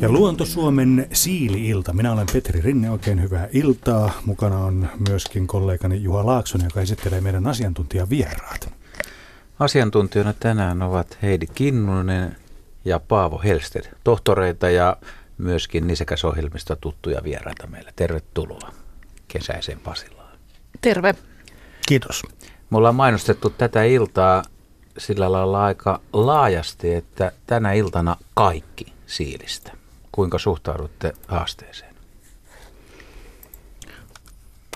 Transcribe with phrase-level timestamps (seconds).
[0.00, 1.92] Ja Luonto Suomen siili-ilta.
[1.92, 4.12] Minä olen Petri Rinne, oikein hyvää iltaa.
[4.24, 8.72] Mukana on myöskin kollegani Juha Laaksonen, joka esittelee meidän asiantuntijavieraat.
[9.58, 12.36] Asiantuntijoina tänään ovat Heidi Kinnunen
[12.84, 14.96] ja Paavo Helsted, tohtoreita ja
[15.38, 17.92] myöskin Nisekäs-ohjelmista tuttuja vieraita meille.
[17.96, 18.72] Tervetuloa
[19.28, 20.38] kesäiseen Pasilaan.
[20.80, 21.14] Terve.
[21.88, 22.22] Kiitos.
[22.70, 24.42] Me ollaan mainostettu tätä iltaa
[24.98, 29.77] sillä lailla aika laajasti, että tänä iltana kaikki siilistä.
[30.18, 31.94] Kuinka suhtaudutte haasteeseen?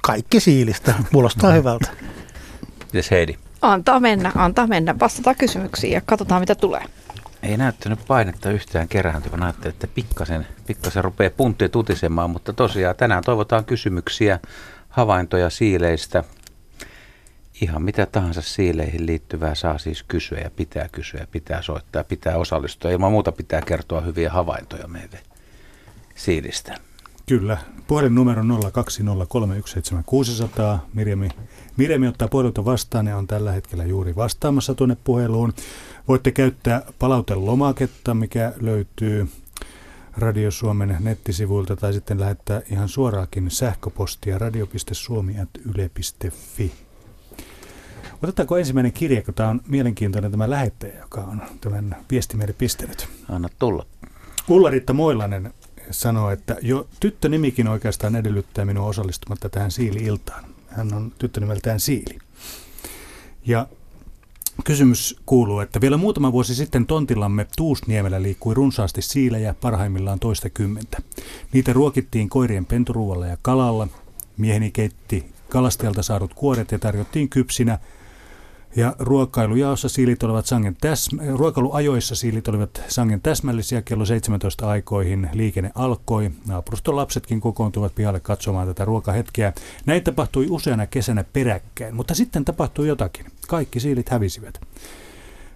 [0.03, 0.95] Kaikki siilistä.
[1.12, 1.57] Kuulostaa no.
[1.57, 1.89] hyvältä.
[2.85, 3.35] Mites Heidi?
[3.63, 4.99] Antaa mennä, antaa mennä.
[4.99, 6.85] Vastataan kysymyksiin ja katsotaan mitä tulee.
[7.43, 9.43] Ei näyttänyt painetta yhtään kerääntyvän.
[9.43, 14.41] Ajattelin, että pikkasen, pikkasen rupeaa puntti tutisemaan, mutta tosiaan tänään toivotaan kysymyksiä,
[14.88, 16.24] havaintoja siileistä.
[17.61, 22.37] Ihan mitä tahansa siileihin liittyvää saa siis kysyä ja pitää kysyä, pitää soittaa ja pitää
[22.37, 22.91] osallistua.
[22.91, 25.32] Ilman muuta pitää kertoa hyviä havaintoja meille
[26.25, 26.75] siilistä.
[27.27, 27.59] Kyllä.
[27.87, 28.47] Puhelinnumero 020317600.
[30.95, 31.29] Mirjami,
[31.77, 35.52] Mirjami ottaa puhelulta vastaan ja on tällä hetkellä juuri vastaamassa tuonne puheluun.
[36.09, 39.29] Voitte käyttää palautelomaketta, mikä löytyy
[40.16, 46.73] Radio Suomen nettisivuilta tai sitten lähettää ihan suoraakin sähköpostia radio.suomi.yle.fi.
[48.23, 53.09] Otetaanko ensimmäinen kirje, kun tämä on mielenkiintoinen tämä lähettäjä, joka on tämän viesti meille pistänyt.
[53.29, 53.87] Anna tulla.
[54.49, 55.52] Ulla-Riitta Moilanen
[55.93, 60.45] sanoo, että jo tyttönimikin oikeastaan edellyttää minua osallistumatta tähän Siili-iltaan.
[60.68, 62.18] Hän on tyttö nimeltään Siili.
[63.46, 63.66] Ja
[64.65, 70.99] kysymys kuuluu, että vielä muutama vuosi sitten tontillamme Tuusniemellä liikkui runsaasti siilejä, parhaimmillaan toista kymmentä.
[71.53, 73.88] Niitä ruokittiin koirien penturuualla ja kalalla.
[74.37, 77.78] Mieheni keitti kalastajalta saadut kuoret ja tarjottiin kypsinä
[78.76, 83.82] ja ruokailujaossa siilit olivat sangen täsmä, ruokailuajoissa siilit olivat sangen täsmällisiä.
[83.82, 86.31] Kello 17 aikoihin liikenne alkoi.
[86.47, 89.53] Naapuruston lapsetkin kokoontuivat pihalle katsomaan tätä ruokahetkeä.
[89.87, 93.27] Näin tapahtui useana kesänä peräkkäin, mutta sitten tapahtui jotakin.
[93.49, 94.61] Kaikki siilit hävisivät.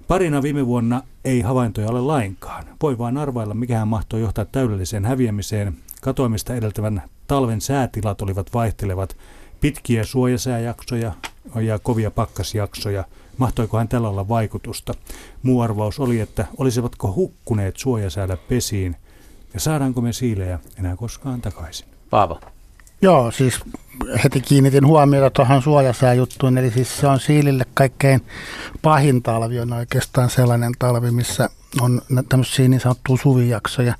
[0.09, 2.65] Parina viime vuonna ei havaintoja ole lainkaan.
[2.82, 5.76] Voi vain arvailla, mikähän mahtoi johtaa täydelliseen häviämiseen.
[6.03, 9.16] Katoamista edeltävän talven säätilat olivat vaihtelevat.
[9.60, 11.12] Pitkiä suojasääjaksoja,
[11.55, 13.05] ja kovia pakkasjaksoja.
[13.39, 14.95] Mahtoikohan tällä olla vaikutusta?
[15.43, 18.97] Muu arvaus oli, että olisivatko hukkuneet suojasäällä pesiin
[19.55, 21.87] ja saadaanko me siilejä enää koskaan takaisin?
[22.11, 22.41] Paavo.
[23.03, 23.61] Joo, siis
[24.25, 28.21] heti kiinnitin huomiota tuohon suojasääjuttuun, eli siis se on siilille kaikkein
[28.83, 31.49] pahin talvi on oikeastaan sellainen talvi, missä
[31.81, 33.95] on tämmöisiä niin sanottuja suvijaksoja,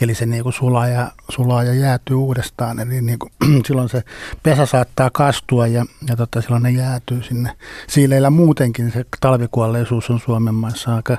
[0.00, 3.32] eli se niin kuin sulaa, ja, sulaa ja jäätyy uudestaan, eli niin kuin,
[3.66, 4.02] silloin se
[4.42, 7.56] pesä saattaa kastua ja, ja tota, silloin ne jäätyy sinne.
[7.86, 11.18] Siileillä muutenkin se talvikuolleisuus on Suomen maissa aika,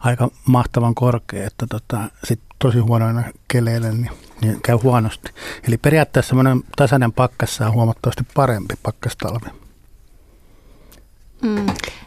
[0.00, 4.10] aika mahtavan korkea, että tota, sit tosi huonoina keleillä niin,
[4.42, 5.30] niin käy huonosti.
[5.68, 9.46] Eli periaatteessa semmoinen tasainen pakkassa on huomattavasti parempi pakkastalvi.
[11.42, 11.66] Mm.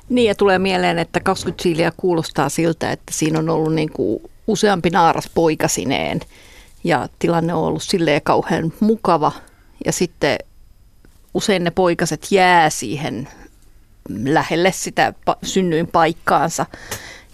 [0.09, 4.23] Niin ja tulee mieleen, että 20 siiliä kuulostaa siltä, että siinä on ollut niin kuin
[4.47, 6.19] useampi naaras poikasineen
[6.83, 9.31] ja tilanne on ollut silleen kauhean mukava
[9.85, 10.37] ja sitten
[11.33, 13.27] usein ne poikaset jää siihen
[14.09, 15.13] lähelle sitä
[15.43, 16.65] synnyin paikkaansa.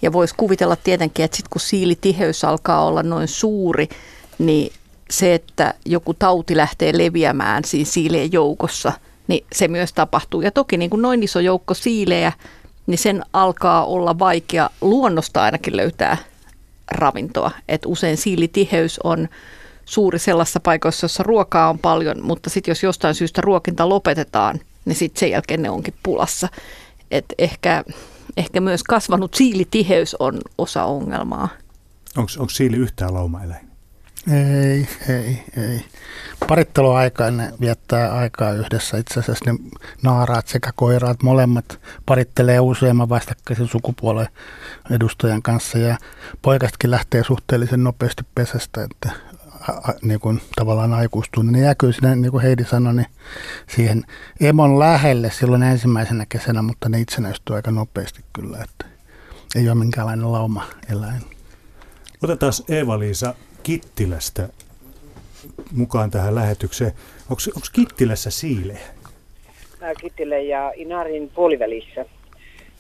[0.02, 3.90] Ja voisi kuvitella tietenkin, että sitten kun siilitiheys alkaa olla noin suuri,
[4.38, 4.74] niin
[5.12, 8.92] se, että joku tauti lähtee leviämään siinä siilien joukossa,
[9.28, 10.42] niin se myös tapahtuu.
[10.42, 12.32] Ja toki niin kuin noin iso joukko siilejä,
[12.88, 16.18] niin sen alkaa olla vaikea luonnosta ainakin löytää
[16.92, 17.52] ravintoa.
[17.68, 19.28] Et usein siilitiheys on
[19.86, 24.96] suuri sellaisessa paikoissa, jossa ruokaa on paljon, mutta sitten jos jostain syystä ruokinta lopetetaan, niin
[24.96, 26.48] sitten sen jälkeen ne onkin pulassa.
[27.12, 27.84] Et ehkä,
[28.38, 31.50] ehkä myös kasvanut siilitiheys on osa ongelmaa.
[32.18, 33.69] Onko siili yhtään laumaeläin?
[34.28, 35.86] Ei, ei, ei.
[36.48, 38.98] Paritteluaikaan ne viettää aikaa yhdessä.
[38.98, 39.60] Itse asiassa ne
[40.04, 44.28] naaraat sekä koiraat molemmat parittelee useamman vastakkaisen sukupuolen
[44.92, 45.98] edustajan kanssa ja
[46.42, 49.12] poikastakin lähtee suhteellisen nopeasti pesästä, että
[49.68, 51.44] a, niin kuin tavallaan aikuistuu.
[51.44, 53.08] Ne jääkyy sinne, niin kuin Heidi sanoi, niin
[53.76, 54.04] siihen
[54.40, 58.86] emon lähelle silloin ensimmäisenä kesänä, mutta ne itsenäistyy aika nopeasti kyllä, että
[59.56, 61.22] ei ole minkäänlainen lauma eläin.
[62.24, 63.36] Otetaan Eeva-Liisa
[63.70, 64.50] Kittilästä
[65.72, 66.92] mukaan tähän lähetykseen.
[67.30, 67.42] Onko
[67.74, 68.88] Kittilässä siilejä?
[69.82, 72.06] Mä Kittilä ja Inarin puolivälissä.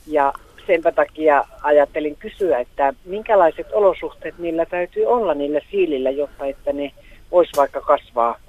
[0.07, 0.33] Ja
[0.67, 6.91] sen takia ajattelin kysyä, että minkälaiset olosuhteet niillä täytyy olla niillä siilillä, jotta että ne
[7.31, 8.39] vois vaikka kasvaa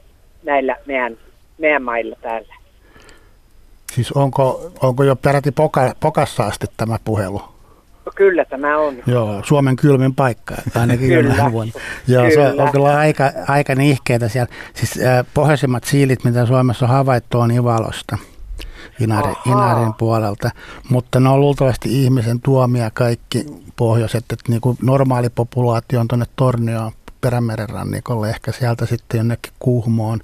[0.43, 1.17] näillä meidän,
[1.59, 2.55] meidän mailla täällä.
[3.93, 7.60] Siis onko, onko jo peräti poka, pokassa asti tämä puhelu?
[8.15, 8.95] Kyllä tämä on.
[9.07, 11.53] Joo, Suomen kylmin paikka, ainakin Kyllä.
[11.53, 11.73] vuonna.
[12.09, 12.63] Joo, se on, Kyllä.
[12.63, 14.53] on kyllä aika, aika nihkeitä siellä.
[14.75, 18.19] Siis äh, pohjoisimmat siilit, mitä Suomessa on havaittu, on Ivalosta.
[19.01, 19.43] Inari, Ahaa.
[19.47, 20.51] Inarin puolelta,
[20.89, 26.27] mutta ne on luultavasti ihmisen tuomia kaikki pohjoiset, että niin kuin normaali populaatio on tuonne
[26.37, 30.21] Tornioon Perämeren rannikolle, ehkä sieltä sitten jonnekin Kuhmoon,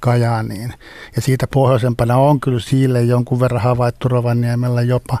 [0.00, 0.74] Kajaaniin.
[1.16, 5.18] Ja siitä pohjoisempana on kyllä siille jonkun verran havaittu Rovaniemellä jopa,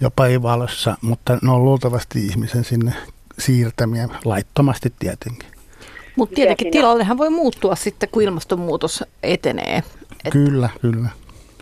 [0.00, 2.92] jopa Ivalossa, mutta ne on luultavasti ihmisen sinne
[3.38, 5.48] siirtämiä, laittomasti tietenkin.
[6.16, 9.82] Mutta tietenkin tilallehan voi muuttua sitten, kun ilmastonmuutos etenee.
[10.24, 11.08] Et- Kyllä, kyllä.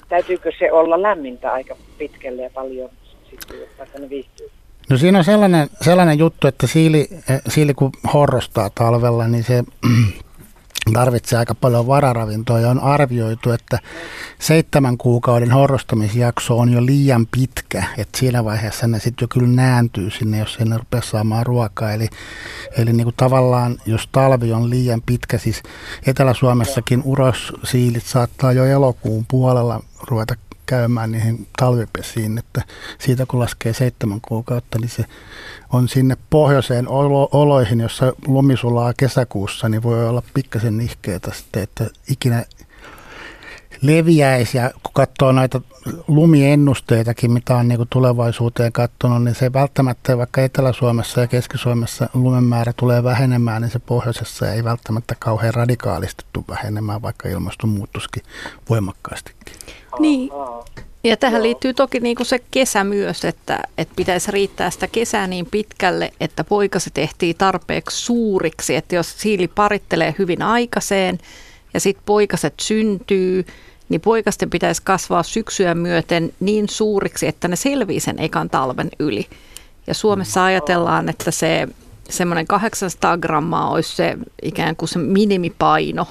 [0.08, 2.90] Täytyykö se olla lämmintä aika pitkälle ja paljon
[3.31, 4.50] sitten, jotta ne viihtyy?
[4.90, 9.64] No siinä on sellainen, sellainen juttu, että siili, eh, siili kun horrostaa talvella, niin se
[10.93, 13.79] tarvitsee aika paljon vararavintoa ja on arvioitu, että
[14.38, 20.11] seitsemän kuukauden horrostamisjakso on jo liian pitkä, että siinä vaiheessa ne sitten jo kyllä nääntyy
[20.11, 21.93] sinne, jos ei ne rupea saamaan ruokaa.
[21.93, 22.08] Eli,
[22.76, 25.62] eli niin kuin tavallaan, jos talvi on liian pitkä, siis
[26.06, 30.34] Etelä-Suomessakin urossiilit saattaa jo elokuun puolella ruveta
[30.72, 32.62] käymään niihin talvipesiin, että
[32.98, 35.04] siitä kun laskee seitsemän kuukautta, niin se
[35.72, 41.62] on sinne pohjoiseen olo- oloihin, jossa lumi sulaa kesäkuussa, niin voi olla pikkasen nihkeetä sitten,
[41.62, 42.44] että ikinä
[43.82, 45.60] leviäisi ja kun katsoo näitä
[46.08, 52.44] lumiennusteitakin, mitä on niin kuin tulevaisuuteen katsonut, niin se välttämättä, vaikka Etelä-Suomessa ja Keski-Suomessa lumen
[52.44, 58.22] määrä tulee vähenemään, niin se pohjoisessa ei välttämättä kauhean radikaalisti tule vähenemään, vaikka ilmastonmuutoskin
[58.69, 59.54] voimakkaastikin.
[59.98, 60.30] Niin.
[61.04, 61.42] Ja tähän Joo.
[61.42, 66.12] liittyy toki niin kuin se kesä myös, että, että pitäisi riittää sitä kesää niin pitkälle,
[66.20, 68.76] että poikaset ehtii tarpeeksi suuriksi.
[68.76, 71.18] Että jos siili parittelee hyvin aikaiseen
[71.74, 73.44] ja sitten poikaset syntyy,
[73.88, 79.26] niin poikasten pitäisi kasvaa syksyä myöten niin suuriksi, että ne selvii sen ekan talven yli.
[79.86, 81.68] Ja Suomessa ajatellaan, että se
[82.10, 86.06] semmoinen 800 grammaa olisi se ikään kuin se minimipaino,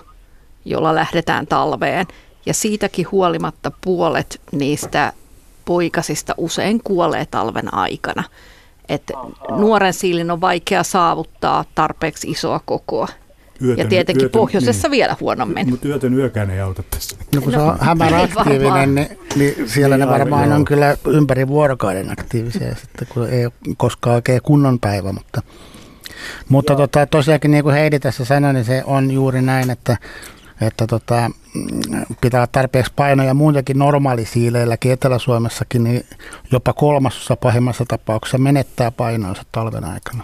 [0.66, 2.06] jolla lähdetään talveen.
[2.46, 5.14] Ja siitäkin huolimatta puolet niistä
[5.66, 8.24] poikasista usein kuolee talven aikana.
[8.90, 9.04] Et
[9.58, 13.08] nuoren siilin on vaikea saavuttaa tarpeeksi isoa kokoa.
[13.78, 14.92] ja tietenkin pohjoisessa niin.
[14.92, 15.70] vielä huonommin.
[15.70, 17.16] Mutta yötön yökään ei auta tässä.
[17.36, 18.96] No kun se No, on hämäräaktiivinen, varmaan.
[18.96, 20.56] niin, niin siellä Niin, ne aivan, varmaan joo.
[20.56, 25.12] on kyllä ympäri vuorokauden aktiivisia sitten, kun ei ole koskaan oikein kunnon päivä.
[25.12, 25.42] Mutta,
[26.50, 29.98] mutta tota, tosiaankin niin kuin Heidi tässä sanoi, niin se on juuri näin, että,
[30.62, 36.06] että tota, mm, pitää olla tarpeeksi painoja muutenkin normaalisiileilläkin Etelä-Suomessakin, niin
[36.52, 40.24] jopa kolmasosa pahimmassa tapauksessa menettää painoansa talven aikana.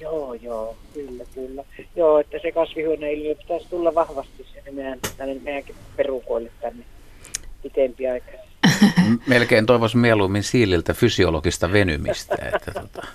[0.00, 1.64] joo, joo, kyllä, kyllä.
[1.96, 6.84] Joo, että se kasvihuoneilmiö pitäisi tulla vahvasti sinne meidän, tänne meidänkin perukoille tänne
[7.62, 8.32] pitempi aika.
[9.08, 13.06] M- Melkein toivoisin mieluummin siililtä fysiologista venymistä, että tota,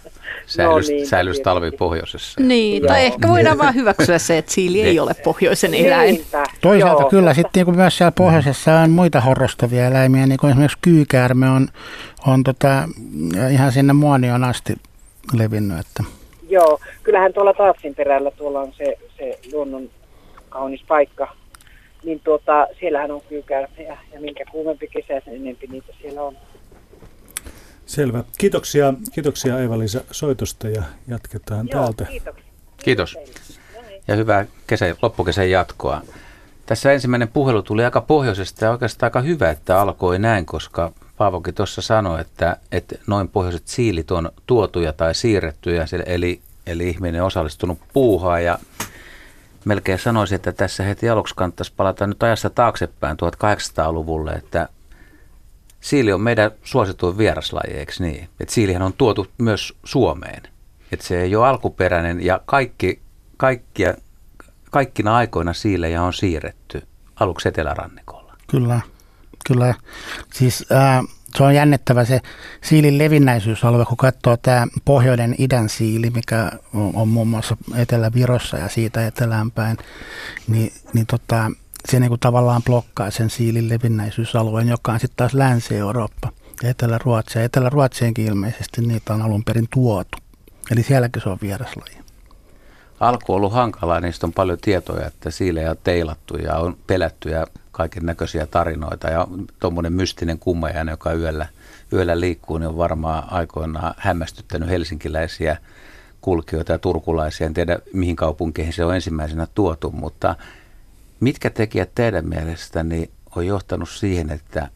[0.48, 1.44] säilys, niin, säilys tietysti.
[1.44, 2.42] talvi pohjoisessa.
[2.42, 6.16] Niin, tai ehkä voidaan vaan hyväksyä se, että siili ei ole pohjoisen eläin.
[6.16, 7.10] Niinpä, Toisaalta joo.
[7.10, 11.68] kyllä sitten niin myös siellä pohjoisessa on muita horrostavia eläimiä, niin kuin esimerkiksi kyykäärme on,
[12.28, 12.90] on tota,
[13.52, 14.76] ihan sinne muonioon asti
[15.34, 15.80] levinnyt.
[15.80, 16.04] Että.
[16.50, 19.90] Joo, kyllähän tuolla Taatsin perällä tuolla on se, se luonnon
[20.50, 21.36] kaunis paikka.
[22.04, 26.38] Niin tuota, siellähän on kyykäärmejä ja minkä kuumempi kesä, sen enempi niitä siellä on.
[27.88, 28.24] Selvä.
[28.38, 32.06] Kiitoksia, kiitoksia Eeva-Liisa soitosta ja jatketaan Joo, täältä.
[32.06, 32.48] kiitoksia.
[32.84, 33.18] Kiitos.
[34.08, 36.02] Ja hyvää kesä, loppukesän jatkoa.
[36.66, 41.54] Tässä ensimmäinen puhelu tuli aika pohjoisesta ja oikeastaan aika hyvä, että alkoi näin, koska Paavokin
[41.54, 47.28] tuossa sanoi, että, että noin pohjoiset siilit on tuotuja tai siirrettyjä, eli, eli ihminen on
[47.28, 48.60] osallistunut puuhaan ja
[49.66, 54.70] melkein sanoisin, että tässä heti aluksi kannattaisi palata nyt ajassa taaksepäin 1800-luvulle, että
[55.82, 58.30] siili on meidän suosituin vieraslaji, eikö niin?
[58.40, 60.44] Että siilihän on tuotu myös Suomeen.
[60.92, 63.02] Että se ei ole alkuperäinen ja kaikki,
[63.38, 63.94] kaikkia,
[64.72, 68.34] kaikkina aikoina siilejä on siirretty aluksi etelärannikolla.
[68.48, 68.82] Kyllä,
[69.48, 69.74] kyllä.
[70.34, 71.04] Siis ää,
[71.36, 72.22] se on jännittävä se
[72.64, 78.70] siilin levinnäisyysalue, kun katsoo tämä pohjoinen idän siili, mikä on, on muun muassa Etelä-Virossa ja
[78.70, 79.78] siitä eteläänpäin,
[80.48, 81.52] niin, niin tota,
[81.92, 86.32] se niinku tavallaan blokkaa sen siilin levinnäisyysalueen, joka on sitten taas Länsi-Eurooppa
[86.64, 87.40] ja Etelä-Ruotsi.
[87.40, 90.18] Ja Etelä-Ruotsienkin ilmeisesti niitä on alun perin tuotu.
[90.72, 91.98] Eli sielläkin se on vieraslaji.
[93.00, 97.30] Alku on ollut hankalaa, niistä on paljon tietoja, että siilejä on teilattu ja on pelätty
[97.30, 99.10] ja kaiken näköisiä tarinoita.
[99.10, 99.28] Ja
[99.60, 101.48] tuommoinen mystinen kummajainen, joka yöllä,
[101.94, 105.58] yöllä liikkuu, niin on varmaan aikoinaan hämmästyttänyt helsinkiläisiä
[106.22, 107.48] kulkijoita ja turkulaisia.
[107.48, 110.36] En tiedä, mihin kaupunkeihin se on ensimmäisenä tuotu, mutta
[111.20, 114.70] mitkä tekijät teidän mielestäni on johtanut siihen, että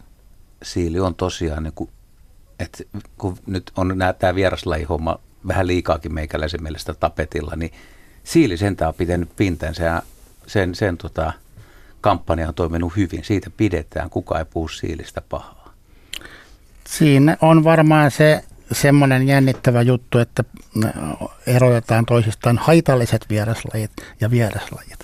[0.63, 1.89] siili on tosiaan niin kuin
[2.59, 2.83] että
[3.17, 7.71] kun nyt on tämä vieraslajihomma vähän liikaakin meikäläisen mielestä tapetilla, niin
[8.23, 10.01] siili sentään on pitänyt pintansa ja
[10.47, 11.33] sen, sen tota,
[12.01, 13.23] kampanja on toiminut hyvin.
[13.23, 15.73] Siitä pidetään, kuka ei puhu siilistä pahaa.
[16.87, 20.43] Siinä on varmaan se semmoinen jännittävä juttu, että
[21.47, 24.99] erotetaan toisistaan haitalliset vieraslajit ja vieraslajit.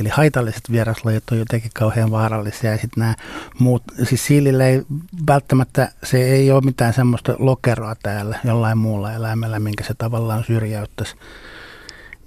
[0.00, 3.14] Eli haitalliset vieraslajit on jotenkin kauhean vaarallisia ja sitten nämä
[3.58, 4.82] muut, siis siilillä ei
[5.26, 11.16] välttämättä, se ei ole mitään semmoista lokeroa täällä jollain muulla eläimellä, minkä se tavallaan syrjäyttäisi.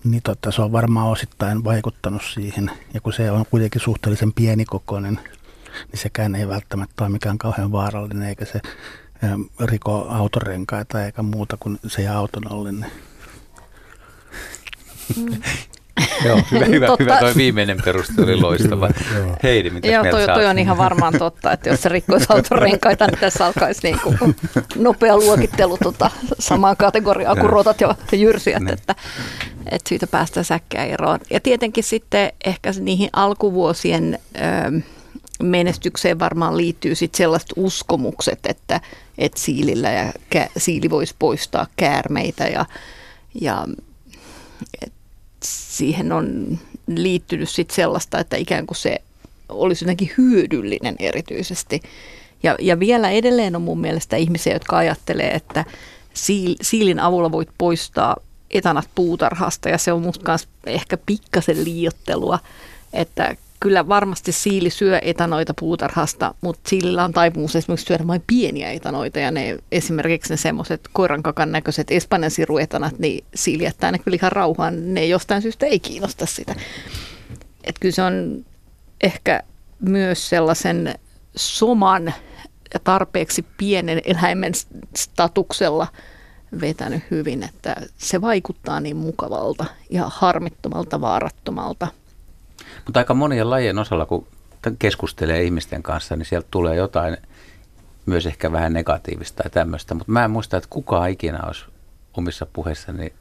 [0.04, 2.72] Niin totta, se on varmaan osittain vaikuttanut siihen.
[2.94, 5.20] Ja kun se on kuitenkin suhteellisen pienikokoinen,
[5.92, 8.62] niin sekään ei välttämättä ole mikään kauhean vaarallinen, eikä se
[9.60, 12.92] riko autorenkaita eikä muuta kuin se ja autonollinen.
[15.18, 15.42] Mm.
[16.26, 17.04] Joo, hyvä, hyvä, totta.
[17.04, 18.90] hyvä toi viimeinen perustelu oli loistava.
[19.44, 23.20] Heidi, mitä Joo, toi, toi on ihan varmaan totta, että jos se rikkoisi autorenkaita, niin
[23.20, 24.36] tässä alkaisi niin kuin
[24.76, 28.74] nopea luokittelu tota, samaan kategoriaan kuin rotat ja jyrsijät, niin.
[28.74, 28.96] että,
[29.72, 31.20] että siitä päästään säkkää eroon.
[31.30, 34.82] Ja tietenkin sitten ehkä niihin alkuvuosien ö,
[35.44, 38.82] menestykseen varmaan liittyy sitten sellaiset uskomukset, että,
[39.18, 42.66] että siilillä ja kä, siili voisi poistaa käärmeitä ja,
[43.42, 43.66] ja
[45.44, 49.02] siihen on liittynyt sit sellaista, että ikään kuin se
[49.50, 51.82] olisi jotenkin hyödyllinen erityisesti.
[52.44, 55.66] Ja, ja vielä edelleen on mun mielestä ihmisiä, jotka ajattelee, että
[56.14, 58.16] siil, siilin avulla voit poistaa
[58.52, 62.40] etanat puutarhasta ja se on musta ehkä pikkasen liiottelua,
[62.94, 63.36] että
[63.66, 69.20] kyllä varmasti siili syö etanoita puutarhasta, mutta siilillä on taipumus esimerkiksi syödä vain pieniä etanoita
[69.20, 74.32] ja ne esimerkiksi ne semmoiset koirankakan näköiset espanjan siruetanat, niin siili jättää ne kyllä ihan
[74.32, 76.56] rauhaan, ne jostain syystä ei kiinnosta sitä.
[77.64, 78.46] Että kyllä se on
[79.04, 79.44] ehkä
[79.80, 80.96] myös sellaisen
[81.36, 82.14] soman
[82.74, 84.54] ja tarpeeksi pienen eläimen
[84.96, 85.88] statuksella
[86.62, 91.88] vetänyt hyvin, että se vaikuttaa niin mukavalta ja harmittomalta, vaarattomalta–
[92.86, 94.28] mutta aika monien lajien osalla, kun
[94.80, 97.18] keskustelee ihmisten kanssa, niin sieltä tulee jotain
[98.06, 99.94] myös ehkä vähän negatiivista tai tämmöistä.
[99.94, 101.66] Mutta mä en muista, että kukaan ikinä olisi
[102.18, 103.14] omissa puheissani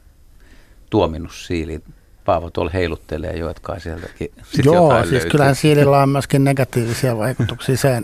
[0.89, 1.83] tuominut siiliin.
[2.25, 4.31] Paavo tuolla heiluttelee jo, jotka sieltäkin
[4.63, 5.29] Joo, siis löytyy.
[5.29, 7.77] kyllähän siilillä on myöskin negatiivisia vaikutuksia.
[7.77, 8.01] Se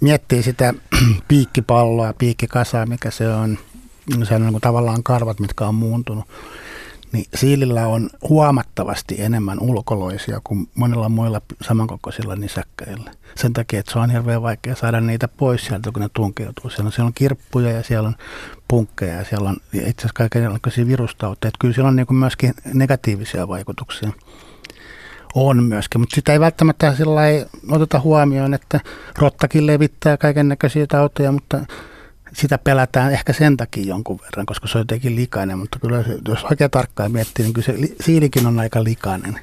[0.00, 0.74] miettii sitä
[1.28, 3.58] piikkipalloa, piikkikasaa, mikä se on.
[4.24, 6.24] Se on niin kuin tavallaan karvat, mitkä on muuntunut
[7.12, 13.10] niin siilillä on huomattavasti enemmän ulkoloisia kuin monilla muilla samankokoisilla nisäkkäillä.
[13.34, 16.70] Sen takia, että se on hirveän vaikea saada niitä pois sieltä, kun ne tunkeutuu.
[16.70, 18.14] Siellä on, siellä on kirppuja ja siellä on
[18.68, 21.48] punkkeja ja siellä on itse asiassa kaikenlaisia virustauteja.
[21.48, 24.10] Että kyllä siellä on niin myöskin negatiivisia vaikutuksia.
[25.34, 27.20] On myöskin, mutta sitä ei välttämättä sillä
[27.70, 28.80] oteta huomioon, että
[29.18, 31.60] rottakin levittää kaiken näköisiä tauteja, mutta
[32.32, 36.18] sitä pelätään ehkä sen takia jonkun verran, koska se on jotenkin likainen, mutta kyllä se,
[36.28, 39.40] jos oikein tarkkaan miettii, niin kyllä se siilikin on aika likainen.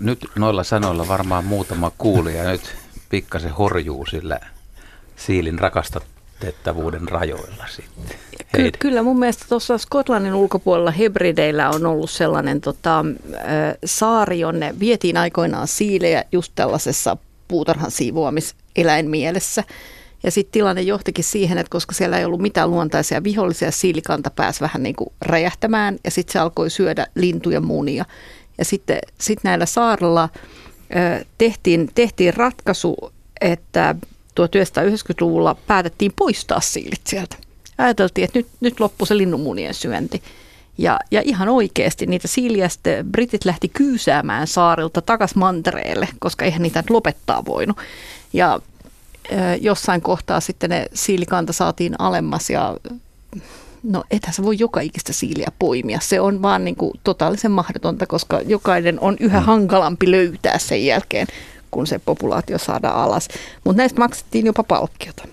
[0.00, 2.76] Nyt noilla sanoilla varmaan muutama kuulija nyt
[3.08, 4.40] pikkasen horjuu sillä
[5.16, 8.16] siilin rakastettavuuden rajoilla sitten.
[8.56, 13.04] Ky- kyllä mun mielestä tuossa Skotlannin ulkopuolella Hebrideillä on ollut sellainen tota,
[13.84, 17.16] saari, jonne vietiin aikoinaan siilejä just tällaisessa
[17.48, 19.62] puutarhan siivoamiseläinmielessä.
[19.62, 24.30] mielessä ja sitten tilanne johtikin siihen, että koska siellä ei ollut mitään luontaisia vihollisia, siilikanta
[24.30, 28.04] pääsi vähän niin kuin räjähtämään ja sitten se alkoi syödä lintuja munia.
[28.58, 30.28] Ja sitten sit näillä saarella
[30.96, 32.96] ö, tehtiin, tehtiin ratkaisu,
[33.40, 33.94] että
[34.40, 37.36] 1990-luvulla päätettiin poistaa siilit sieltä.
[37.78, 40.22] Ajateltiin, että nyt, nyt loppui se linnunmunien syönti.
[40.78, 46.62] Ja, ja ihan oikeasti niitä siiliä sitten britit lähti kyysäämään saarilta takas mantereelle, koska eihän
[46.62, 47.76] niitä nyt lopettaa voinut.
[48.32, 48.60] Ja
[49.60, 52.76] jossain kohtaa sitten ne siilikanta saatiin alemmas ja
[53.82, 55.98] no ethän se voi joka ikistä siiliä poimia.
[56.02, 59.46] Se on vaan niin kuin totaalisen mahdotonta, koska jokainen on yhä mm.
[59.46, 61.26] hankalampi löytää sen jälkeen,
[61.70, 63.28] kun se populaatio saadaan alas.
[63.64, 65.28] Mutta näistä maksettiin jopa palkkiota.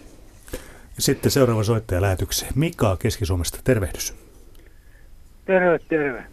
[1.00, 2.52] Sitten seuraava soittaja lähetykseen.
[2.56, 4.14] Mika Keski-Suomesta, tervehdys.
[5.46, 6.24] Terve, terve.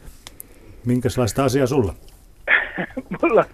[0.84, 1.94] Minkälaista asiaa sulla?
[3.22, 3.44] Mulla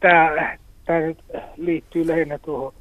[0.00, 0.56] tämä
[0.90, 1.24] tämä nyt
[1.56, 2.74] liittyy lähinnä tuohon,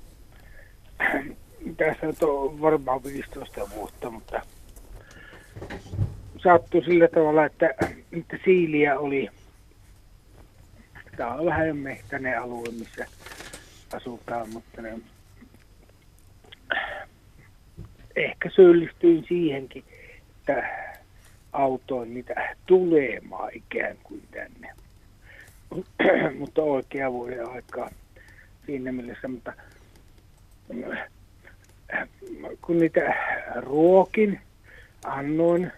[1.77, 4.41] tässä on varmaan 15 vuotta, mutta
[6.43, 7.69] sattui sillä tavalla, että
[8.11, 9.29] niitä siiliä oli,
[11.17, 13.05] tämä on vähän mehtäinen alue, missä
[13.93, 14.99] asutaan, mutta ne,
[18.15, 19.83] ehkä syyllistyin siihenkin,
[20.39, 20.63] että
[21.53, 24.73] autoin niitä tulemaan ikään kuin tänne.
[26.39, 27.89] mutta oikea vuoden aikaa
[28.65, 29.53] siinä mielessä, mutta
[32.61, 33.15] kun niitä
[33.55, 34.39] ruokin,
[35.05, 35.71] annoin,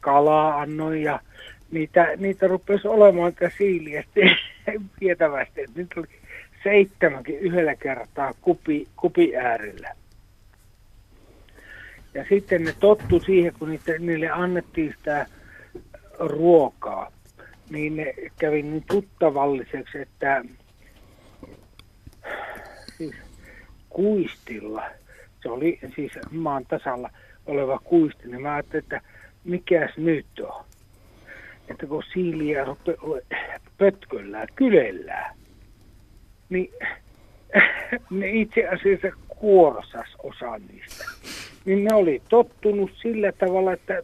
[0.00, 1.20] kalaa annoin ja
[1.70, 4.04] niitä, niitä rupesi olemaan tätä siiliä
[5.00, 5.64] vietävästi.
[5.74, 6.06] Nyt oli
[6.64, 9.94] seitsemänkin yhdellä kertaa kupi, kupi äärellä.
[12.14, 15.26] Ja sitten ne tottu siihen, kun niitä, niille annettiin sitä
[16.18, 17.12] ruokaa,
[17.70, 18.06] niin
[18.38, 20.44] kävi niin tuttavalliseksi, että
[22.98, 23.14] siis
[23.90, 24.82] kuistilla,
[25.42, 27.10] se oli siis maan tasalla
[27.46, 29.00] oleva kuisti, niin mä ajattelin, että
[29.44, 30.64] mikäs nyt on.
[31.68, 32.66] Että kun siiliä
[33.78, 35.36] pötköllään, kylellään,
[36.48, 36.70] niin
[38.10, 41.04] ne itse asiassa kuorsas osa niistä.
[41.64, 44.02] Niin ne oli tottunut sillä tavalla, että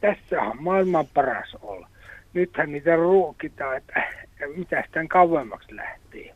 [0.00, 1.88] tässä on maailman paras olla.
[2.34, 4.02] Nythän niitä ruokitaan, että
[4.56, 6.34] mitä sitä kauemmaksi lähtee.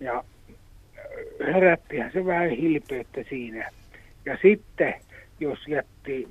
[0.00, 0.24] Ja
[1.40, 3.70] herättihän se vähän hilpeyttä siinä.
[4.24, 4.94] Ja sitten,
[5.40, 6.28] jos jätti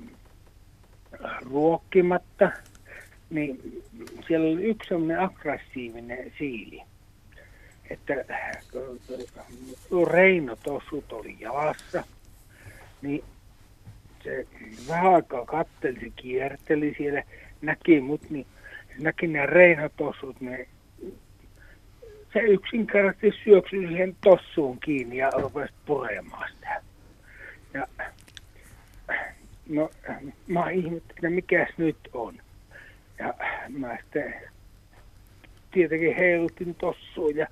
[1.50, 2.50] ruokkimatta,
[3.30, 3.82] niin
[4.26, 6.82] siellä oli yksi sellainen aggressiivinen siili.
[7.90, 8.14] Että
[10.10, 12.04] Reino tossut oli jalassa,
[13.02, 13.24] niin
[14.24, 14.46] se
[14.88, 17.22] vähän aikaa katteli, se kierteli siellä,
[17.64, 18.46] näki mut, niin
[18.98, 20.68] näki ne Reino-tossut, ne
[22.32, 26.82] se yksinkertaisesti syöksyi siihen tossuun kiinni ja rupesi puremaan sitä.
[27.74, 27.86] Ja
[29.68, 29.90] no,
[30.46, 32.34] mä ihmettelin, mikäs nyt on.
[33.18, 33.34] Ja
[33.68, 34.34] mä sitten
[35.70, 37.46] tietenkin heilutin tossuun ja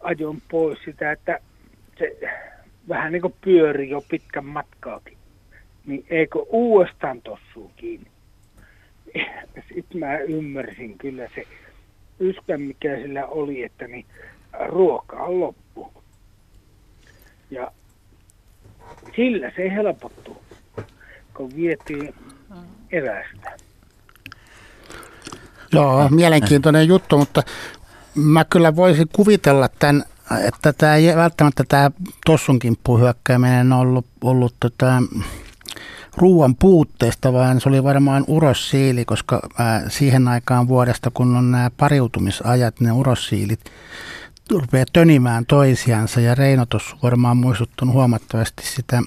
[0.00, 1.38] ajon pois sitä, että
[1.98, 2.16] se
[2.88, 5.18] vähän niin kuin pyöri jo pitkän matkaakin.
[5.86, 8.13] Niin eikö uudestaan tossuun kiinni?
[9.74, 11.44] Sitten mä ymmärsin kyllä se
[12.20, 14.06] yskän, mikä sillä oli, että niin
[14.68, 15.92] ruoka on loppu.
[17.50, 17.72] Ja
[19.16, 20.42] sillä se helpottuu,
[21.36, 22.14] kun vietiin
[22.92, 23.56] evästä.
[25.72, 27.42] Joo, mielenkiintoinen juttu, mutta
[28.14, 30.04] mä kyllä voisin kuvitella tämän,
[30.48, 31.90] että tämä ei välttämättä tämä
[32.26, 35.02] tossunkin hyökkääminen on ollut, ollut tota,
[36.16, 39.48] ruoan puutteesta, vaan se oli varmaan urossiili, koska
[39.88, 43.60] siihen aikaan vuodesta, kun on nämä pariutumisajat, ne urossiilit
[44.50, 49.02] rupeaa tönimään toisiansa ja Reino tuossa varmaan muistuttanut huomattavasti sitä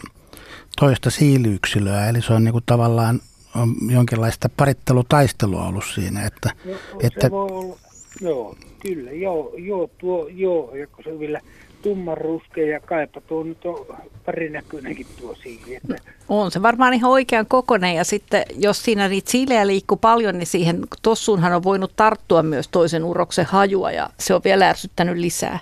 [0.80, 3.20] toista siiliyksilöä, eli se on niinku tavallaan
[3.56, 6.26] on jonkinlaista parittelutaistelua ollut siinä.
[6.26, 7.28] Että, no, että...
[7.28, 7.78] Se voi olla,
[8.22, 11.42] joo, kyllä, joo, joo, tuo, joo, ja kun se vielä
[11.88, 13.86] tumman ruskea ja kaipa tuo nyt on
[14.26, 15.76] parinäköinenkin tuo siili.
[15.76, 15.96] Että...
[16.30, 20.48] On se varmaan ihan oikean kokonen ja sitten jos siinä niitä siilejä liikkuu paljon, niin
[20.48, 25.60] siihen tossuunhan on voinut tarttua myös toisen uroksen hajua ja se on vielä ärsyttänyt lisää.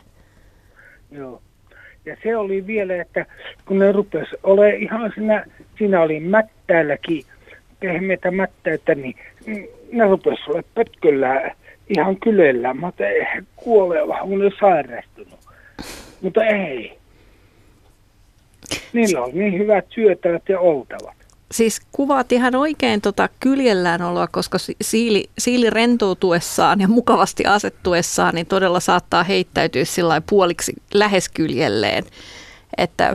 [1.11, 1.41] Joo.
[2.05, 3.25] Ja se oli vielä, että
[3.67, 5.45] kun ne rupesi ole ihan siinä,
[5.77, 7.23] siinä oli mättäälläkin
[7.79, 9.15] pehmeitä mättäitä, niin
[9.91, 11.51] ne rupesi ole pötköllä
[11.97, 12.73] ihan kylellä.
[12.73, 12.91] Mä
[13.55, 15.44] kuoleva, kun ne sairastunut.
[16.21, 16.97] Mutta ei.
[18.93, 21.15] Niillä on niin hyvät syötävät ja oltavat.
[21.51, 28.45] Siis kuvaat ihan oikein tota kyljellään oloa, koska siili, siili rentoutuessaan ja mukavasti asettuessaan niin
[28.45, 32.03] todella saattaa heittäytyä sillä puoliksi lähes kyljelleen.
[32.77, 33.13] Että,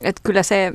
[0.00, 0.72] että kyllä se,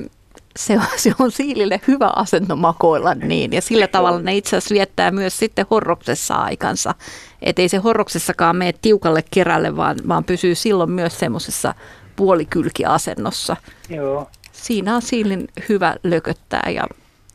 [0.56, 3.52] se, on, se on siilille hyvä asento makoilla niin.
[3.52, 6.94] Ja sillä tavalla ne itse asiassa viettää myös sitten horroksessa aikansa.
[7.42, 11.74] Että ei se horroksessakaan mene tiukalle kerälle, vaan, vaan pysyy silloin myös semmoisessa
[12.16, 13.56] puolikylkiasennossa.
[13.88, 14.30] Joo.
[14.52, 16.84] Siinä on siilin hyvä lököttää ja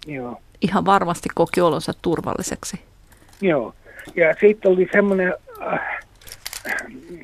[0.08, 0.42] Joo.
[0.62, 2.80] ihan varmasti koki olonsa turvalliseksi.
[3.42, 3.74] Joo.
[4.16, 6.00] Ja sitten oli semmoinen äh,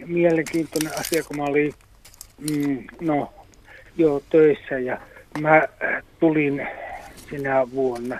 [0.05, 1.73] mielenkiintoinen asia, kun mä olin
[2.49, 3.33] mm, no,
[3.97, 5.01] joo, töissä ja
[5.41, 5.61] mä
[6.19, 6.67] tulin
[7.29, 8.19] sinä vuonna,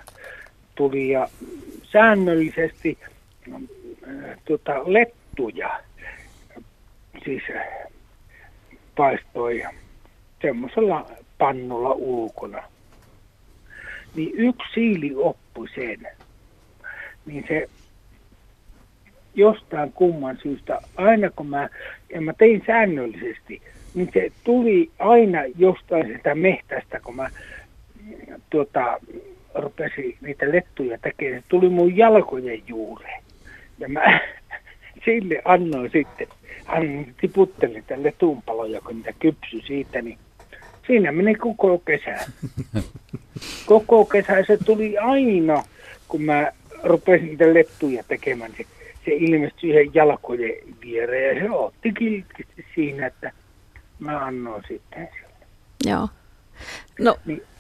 [0.76, 1.28] tuli ja
[1.84, 2.98] säännöllisesti
[3.54, 3.62] äh,
[4.46, 5.80] tota, lettuja,
[7.26, 7.44] siis
[8.96, 9.64] paistoi
[10.42, 12.64] semmoisella pannulla ulkona.
[14.16, 16.08] Niin yksi siili oppui sen.
[17.26, 17.70] Niin se
[19.36, 21.70] jostain kumman syystä, aina kun mä,
[22.14, 23.62] ja mä tein säännöllisesti,
[23.98, 27.30] niin se tuli aina jostain sitä mehtästä, kun mä
[28.50, 29.00] tuota,
[29.56, 31.42] rupesin niitä lettuja tekemään.
[31.42, 33.24] Se tuli mun jalkojen juureen.
[33.80, 34.20] Ja mä
[35.06, 36.28] sille annoin sitten,
[36.66, 40.18] hän tiputteli tälle tumpaloja, kun niitä kypsy siitä, niin
[40.88, 42.16] siinä meni koko kesä.
[43.66, 45.64] Koko kesä se tuli aina,
[46.08, 46.52] kun mä
[46.84, 48.66] rupesin niitä lettuja tekemään, se,
[49.06, 53.32] se ilmestyi siihen jalkojen viereen ja se otti kiltisti siinä, että
[54.00, 55.48] mä annoin sitten sille.
[55.86, 56.10] Joo.
[57.00, 57.18] No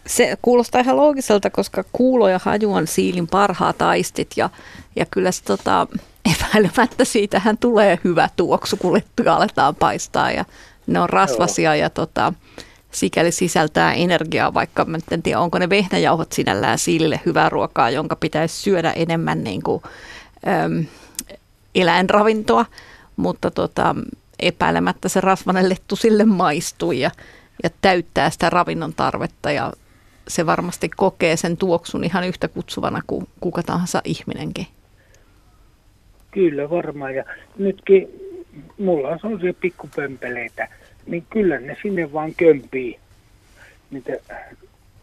[0.07, 4.49] se kuulostaa ihan loogiselta, koska kuulo ja haju on siilin parhaat aistit ja,
[4.95, 5.87] ja kyllä se tota,
[6.35, 10.45] epäilemättä siitähän tulee hyvä tuoksu, kun leppiä aletaan paistaa ja
[10.87, 11.81] ne on rasvasia Joo.
[11.81, 12.33] ja tota,
[12.91, 18.15] sikäli sisältää energiaa, vaikka mä en tiedä, onko ne vehnäjauhot sinällään siilille hyvää ruokaa, jonka
[18.15, 19.83] pitäisi syödä enemmän niin kuin,
[20.47, 20.85] äm,
[21.75, 22.65] eläinravintoa,
[23.15, 23.95] mutta tota,
[24.39, 27.11] epäilemättä se rasvanen lettu sille maistuu ja,
[27.63, 29.73] ja täyttää sitä ravinnon tarvetta ja
[30.27, 34.67] se varmasti kokee sen tuoksun ihan yhtä kutsuvana kuin kuka tahansa ihminenkin.
[36.31, 37.23] Kyllä varmaan ja
[37.57, 38.07] nytkin
[38.77, 40.67] mulla on sellaisia pikkupömpeleitä,
[41.05, 42.99] niin kyllä ne sinne vaan kömpii.
[43.91, 44.13] Niitä,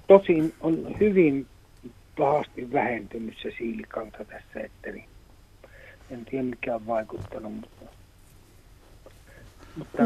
[0.07, 1.47] tosin on hyvin
[2.19, 5.05] pahasti vähentynyt se siilikanta tässä, että niin,
[6.11, 7.74] en tiedä mikä on vaikuttanut, mutta,
[9.77, 10.03] mutta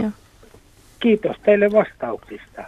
[1.01, 2.65] kiitos teille vastauksista.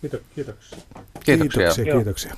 [0.00, 0.78] Kiitos, kiitoksia.
[1.24, 1.70] Kiitoksia.
[1.74, 2.34] Kiitoksia, kiitoksia.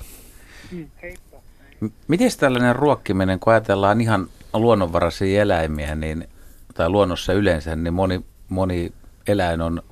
[0.71, 6.27] Mm, Miten tällainen ruokkiminen, kun ajatellaan ihan luonnonvaraisia eläimiä, niin,
[6.73, 8.93] tai luonnossa yleensä, niin moni, moni
[9.27, 9.83] eläin on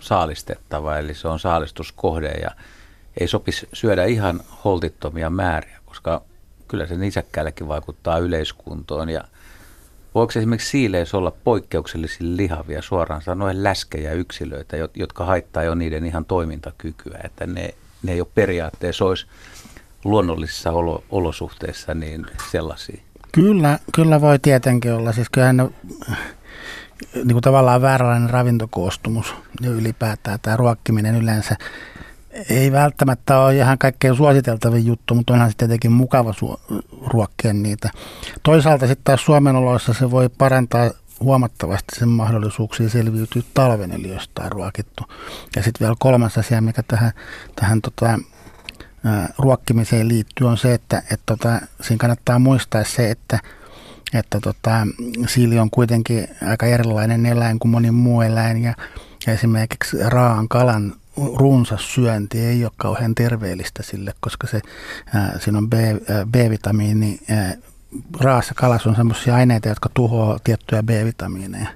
[0.00, 2.50] saalistettava, eli se on saalistuskohde ja
[3.20, 6.22] ei sopisi syödä ihan holtittomia määriä, koska
[6.68, 9.24] kyllä se nisäkkäällekin vaikuttaa yleiskuntoon ja
[10.14, 16.24] voiko esimerkiksi siileissä olla poikkeuksellisia lihavia, suoraan sanoen läskejä yksilöitä, jotka haittaa jo niiden ihan
[16.24, 19.26] toimintakykyä, että ne, ne ei ole periaatteessa olisi
[20.04, 23.00] luonnollisissa olo, olosuhteissa niin sellaisia?
[23.32, 25.12] Kyllä, kyllä voi tietenkin olla.
[25.12, 25.70] Siis kyllähän ne,
[27.14, 31.56] niin kuin tavallaan vääränlainen ravintokoostumus ja ylipäätään tämä ruokkiminen yleensä
[32.50, 37.90] ei välttämättä ole ihan kaikkein suositeltavin juttu, mutta onhan se tietenkin mukava su- ruokkia niitä.
[38.42, 44.52] Toisaalta sitten taas Suomen oloissa se voi parantaa huomattavasti sen mahdollisuuksia selviytyä talven eli jostain
[44.52, 45.04] ruokittu.
[45.56, 47.12] Ja sitten vielä kolmas asia, mikä tähän,
[47.56, 48.18] tähän tota,
[49.38, 53.38] ruokkimiseen liittyy, on se, että et tota, siinä kannattaa muistaa se, että
[54.14, 54.86] että tota,
[55.26, 58.74] siili on kuitenkin aika erilainen eläin kuin moni muu eläin ja
[59.26, 64.60] esimerkiksi raan kalan runsas syönti ei ole kauhean terveellistä sille, koska se,
[65.14, 67.20] ää, siinä on B, ää, B-vitamiini.
[67.30, 67.54] Ää,
[68.20, 71.68] raassa kalassa on sellaisia aineita, jotka tuhoaa tiettyjä B-vitamiineja,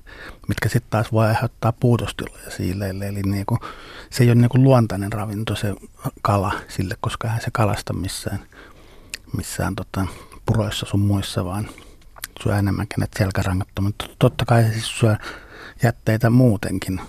[0.49, 3.09] mitkä sitten taas voi aiheuttaa puutostiloja siilleille.
[3.09, 3.59] Eli niinku,
[4.11, 5.75] se ei ole niinku luontainen ravinto se
[6.23, 8.39] kala sille, koska hän se kalasta missään,
[9.37, 10.07] missään tota,
[10.47, 11.69] puroissa sun muissa, vaan
[12.43, 13.93] syö enemmänkin näitä selkärangattomia.
[14.19, 15.17] Totta kai se siis syö
[15.83, 17.01] jätteitä muutenkin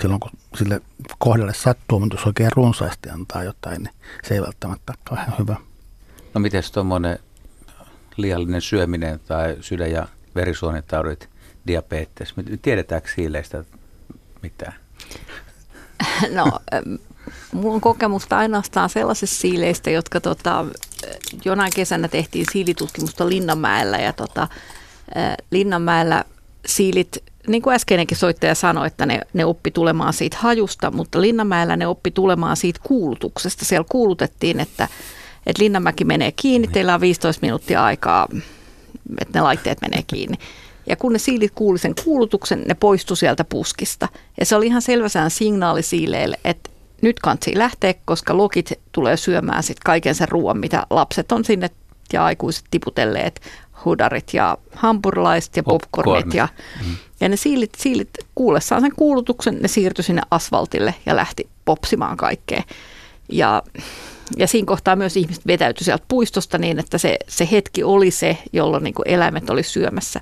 [0.00, 0.80] silloin, kun sille
[1.18, 3.94] kohdalle sattuu, mutta jos oikein runsaasti antaa jotain, niin
[4.24, 5.56] se ei välttämättä ole ihan hyvä.
[6.34, 7.18] No miten tuommoinen
[8.16, 11.28] liiallinen syöminen tai sydän- ja verisuonitaudit,
[11.66, 13.64] diabetes, tiedetäänkö siileistä
[14.42, 14.74] mitään?
[16.30, 16.58] No,
[17.52, 20.64] mulla on kokemusta ainoastaan sellaisista siileistä, jotka tota,
[21.44, 24.48] jonain kesänä tehtiin siilitutkimusta Linnanmäellä ja tota,
[25.50, 26.24] Linnanmäellä
[26.66, 31.76] siilit niin kuin äskeinenkin soittaja sanoi, että ne, ne oppi tulemaan siitä hajusta, mutta Linnanmäellä
[31.76, 33.64] ne oppi tulemaan siitä kuulutuksesta.
[33.64, 34.88] Siellä kuulutettiin, että,
[35.46, 38.28] että Linnanmäki menee kiinni, teillä on 15 minuuttia aikaa,
[39.20, 40.36] että ne laitteet menee kiinni.
[40.86, 44.08] Ja kun ne siilit kuuli sen kuulutuksen, ne poistu sieltä puskista.
[44.40, 46.70] Ja se oli ihan selväsään signaali siileille, että
[47.02, 51.70] nyt kansi lähteä, koska lokit tulee syömään sitten kaiken sen ruoan, mitä lapset on sinne
[52.12, 53.40] ja aikuiset tiputelleet,
[53.84, 56.14] hudarit ja hampurilaiset ja popcornit.
[56.14, 56.36] Popcorn.
[56.36, 56.48] Ja,
[56.86, 56.96] mm.
[57.20, 62.62] ja ne siilit, siilit kuullessaan sen kuulutuksen, ne siirtyi sinne asfaltille ja lähti popsimaan kaikkea.
[63.32, 63.62] Ja,
[64.36, 68.38] ja siinä kohtaa myös ihmiset vetäytyi sieltä puistosta niin, että se, se hetki oli se,
[68.52, 70.20] jolloin niin eläimet oli syömässä.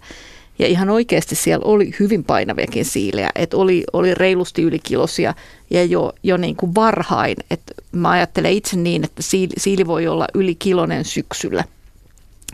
[0.59, 5.35] Ja ihan oikeasti siellä oli hyvin painaviakin siilejä, että oli, oli reilusti ylikilosia
[5.71, 7.37] ja jo, jo niin kuin varhain.
[7.51, 11.65] Että mä ajattelen itse niin, että siili, siili voi olla ylikilonen syksyllä–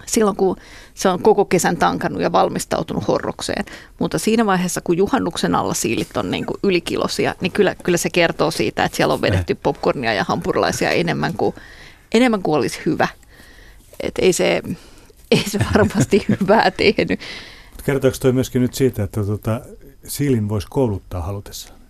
[0.06, 0.56] silloin, kun
[0.94, 3.64] se on koko kesän tankannut ja valmistautunut horrokseen.
[3.98, 8.10] Mutta siinä vaiheessa, kun juhannuksen alla siilit on niin kuin ylikilosia, niin kyllä, kyllä se
[8.10, 11.54] kertoo siitä, että siellä on vedetty popcornia ja hampurilaisia enemmän kuin,
[12.14, 13.08] enemmän kuin olisi hyvä.
[14.00, 14.62] Et ei, se,
[15.30, 17.20] ei se varmasti hyvää tehnyt.
[17.84, 19.60] Kertooko toi myöskin nyt siitä, että tuota,
[20.06, 21.82] siilin voisi kouluttaa halutessaan?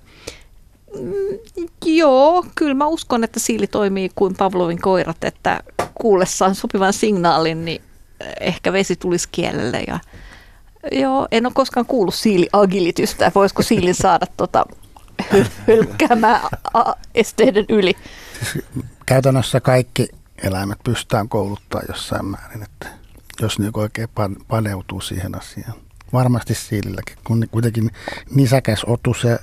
[1.00, 5.62] Mm, joo, kyllä mä uskon, että siili toimii kuin Pavlovin koirat, että
[5.94, 7.82] kuullessaan sopivan signaalin, niin
[8.40, 9.84] ehkä vesi tulisi kielelle.
[9.86, 10.00] Ja,
[10.92, 13.32] joo, en ole koskaan kuullut siiliagilitystä.
[13.34, 14.64] Voisiko siilin saada tota,
[15.66, 16.40] hylkkäämään
[17.14, 17.94] esteiden yli?
[19.06, 20.08] Käytännössä kaikki
[20.42, 22.88] eläimet pystytään kouluttaa jossain määrin, että
[23.40, 24.08] jos niin oikein
[24.48, 25.74] paneutuu siihen asiaan.
[26.12, 27.90] varmasti siililläkin, kun kuitenkin
[28.34, 29.38] nisäkäs otus ja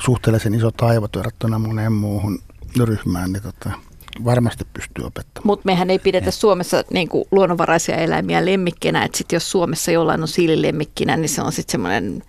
[0.00, 2.38] suhteellisen iso taivot verrattuna moneen muuhun
[2.84, 3.70] ryhmään, niin tota,
[4.24, 5.46] varmasti pystyy opettamaan.
[5.46, 10.22] Mutta mehän ei pidetä Suomessa niin kuin, luonnonvaraisia eläimiä lemmikkinä, että sit jos Suomessa jollain
[10.22, 12.22] on siilimikkinä, niin se on sitten semmoinen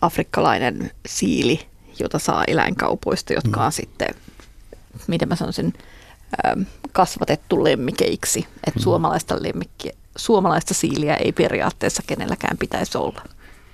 [0.00, 1.60] afrikkalainen siili,
[1.98, 3.66] jota saa eläinkaupoista, jotka mm.
[3.66, 4.08] on sitten,
[5.06, 5.72] miten mä sanoisin,
[6.92, 8.46] kasvatettu lemmikeiksi.
[8.66, 8.82] Että mm.
[8.82, 13.22] suomalaista, lemmikkiä, suomalaista siiliä ei periaatteessa kenelläkään pitäisi olla.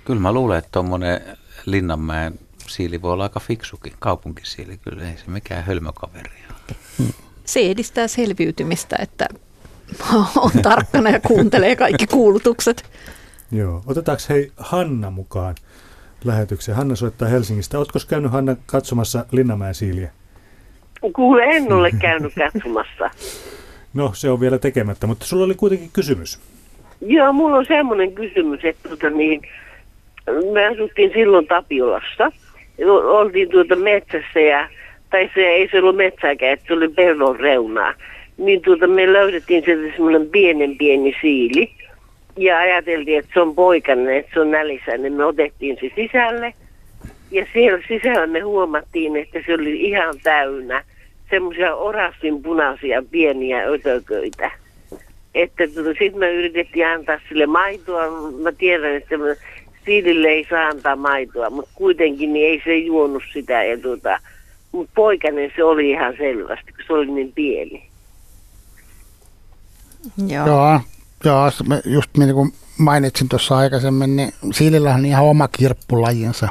[0.05, 1.21] Kyllä mä luulen, että tuommoinen
[1.65, 2.39] Linnanmäen
[2.69, 4.77] siili voi olla aika fiksukin, kaupunkisiili.
[4.77, 6.77] Kyllä ei se mikään hölmökaveri ole.
[7.45, 9.27] Se edistää selviytymistä, että
[10.45, 12.89] on tarkkana ja kuuntelee kaikki kuulutukset.
[13.51, 13.83] Joo.
[13.87, 15.55] Otetaanko hei Hanna mukaan
[16.23, 16.77] lähetykseen?
[16.77, 17.77] Hanna soittaa Helsingistä.
[17.77, 20.11] Oletko käynyt Hanna katsomassa Linnanmäen siiliä?
[21.13, 23.09] Kuule, en ole käynyt katsomassa.
[23.93, 26.39] No, se on vielä tekemättä, mutta sulla oli kuitenkin kysymys.
[27.01, 29.41] Joo, mulla on semmoinen kysymys, että tuota niin,
[30.53, 32.31] me asuttiin silloin Tapiolassa.
[32.87, 34.69] Oltiin tuota metsässä ja,
[35.09, 37.93] tai se ei se ollut metsääkään, että se oli pellon reunaa.
[38.37, 41.71] Niin tuota me löydettiin sieltä semmoinen pienen pieni siili.
[42.37, 46.53] Ja ajateltiin, että se on poikainen, että se on nälissä, niin me otettiin se sisälle.
[47.31, 50.83] Ja siellä sisällä me huomattiin, että se oli ihan täynnä
[51.29, 54.51] semmoisia orastin punaisia pieniä ötököitä.
[55.35, 58.31] Että tuota, sitten me yritettiin antaa sille maitoa.
[58.43, 59.15] Mä tiedän, että
[59.89, 63.63] siilille ei saa antaa maitoa, mutta kuitenkin niin ei se juonut sitä.
[63.63, 64.19] Ja tuota,
[64.71, 67.89] mutta poikainen se oli ihan selvästi, kun se oli niin pieni.
[70.27, 70.47] Joo.
[70.47, 70.79] Joo,
[71.25, 71.51] joo
[71.85, 76.47] just niin kuin mainitsin tuossa aikaisemmin, niin siilillähän on ihan oma kirppulajinsa,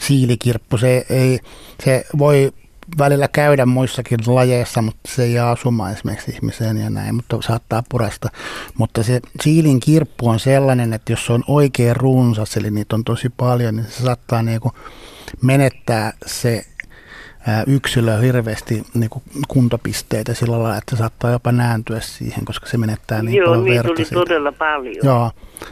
[0.00, 0.78] siilikirppu.
[0.78, 1.38] Se, ei,
[1.84, 2.52] se voi
[2.98, 8.28] välillä käydä muissakin lajeissa, mutta se ei asumaan esimerkiksi ihmiseen ja näin, mutta saattaa purasta.
[8.78, 13.04] Mutta se siilin kirppu on sellainen, että jos se on oikein runsas, eli niitä on
[13.04, 14.72] tosi paljon, niin se saattaa niinku
[15.42, 16.64] menettää se
[17.66, 23.22] yksilö hirveästi niin kuin kuntopisteitä sillä lailla, että saattaa jopa nääntyä siihen, koska se menettää
[23.22, 23.88] niin Joo, paljon niin verta.
[23.88, 24.14] tuli siitä.
[24.14, 24.96] todella paljon.
[25.02, 25.30] Joo,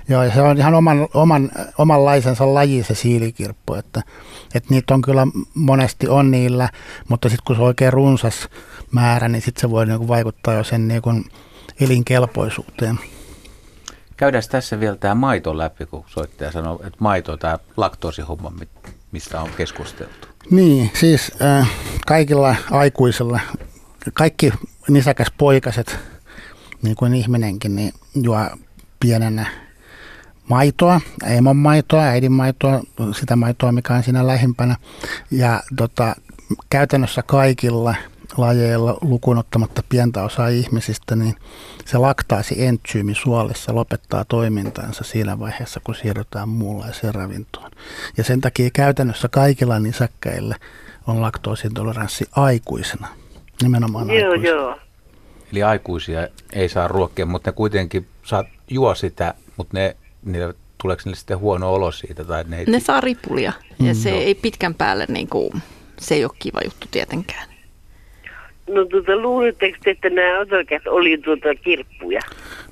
[0.08, 4.02] Joo ja se on ihan oman, oman, omanlaisensa laji se siilikirppu, että,
[4.54, 6.68] että niitä on kyllä monesti on niillä,
[7.08, 8.48] mutta sitten kun se on oikein runsas
[8.92, 11.24] määrä, niin sitten se voi niin kuin vaikuttaa jo sen niin kuin
[11.80, 13.00] elinkelpoisuuteen.
[14.16, 18.52] Käydään tässä vielä tämä maito läpi, kun soittaja sanoi, että maito, tämä laktoosihomma,
[19.12, 20.29] mistä on keskusteltu.
[20.50, 21.70] Niin, siis äh,
[22.06, 23.40] kaikilla aikuisilla,
[24.14, 24.52] kaikki
[24.88, 25.98] nisäkäs poikaset,
[26.82, 28.50] niin kuin ihminenkin, niin juo
[29.00, 29.46] pienenä
[30.48, 32.80] maitoa, emon maitoa, äidin maitoa,
[33.20, 34.76] sitä maitoa, mikä on siinä lähimpänä.
[35.30, 36.16] Ja tota,
[36.70, 37.94] käytännössä kaikilla
[38.36, 41.34] lajeilla lukuun ottamatta pientä osaa ihmisistä, niin
[41.84, 47.70] se laktaasi entsyymi suolissa lopettaa toimintansa siinä vaiheessa, kun siirrytään muunlaiseen ravintoon.
[48.16, 50.56] Ja sen takia käytännössä kaikilla nisäkkäillä
[51.06, 53.08] on laktoosintoleranssi aikuisena,
[53.62, 54.56] nimenomaan joo, aikuisena.
[54.56, 54.78] Joo,
[55.52, 61.02] Eli aikuisia ei saa ruokkia, mutta ne kuitenkin saa juo sitä, mutta ne, niille, tuleeko
[61.04, 62.24] niille sitten huono olo siitä?
[62.24, 62.64] Tai ne, ei...
[62.66, 64.20] ne saa ripulia ja mm, se joo.
[64.20, 65.62] ei pitkän päälle, niin kuin,
[66.00, 67.49] se ei ole kiva juttu tietenkään.
[68.74, 72.20] No tuota, luulitteko että nämä otokat oli tuota kirppuja?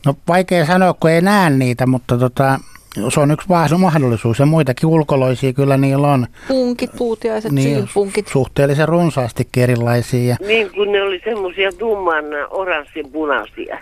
[0.07, 2.61] No vaikea sanoa, kun ei näe niitä, mutta tota,
[3.09, 6.27] se on yksi mahdollisuus ja muitakin ulkoloisia kyllä niillä on.
[6.49, 8.29] Punkit, puutiaiset, niin, punkit.
[8.29, 10.37] Suhteellisen runsaasti erilaisia.
[10.47, 13.79] Niin, kun ne oli semmoisia tumman oranssin punaisia.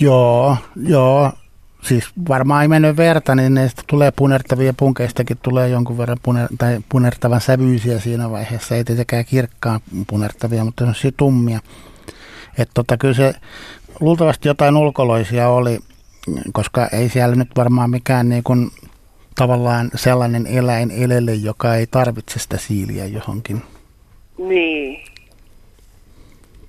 [0.00, 0.56] Joo,
[0.88, 1.32] joo
[1.82, 6.80] siis varmaan ei mennyt verta, niin ne tulee punertavia punkeistakin tulee jonkun verran puner, tai
[6.88, 8.76] punertavan sävyisiä siinä vaiheessa.
[8.76, 11.60] Ei tietenkään kirkkaan punertavia, mutta on tummia.
[12.58, 13.34] Että tota, kyllä se
[14.00, 15.80] luultavasti jotain ulkoloisia oli,
[16.52, 18.70] koska ei siellä nyt varmaan mikään niin kuin,
[19.34, 23.62] tavallaan sellainen eläin elele, joka ei tarvitse sitä siiliä johonkin.
[24.38, 25.11] Niin.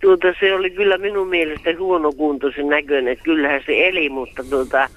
[0.04, 4.90] Tuota, se oli kyllä minun mielestä huonokuntoisen näköinen, kyllähän se eli, mutta tuota,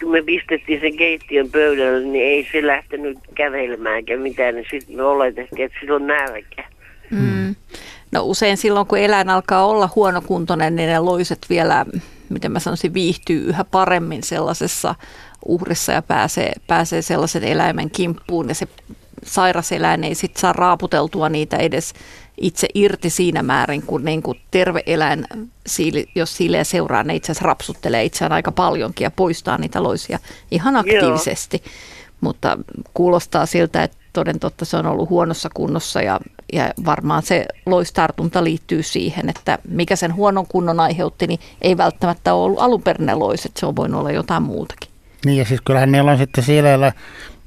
[0.00, 4.96] kun me pistettiin sen keittiön pöydälle, niin ei se lähtenyt kävelemään eikä mitään, niin sitten
[4.96, 6.64] me oletettiin, että sillä on nälkä.
[7.10, 7.54] Mm.
[8.12, 11.86] No usein silloin, kun eläin alkaa olla huonokuntoinen, niin ne loiset vielä,
[12.28, 14.94] miten mä sanoisin, viihtyy yhä paremmin sellaisessa
[15.46, 18.66] uhrissa ja pääsee, pääsee sellaisen eläimen kimppuun ja se
[19.24, 21.94] sairas eläin ei sitten saa raaputeltua niitä edes
[22.40, 25.26] itse irti siinä määrin, kun niin kuin terve eläin,
[26.14, 30.18] jos siile seuraa, ne itse asiassa rapsuttelee itseään aika paljonkin ja poistaa niitä loisia
[30.50, 31.62] ihan aktiivisesti.
[31.64, 31.72] Joo.
[32.20, 32.58] Mutta
[32.94, 36.20] kuulostaa siltä, että toden totta se on ollut huonossa kunnossa ja,
[36.52, 42.34] ja varmaan se loistartunta liittyy siihen, että mikä sen huonon kunnon aiheutti, niin ei välttämättä
[42.34, 44.90] ole ollut alunperin loiset, se on voinut olla jotain muutakin.
[45.24, 46.92] Niin ja siis kyllähän niillä on sitten siileillä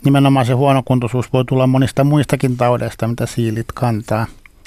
[0.06, 4.26] nimenomaan se huonokuntoisuus voi tulla monista muistakin taudeista, mitä siilit kantaa.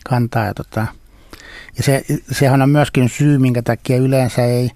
[0.09, 0.87] Kantaa ja, tota,
[1.77, 4.71] ja se, sehän on myöskin syy, minkä takia yleensä ei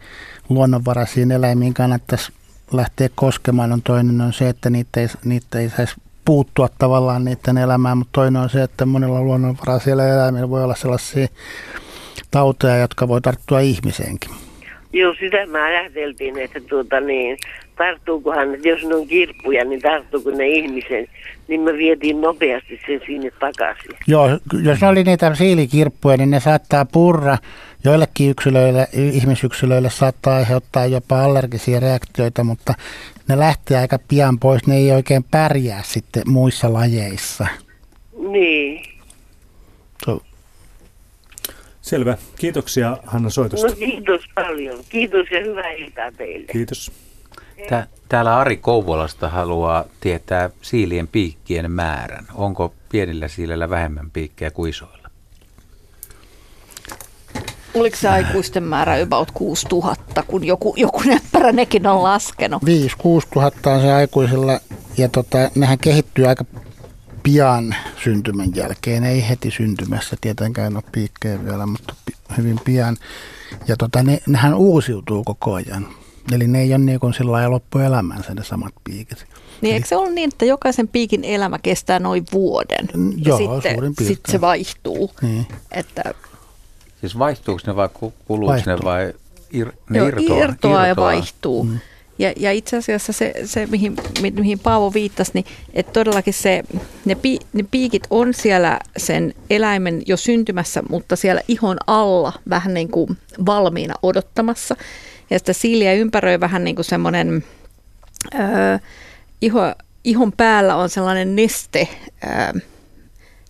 [0.48, 2.32] luonnonvaraisiin eläimiin kannattaisi
[2.72, 3.72] lähteä koskemaan.
[3.72, 8.12] On toinen on se, että niitä ei, niitä ei saisi puuttua tavallaan niiden elämään, mutta
[8.12, 11.28] toinen on se, että monilla luonnonvaraisilla eläimillä voi olla sellaisia
[12.30, 14.30] tauteja, jotka voi tarttua ihmiseenkin.
[14.92, 17.38] Joo, sitä mä ajateltiin, että tuota niin,
[17.78, 21.06] tarttuukohan, että jos ne on kirppuja, niin tarttuuko ne ihmisen,
[21.48, 23.90] niin me vietiin nopeasti sen sinne takaisin.
[24.06, 24.28] Joo,
[24.62, 27.38] jos ne oli niitä siilikirppuja, niin ne saattaa purra.
[27.84, 32.74] Joillekin yksilöille, ihmisyksilöille saattaa aiheuttaa jopa allergisia reaktioita, mutta
[33.28, 34.66] ne lähtee aika pian pois.
[34.66, 37.46] Ne ei oikein pärjää sitten muissa lajeissa.
[38.30, 38.84] Niin.
[40.04, 40.22] So,
[41.82, 42.16] Selvä.
[42.38, 43.66] Kiitoksia Hanna soitosta.
[43.66, 44.78] No kiitos paljon.
[44.88, 46.46] Kiitos ja hyvää iltaa teille.
[46.52, 46.92] Kiitos.
[47.68, 52.26] Tää, täällä Ari Kouvolasta haluaa tietää siilien piikkien määrän.
[52.34, 55.08] Onko pienillä siilellä vähemmän piikkejä kuin isoilla?
[57.74, 62.62] Oliko se aikuisten määrä about 6000, kun joku, joku näppärä nekin on laskenut?
[62.62, 62.66] 5-6
[63.32, 64.60] tuhatta on se aikuisilla
[64.96, 66.44] ja tota, nehän kehittyy aika
[67.22, 69.04] pian syntymän jälkeen.
[69.04, 72.96] Ei heti syntymässä tietenkään ole piikkejä vielä, mutta pi- hyvin pian.
[73.68, 75.86] Ja tota, ne, nehän uusiutuu koko ajan.
[76.32, 79.26] Eli ne ei ole niin kuin sillä lailla loppuelämänsä ne samat piikit.
[79.60, 82.88] Niin eikö se ole niin, että jokaisen piikin elämä kestää noin vuoden?
[82.96, 84.06] Mm, ja joo, sitten, suurin piirtein.
[84.16, 85.10] sitten se vaihtuu.
[85.22, 85.46] Niin.
[85.72, 86.14] Että
[87.00, 88.84] Siis vaihtuuko ne vai ku- kuluuko ne Vaihtuu.
[88.84, 89.12] vai
[89.50, 90.44] ir, ne joo, irtoaa?
[90.44, 91.64] irtoaa ja vaihtuu.
[91.64, 91.78] Mm.
[92.18, 96.62] Ja, ja itse asiassa se, se mihin, mi- mihin Paavo viittasi, niin että todellakin se,
[97.04, 102.74] ne, pi, ne piikit on siellä sen eläimen jo syntymässä, mutta siellä ihon alla vähän
[102.74, 104.76] niin kuin valmiina odottamassa.
[105.30, 107.44] Ja sitä siiliä ympäröi vähän niin kuin semmoinen
[108.34, 108.78] öö,
[109.42, 109.60] iho,
[110.04, 111.88] ihon päällä on sellainen neste,
[112.24, 112.60] öö,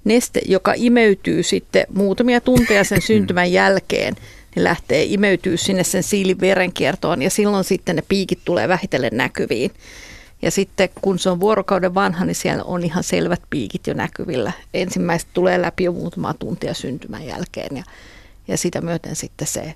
[0.05, 4.17] neste, joka imeytyy sitten muutamia tunteja sen syntymän jälkeen,
[4.55, 9.71] niin lähtee imeytyy sinne sen siilin verenkiertoon ja silloin sitten ne piikit tulee vähitellen näkyviin.
[10.43, 14.53] Ja sitten kun se on vuorokauden vanha, niin siellä on ihan selvät piikit jo näkyvillä.
[14.75, 17.85] Ensimmäiset tulee läpi jo muutama tuntia syntymän jälkeen ja,
[18.49, 19.75] ja sitä myöten sitten se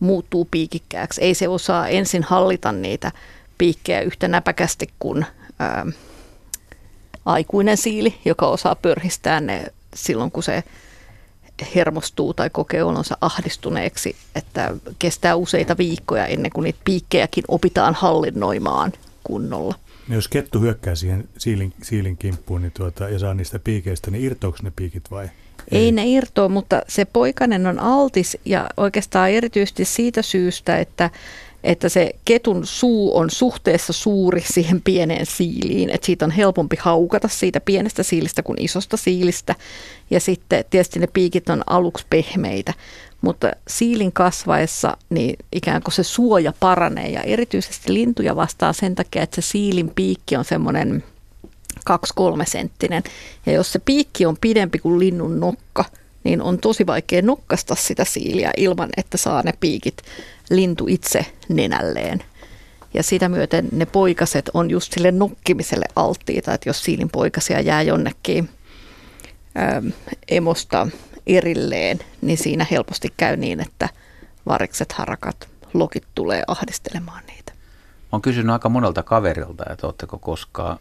[0.00, 1.20] muuttuu piikikkääksi.
[1.20, 3.12] Ei se osaa ensin hallita niitä
[3.58, 5.26] piikkejä yhtä näpäkästi kuin
[5.58, 5.86] ää,
[7.24, 10.64] aikuinen siili, joka osaa pörhistää ne silloin, kun se
[11.74, 18.92] hermostuu tai kokee olonsa ahdistuneeksi, että kestää useita viikkoja ennen kuin niitä piikkejäkin opitaan hallinnoimaan
[19.24, 19.74] kunnolla.
[20.08, 24.24] No jos kettu hyökkää siihen siilin, siilin kimppuun niin tuota, ja saa niistä piikeistä, niin
[24.24, 25.28] irtoako ne piikit vai?
[25.72, 31.10] Ei ne irtoa, mutta se poikanen on altis ja oikeastaan erityisesti siitä syystä, että,
[31.64, 37.28] että se ketun suu on suhteessa suuri siihen pieneen siiliin, että siitä on helpompi haukata
[37.28, 39.54] siitä pienestä siilistä kuin isosta siilistä.
[40.10, 42.74] Ja sitten tietysti ne piikit on aluksi pehmeitä,
[43.20, 47.08] mutta siilin kasvaessa niin ikään kuin se suoja paranee.
[47.08, 51.04] Ja erityisesti lintuja vastaa sen takia, että se siilin piikki on semmoinen
[51.90, 51.92] 2-3
[52.46, 53.02] senttinen.
[53.46, 55.84] Ja jos se piikki on pidempi kuin linnun nokka,
[56.24, 60.02] niin on tosi vaikea nokkasta sitä siiliä ilman, että saa ne piikit
[60.50, 62.22] lintu itse nenälleen.
[62.94, 67.82] Ja sitä myöten ne poikaset on just sille nokkimiselle alttiita, että jos siilin poikasia jää
[67.82, 68.48] jonnekin
[69.76, 69.92] äm,
[70.28, 70.86] emosta
[71.26, 73.88] erilleen, niin siinä helposti käy niin, että
[74.46, 77.52] varikset, harakat, lokit tulee ahdistelemaan niitä.
[78.12, 80.78] Oon kysynyt aika monelta kaverilta, että ootteko koskaan,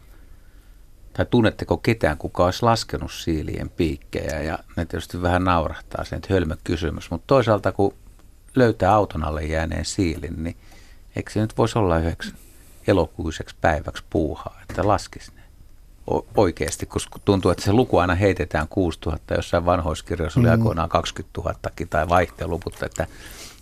[1.13, 6.33] tai tunnetteko ketään, kuka olisi laskenut siilien piikkejä, ja ne tietysti vähän naurahtaa sen, että
[6.33, 7.93] hölmö kysymys, mutta toisaalta kun
[8.55, 10.55] löytää auton alle jääneen siilin, niin
[11.15, 12.33] eikö se nyt voisi olla yhdeksi
[12.87, 15.41] elokuiseksi päiväksi puuhaa, että laskisi ne
[16.11, 20.51] o- oikeasti, koska tuntuu, että se luku aina heitetään 6000, jossain vanhoiskirjoissa oli Mm.
[20.51, 21.55] aikoinaan 20 000
[21.89, 23.07] tai vaihteluput, että,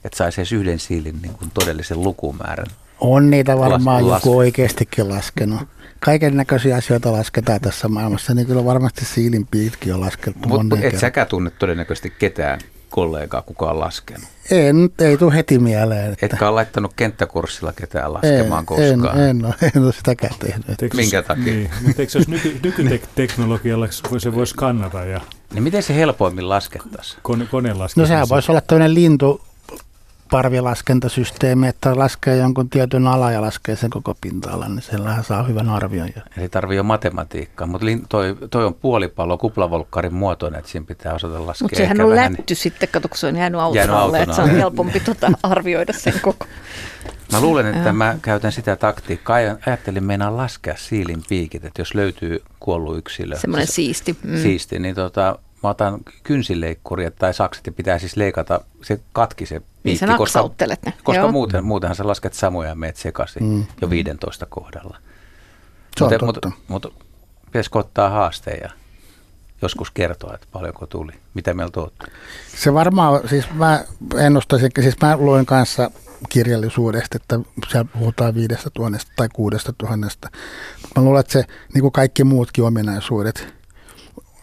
[0.03, 2.67] että saisi edes yhden siilin niin kuin todellisen lukumäärän.
[2.99, 5.61] On niitä varmaan Las- joku oikeastikin laskenut.
[5.99, 10.81] Kaiken näköisiä asioita lasketaan tässä maailmassa, niin kyllä varmasti siilin piitkin on laskettu Mutta et
[10.81, 10.99] kerran.
[10.99, 14.27] säkään tunne todennäköisesti ketään kollegaa, kuka on laskenut.
[14.51, 16.13] En, ei tule heti mieleen.
[16.13, 19.19] Että Etkä ole laittanut kenttäkurssilla ketään laskemaan en, koskaan.
[19.19, 20.81] En, en, ole, en ole sitäkään tehnyt.
[20.81, 21.43] Eikö Minkä jos- takia?
[21.53, 23.87] Niin, mutta eikö se jos nyky, nykyteknologialla
[24.17, 25.21] se voisi skannata ja
[25.53, 27.19] Niin miten se helpoimmin laskettaisiin?
[27.51, 28.01] kone, laskea?
[28.01, 29.41] No sehän voisi olla tämmöinen lintu
[30.31, 35.69] parvilaskentasysteemi, että laskee jonkun tietyn ala ja laskee sen koko pinta-alan, niin sillähän saa hyvän
[35.69, 36.09] arvion.
[36.15, 41.13] Ja Eli tarvii jo matematiikkaa, mutta toi, toi on puolipallo kuplavolkkarin muotoinen, että siinä pitää
[41.13, 41.65] osata laskea.
[41.65, 44.35] Mutta sehän on vähän- lätty sitten, kato kun se on jäänyt auton Jäänyt alle, että
[44.35, 44.59] se on alle.
[44.59, 46.45] helpompi tota arvioida sen koko.
[47.31, 49.37] Mä luulen, että mä käytän sitä taktiikkaa.
[49.65, 53.37] Ajattelin meinaa laskea siilin piikit, että jos löytyy kuollut yksilö.
[53.37, 54.17] Semmoinen siisti.
[54.23, 54.37] Mm.
[54.41, 59.61] Siisti, niin tota, mä otan kynsileikkuri tai sakset ja pitää siis leikata se katki se
[59.83, 60.05] piikki.
[60.05, 60.49] Niin koska,
[60.85, 60.93] ne.
[61.03, 63.65] koska muuten, muutenhan sä lasket samoja ja meet sekaisin mm.
[63.81, 64.97] jo 15 kohdalla.
[65.97, 67.05] Se on mutta, mutta, mutta
[67.45, 68.69] pitäisikö ottaa haasteen ja
[69.61, 71.11] joskus kertoa, että paljonko tuli?
[71.33, 72.05] Mitä meiltä olette?
[72.57, 73.83] Se varmaan, siis mä
[74.17, 75.91] ennustaisin, siis mä luin kanssa
[76.29, 80.29] kirjallisuudesta, että siellä puhutaan viidestä tuhannesta tai kuudesta tuhannesta.
[80.95, 83.56] Mä luulen, että se, niin kuin kaikki muutkin ominaisuudet,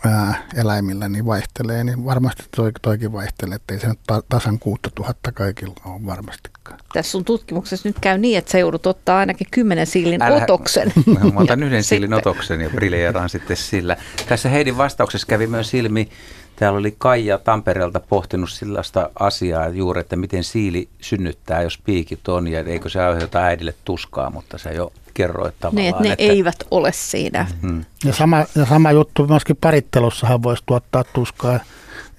[0.06, 4.58] ää, eläimillä niin vaihtelee, niin varmasti toi, toikin vaihtelee, että ei se nyt ta- tasan
[4.58, 6.78] 6000 kaikilla ole varmastikaan.
[6.92, 10.92] Tässä sun tutkimuksessa nyt käy niin, että sä joudut ottaa ainakin kymmenen siilin Älä, otoksen.
[11.34, 13.96] Mä otan yhden siilin otoksen ja briljeeraan sitten sillä.
[14.28, 16.08] Tässä Heidin vastauksessa kävi myös ilmi,
[16.56, 22.48] Täällä oli Kaija Tampereelta pohtinut sellaista asiaa juuri, että miten siili synnyttää, jos piikit on,
[22.48, 25.76] ja eikö se aiheuta äidille tuskaa, mutta se jo kerroit tavallaan.
[25.76, 26.24] Niin, että ne että...
[26.24, 27.46] eivät ole siinä.
[27.62, 27.84] Mm.
[28.04, 31.60] Ja, sama, ja sama juttu myöskin parittelussahan voisi tuottaa tuskaa.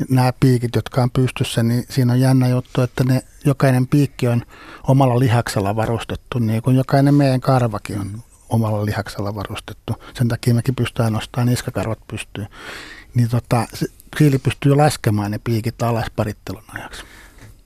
[0.10, 4.42] Nämä piikit, jotka on pystyssä, niin siinä on jännä juttu, että ne, jokainen piikki on
[4.88, 9.94] omalla lihaksella varustettu, niin kuin jokainen meidän karvakin on omalla lihaksella varustettu.
[10.14, 12.48] Sen takia mekin pystytään nostamaan niskakarvat pystyyn.
[13.16, 13.68] Niin tota,
[14.18, 17.04] siili pystyy laskemaan ne piikit alas parittelun ajaksi.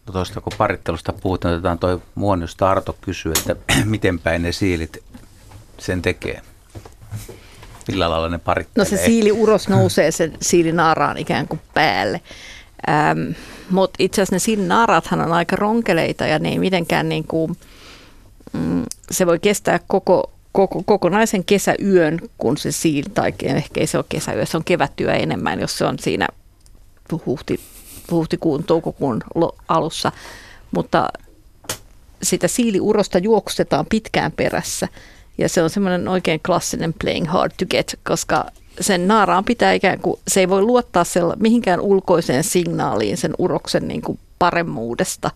[0.08, 3.56] No tuosta kun parittelusta puhutaan, otetaan toi muon, josta Arto kysyy, että
[3.86, 5.04] miten päin ne siilit
[5.80, 6.42] sen tekee?
[7.88, 8.86] Millä lailla ne parittelee?
[8.86, 12.22] No se siiliuros nousee sen siilinaaraan ikään kuin päälle.
[12.90, 13.32] Ähm,
[13.70, 17.58] Mutta itse asiassa ne siilinaarathan on aika ronkeleita ja ne ei mitenkään niin kuin,
[18.54, 23.98] mm, se voi kestää koko, koko, kokonaisen kesäyön, kun se siili, tai ehkä ei se
[23.98, 26.28] ole kesäyö, se on kevätyö enemmän, jos se on siinä
[27.26, 27.60] huhti,
[28.12, 29.22] huhtikuun, toukokuun
[29.68, 30.12] alussa.
[30.72, 31.10] Mutta
[32.24, 34.88] sitä siiliurosta juoksutetaan pitkään perässä
[35.40, 38.46] ja se on semmoinen oikein klassinen playing hard to get, koska
[38.82, 43.88] sen naaraan pitää ikään kuin, se ei voi luottaa sella, mihinkään ulkoiseen signaaliin sen uroksen
[43.88, 45.32] niin kuin paremmuudesta.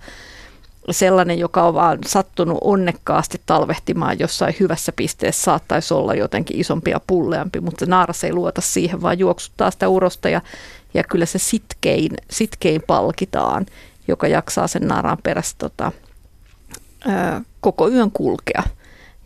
[0.91, 7.01] Sellainen, joka on vaan sattunut onnekkaasti talvehtimaan jossain hyvässä pisteessä, saattaisi olla jotenkin isompi ja
[7.07, 10.41] pulleampi, mutta naaras ei luota siihen, vaan juoksuttaa sitä urosta ja,
[10.93, 13.65] ja kyllä se sitkein, sitkein palkitaan,
[14.07, 15.91] joka jaksaa sen naaraan perässä tota,
[17.07, 18.63] ää, koko yön kulkea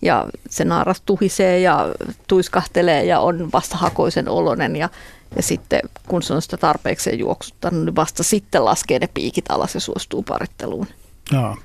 [0.02, 1.88] ja se naaras tuhisee ja
[2.28, 4.89] tuiskahtelee ja on vastahakoisen olonen ja,
[5.36, 9.74] ja sitten kun se on sitä tarpeeksi juoksuttanut, niin vasta sitten laskee ne piikit alas
[9.74, 10.88] ja suostuu paritteluun.
[11.32, 11.58] Joo,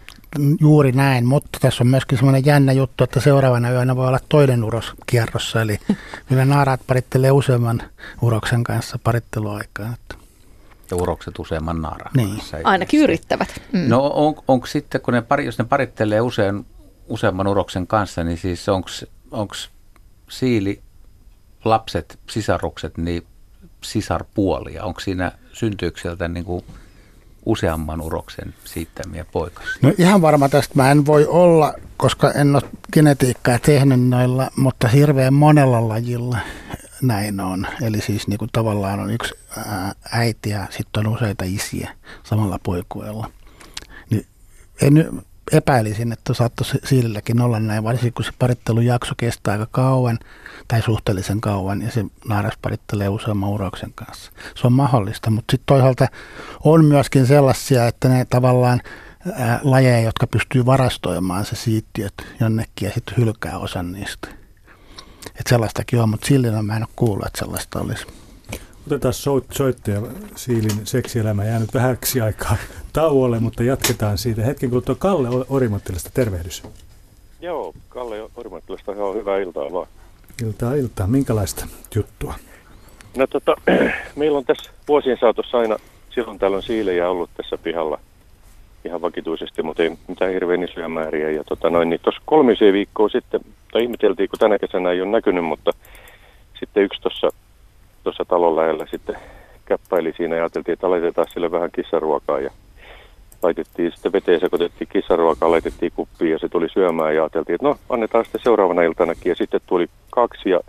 [0.61, 4.65] juuri näin, mutta tässä on myöskin semmoinen jännä juttu, että seuraavana yönä voi olla toinen
[4.65, 5.79] uros kierrossa, eli
[6.29, 7.83] kyllä naaraat parittelee useamman
[8.23, 9.97] uroksen kanssa paritteluaikaan.
[10.91, 12.37] Ja urokset useamman naaraan niin.
[12.37, 12.57] kanssa.
[12.65, 13.49] Ainakin yrittävät.
[13.73, 13.89] Mm.
[13.89, 16.67] No on, onko sitten, kun ne, pari, jos ne parittelee usein
[17.13, 18.69] useamman uroksen kanssa, niin siis
[19.31, 19.55] onko
[20.31, 20.83] siili,
[21.65, 23.27] lapset, sisarukset, niin
[23.85, 24.85] sisarpuolia?
[24.85, 26.65] Onko siinä syntyykseltä niin kuin
[27.47, 29.73] useamman uroksen siittämiä poikasia?
[29.83, 34.89] No ihan varma tästä mä en voi olla, koska en ole genetiikkaa tehnyt noilla, mutta
[34.89, 36.39] hirveän monella lajilla
[37.03, 37.67] näin on.
[37.83, 39.35] Eli siis niin kuin tavallaan on yksi
[40.13, 43.31] äiti ja sitten on useita isiä samalla poikueella.
[44.11, 44.27] Niin
[44.83, 45.23] en,
[45.53, 50.19] epäilisin, että saattaisi siililläkin olla näin, varsinkin kun se parittelujakso kestää aika kauan
[50.69, 54.33] tai suhteellisen kauan ja se naaras parittelee useamman urauksen kanssa.
[54.55, 56.07] Se on mahdollista, mutta sitten toisaalta
[56.65, 58.81] on myöskin sellaisia, että ne tavallaan
[59.33, 64.29] ää, lajeja, jotka pystyy varastoimaan se siittiöt jonnekin ja sitten hylkää osan niistä.
[65.27, 68.07] Että sellaistakin on, mutta sillillä mä en ole kuullut, että sellaista olisi.
[68.87, 69.15] Otetaan
[69.53, 70.03] soittaja
[70.37, 72.57] Siilin seksielämä jäänyt vähäksi aikaa
[72.93, 74.95] tauolle, mutta jatketaan siitä hetken kuluttua.
[74.95, 76.63] Kalle Orimattilasta, tervehdys.
[77.41, 79.87] Joo, Kalle Orimattilasta, on hyvää iltaa vaan.
[80.43, 81.07] Iltaa iltaa.
[81.07, 82.35] Minkälaista juttua?
[83.17, 83.57] No tota,
[84.17, 85.77] meillä on tässä vuosien saatossa aina
[86.11, 88.01] silloin tällöin siilejä ollut tässä pihalla
[88.85, 91.31] ihan vakituisesti, mutta ei mitään hirveän isoja määriä.
[91.31, 93.41] Ja tota noin, niin tuossa kolmisen viikkoa sitten,
[93.73, 95.71] tai ihmeteltiin, kun tänä kesänä ei ole näkynyt, mutta
[96.61, 97.29] sitten yksi tuossa
[98.03, 99.17] tuossa talon lähellä sitten
[99.65, 102.51] käppäili siinä ja ajateltiin, että laitetaan sille vähän kissaruokaa ja
[103.43, 107.77] laitettiin sitten veteen, sekoitettiin kissaruokaa, laitettiin kuppiin ja se tuli syömään ja ajateltiin, että no
[107.89, 110.61] annetaan sitten seuraavana iltanakin ja sitten tuli kaksi ja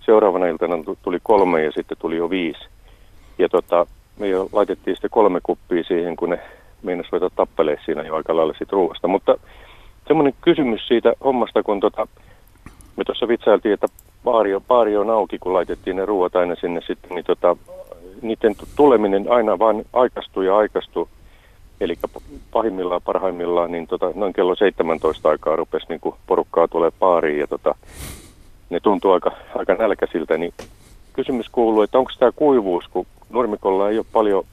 [0.00, 2.60] seuraavana iltana tuli kolme ja sitten tuli jo viisi.
[3.38, 3.86] Ja tota,
[4.18, 6.40] me jo laitettiin sitten kolme kuppia siihen, kun ne
[6.82, 9.08] meinas ruveta tappelee siinä jo aika lailla siitä ruoasta.
[9.08, 9.38] Mutta
[10.08, 12.06] semmoinen kysymys siitä hommasta, kun tota,
[12.96, 13.86] me tuossa vitsailtiin, että
[14.26, 17.56] baari baari on auki, kun laitettiin ne ruoat aina sinne sitten, niin tota,
[18.22, 21.08] niiden tuleminen aina vain aikaistui ja aikaistui.
[21.80, 21.94] Eli
[22.50, 27.74] pahimmillaan, parhaimmillaan, niin tota, noin kello 17 aikaa rupesi niin porukkaa tulee paariin ja tota,
[28.70, 30.38] ne tuntuu aika, aika nälkäisiltä.
[30.38, 30.52] Niin
[31.12, 34.44] kysymys kuuluu, että onko tämä kuivuus, kun nurmikolla ei ole paljon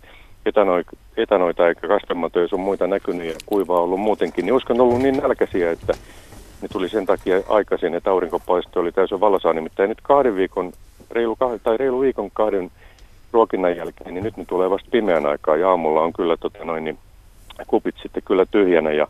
[0.45, 5.17] etanoita, etanoita eikä kastelmatoja sun muita näkynyt ja kuivaa ollut muutenkin, niin olisiko ollut niin
[5.17, 5.93] nälkäisiä, että
[6.63, 9.53] ne tuli sen takia aikaisin, että aurinkopaisto oli täysin valosaa.
[9.53, 10.71] Nimittäin nyt kahden viikon,
[11.11, 12.71] reilu, kahden, tai reilu viikon kahden
[13.31, 16.83] ruokinnan jälkeen, niin nyt ne tulee vasta pimeän aikaa ja aamulla on kyllä tota noin,
[16.83, 16.97] niin
[17.67, 19.07] kupit sitten kyllä tyhjänä ja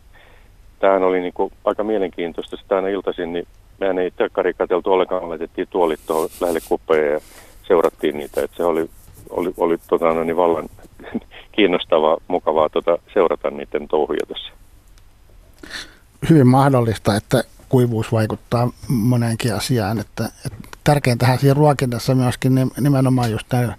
[0.78, 2.56] tämähän oli niin kuin aika mielenkiintoista.
[2.56, 3.46] Sitä aina iltaisin, niin
[3.80, 7.20] mehän ei tekkari katseltu ollenkaan, laitettiin tuolit tuohon lähelle kuppeja ja
[7.68, 8.42] seurattiin niitä.
[8.42, 8.90] Että se oli,
[9.30, 10.68] oli, oli tota, no niin vallan
[11.56, 14.52] kiinnostavaa, mukavaa tota, seurata niiden touhuja tässä.
[16.30, 19.98] Hyvin mahdollista, että kuivuus vaikuttaa moneenkin asiaan.
[19.98, 23.72] Että, että tärkeintähän siinä ruokinnassa myöskin nimenomaan just näin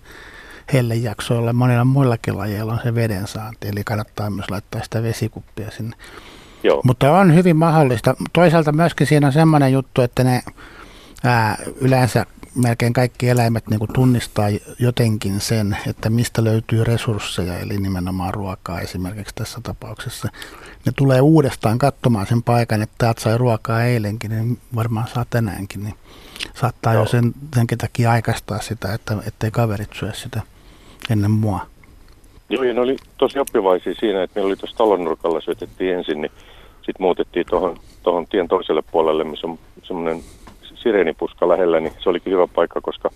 [0.74, 5.96] hellejaksoilla monilla muillakin lajeilla on se veden saanti, eli kannattaa myös laittaa sitä vesikuppia sinne.
[6.64, 6.82] Joo.
[6.84, 8.16] Mutta on hyvin mahdollista.
[8.34, 10.44] Toisaalta myöskin siinä on semmoinen juttu, että ne
[11.24, 12.26] ää, yleensä
[12.56, 14.48] melkein kaikki eläimet niin tunnistaa
[14.80, 20.30] jotenkin sen, että mistä löytyy resursseja, eli nimenomaan ruokaa esimerkiksi tässä tapauksessa.
[20.86, 25.84] Ne tulee uudestaan katsomaan sen paikan, että täältä sai ruokaa eilenkin, niin varmaan saa tänäänkin.
[25.84, 25.96] Niin
[26.54, 27.04] saattaa Joo.
[27.04, 30.42] jo sen, senkin takia aikaistaa sitä, että ettei kaverit syö sitä
[31.10, 31.60] ennen mua.
[32.50, 36.22] Joo, ja ne oli tosi oppivaisia siinä, että meillä oli tuossa talon nurkalla syötettiin ensin,
[36.22, 36.32] niin
[36.76, 40.24] sitten muutettiin tuohon tohon tien toiselle puolelle, missä on semmoinen
[40.86, 43.10] sireenipuska lähellä, niin se olikin hyvä paikka, koska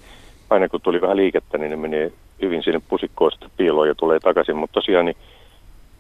[0.50, 2.12] aina kun tuli vähän liikettä, niin ne menee
[2.42, 4.56] hyvin sinne pusikkoon sitten piiloon ja tulee takaisin.
[4.56, 5.18] Mutta tosiaan niin,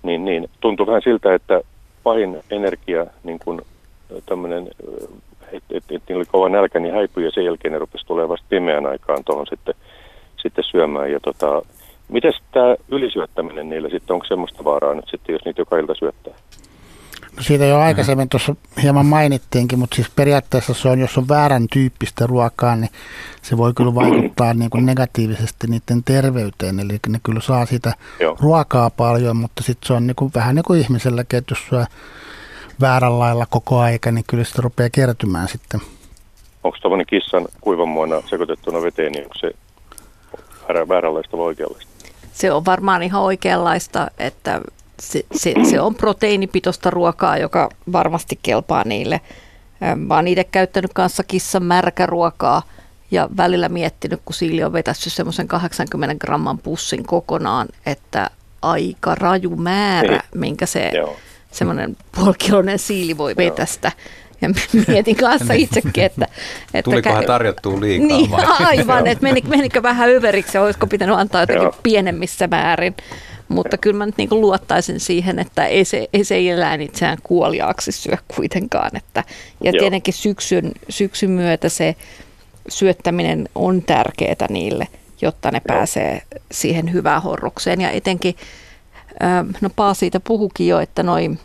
[0.04, 1.62] niin, niin tuntui vähän siltä, että
[2.04, 3.62] pahin energia, niin kuin
[4.26, 4.68] tämmöinen,
[5.52, 8.30] että et, et, niillä oli kova nälkä, niin häipyi ja sen jälkeen ne rupesi tulemaan
[8.30, 9.76] vasta pimeän aikaan tuohon sitten,
[10.38, 11.12] sitten syömään.
[11.12, 11.62] Ja tota,
[12.08, 16.34] miten tämä ylisyöttäminen niille sitten, onko semmoista vaaraa nyt sitten, jos niitä joka ilta syöttää?
[17.40, 22.28] Siitä jo aikaisemmin tuossa hieman mainittiinkin, mutta siis periaatteessa se on, jos on väärän tyyppistä
[22.28, 22.90] ruokaa, niin
[23.42, 26.80] se voi kyllä vaikuttaa niin kuin negatiivisesti niiden terveyteen.
[26.80, 28.38] Eli ne kyllä saa sitä Joo.
[28.40, 31.86] ruokaa paljon, mutta sitten se on niin kuin, vähän niin kuin ihmiselläkin, että jos syö
[32.82, 35.82] väärällä lailla koko aika, niin kyllä sitä rupeaa kertymään sitten.
[36.64, 37.90] Onko tuollainen kissan kuivan
[38.30, 39.52] sekoitettuna veteen, niin onko se
[40.88, 41.92] vääränlaista vai oikeanlaista?
[42.34, 44.62] Se on varmaan ihan oikeanlaista, että
[45.00, 49.22] se, se, se on proteiinipitoista ruokaa, joka varmasti kelpaa niille.
[49.96, 52.62] Mä oon itse käyttänyt kanssa kissan märkäruokaa
[53.12, 58.30] ja välillä miettinyt, kun Siili on vetässyt semmoisen 80 gramman pussin kokonaan, että
[58.62, 60.22] aika raju määrä, niin.
[60.36, 60.92] minkä se
[61.52, 63.92] semmoinen puolikiloinen siili voi vetästä.
[64.42, 64.50] Ja
[64.88, 65.64] mietin kanssa niin.
[65.64, 66.28] itsekin, että...
[66.74, 68.46] että Tulikohan tarjottua liikaa niin, vai?
[68.60, 71.76] Aivan, että menikö, menikö vähän överiksi ja olisiko pitänyt antaa jotenkin Joo.
[71.84, 72.96] pienemmissä määrin.
[73.50, 77.18] Mutta kyllä mä nyt niin kuin luottaisin siihen, että ei se, ei se eläin itseään
[77.24, 78.98] kuoliaaksi syö kuitenkaan.
[78.98, 79.24] Että,
[79.64, 79.80] ja Joo.
[79.80, 81.96] tietenkin syksyn, syksyn myötä se
[82.70, 84.88] syöttäminen on tärkeää niille,
[85.22, 85.78] jotta ne Joo.
[85.78, 86.22] pääsee
[86.52, 87.82] siihen hyvään horrokseen.
[87.82, 88.36] Ja etenkin,
[89.62, 91.40] no Paa siitä puhukin jo, että noin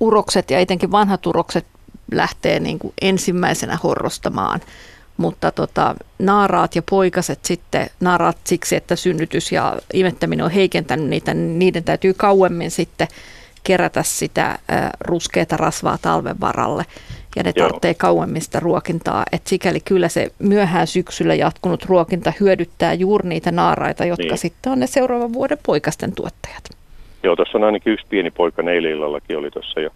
[0.00, 1.66] urokset ja etenkin vanhat urokset
[2.12, 4.60] lähtee niin kuin ensimmäisenä horrostamaan–
[5.22, 11.34] mutta tota, naaraat ja poikaset sitten, naaraat siksi, että synnytys ja imettäminen on heikentänyt niitä,
[11.34, 13.08] niin niiden täytyy kauemmin sitten
[13.64, 14.58] kerätä sitä
[15.00, 16.84] ruskeata rasvaa talven varalle
[17.36, 19.24] ja ne tarvitsee kauemmin sitä ruokintaa.
[19.32, 24.38] Et sikäli kyllä se myöhään syksyllä jatkunut ruokinta hyödyttää juuri niitä naaraita, jotka niin.
[24.38, 26.64] sitten on ne seuraavan vuoden poikasten tuottajat.
[27.22, 29.80] Joo, tuossa on ainakin yksi pieni poika, neilillallakin oli tuossa.
[29.80, 29.90] Ja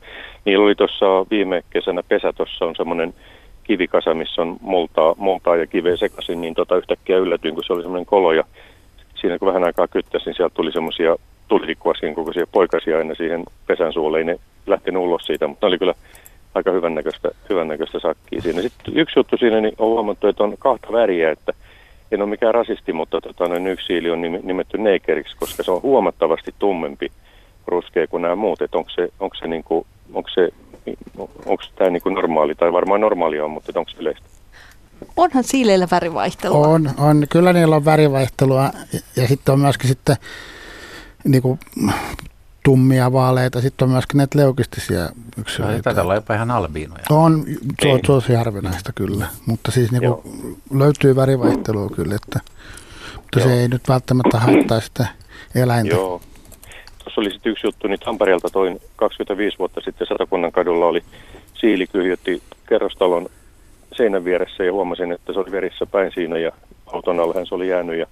[0.45, 3.15] niillä oli tuossa viime kesänä pesä, tuossa on semmoinen
[3.67, 7.83] kivikasa, missä on multaa, multaa ja kiveä sekaisin, niin tota yhtäkkiä yllätyin, kun se oli
[7.83, 8.45] semmoinen kolo ja
[9.15, 11.17] siinä kun vähän aikaa kyttäsin, niin sieltä tuli semmoisia
[11.49, 15.95] tulikuaskin kokoisia poikasia aina siihen pesän suulle, ne lähtenyt ulos siitä, mutta ne oli kyllä
[16.55, 18.63] aika hyvännäköistä, hyvännäköistä sakkia siinä.
[18.63, 21.53] Sitten yksi juttu siinä niin on huomattu, että on kahta väriä, että
[22.13, 25.83] en ole mikään rasisti, mutta tota, noin yksi siili on nimetty neikeriksi, koska se on
[25.83, 27.13] huomattavasti tummempi
[27.67, 28.63] ruskea kuin nämä muut.
[28.63, 30.49] Että onko se, onko se, niin kuin, onko se
[31.19, 34.27] onko tämä niin normaali, tai varmaan normaalia on, mutta onko se yleistä?
[35.17, 36.67] Onhan siileillä värivaihtelua.
[36.69, 38.71] On, on, kyllä niillä on värivaihtelua
[39.17, 40.17] ja sitten on myöskin sitten
[41.25, 41.59] niin kuin,
[42.65, 45.83] tummia vaaleita, sitten on myöskin näitä leukistisia yksilöitä.
[45.83, 47.05] Taitaa olla jopa ihan albiinoja.
[47.11, 47.45] On,
[47.83, 50.21] se on tosi harvinaista kyllä, mutta siis niin kuin,
[50.75, 52.41] löytyy värivaihtelua kyllä, että,
[53.17, 53.49] mutta Joo.
[53.49, 55.07] se ei nyt välttämättä haittaa sitä
[55.55, 55.95] eläintä.
[55.95, 56.21] Joo,
[57.17, 61.03] tuossa oli sitten yksi juttu, niin Tampereelta toin 25 vuotta sitten Satakunnan kadulla oli
[61.55, 63.27] siili kyhjötti kerrostalon
[63.93, 66.53] seinän vieressä ja huomasin, että se oli verissä päin siinä ja
[66.87, 68.07] auton allehän se oli jäänyt ja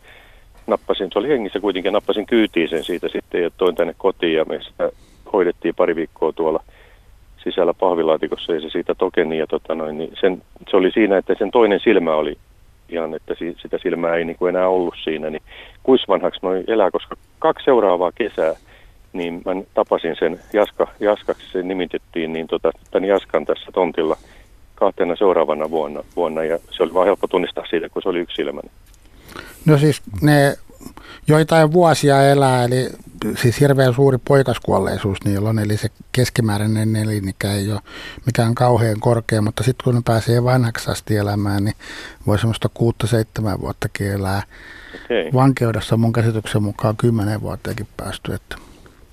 [0.67, 4.45] nappasin, se oli hengissä kuitenkin, nappasin kyytiin sen siitä sitten ja toin tänne kotiin ja
[4.45, 4.91] me sitä
[5.33, 6.65] hoidettiin pari viikkoa tuolla
[7.45, 11.35] sisällä pahvilaatikossa ja se siitä tokeni ja tota noin, niin sen, se oli siinä, että
[11.39, 12.39] sen toinen silmä oli
[12.89, 15.43] ihan, että si, sitä silmää ei niin kuin enää ollut siinä, niin
[15.83, 18.55] kuis vanhaksi noin elää, koska kaksi seuraavaa kesää,
[19.15, 24.17] niin mä tapasin sen Jaska, Jaskaksi, se nimitettiin, niin tota, tämän Jaskan tässä tontilla
[24.75, 28.37] kahtena seuraavana vuonna, vuonna ja se oli vaan helppo tunnistaa siitä, kun se oli yksi
[28.37, 28.73] silmäinen.
[29.65, 30.57] No siis ne
[31.29, 32.91] joitain vuosia elää, eli
[33.37, 37.81] siis hirveän suuri poikaskuolleisuus niillä on, eli se keskimääräinen elinikä ei ole
[38.27, 41.75] mikään kauhean korkea, mutta sitten kun ne pääsee vanhaksi asti elämään, niin
[42.27, 44.43] voi semmoista kuutta seitsemän vuottakin elää.
[44.95, 45.33] Okay.
[45.35, 48.35] Vankeudessa mun käsityksen mukaan kymmenen vuottakin päästy.
[48.35, 48.57] Että.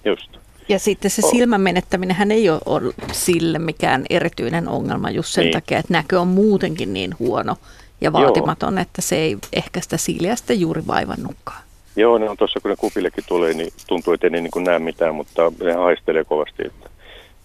[0.06, 0.38] Just.
[0.70, 5.54] Ja sitten se silmän menettäminen ei ole ollut sille mikään erityinen ongelma just sen niin.
[5.54, 7.56] takia, että näkö on muutenkin niin huono
[8.02, 8.82] ja vaatimaton, Joo.
[8.82, 11.62] että se ei ehkä sitä siiliä sitten juuri vaivannutkaan.
[11.95, 14.80] Joo, ne on tuossa, kun ne kupillekin tulee, niin tuntuu, että ei ne niin näe
[14.80, 16.64] mitään, mutta ne haistelee kovasti.
[16.66, 16.89] Että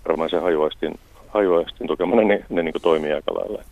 [0.09, 0.98] varmaan se hajuaistin,
[1.28, 3.62] hajuaistin tukemana ne, ne niin toimii aika lailla.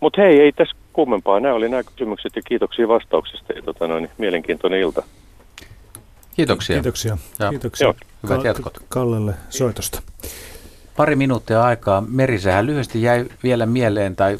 [0.00, 1.40] Mutta hei, ei tässä kummempaa.
[1.40, 3.52] Nämä oli nämä kysymykset ja kiitoksia vastauksista.
[3.52, 5.02] Ja tota noin, mielenkiintoinen ilta.
[6.36, 6.76] Kiitoksia.
[6.76, 7.18] Kiitoksia.
[7.38, 7.50] Ja.
[7.50, 7.84] Kiitoksia.
[7.84, 7.94] Joo.
[8.22, 8.78] Hyvät jatkot.
[8.88, 10.02] Kallelle soitosta.
[10.96, 12.00] Pari minuuttia aikaa.
[12.00, 14.38] Merisähän lyhyesti jäi vielä mieleen, tai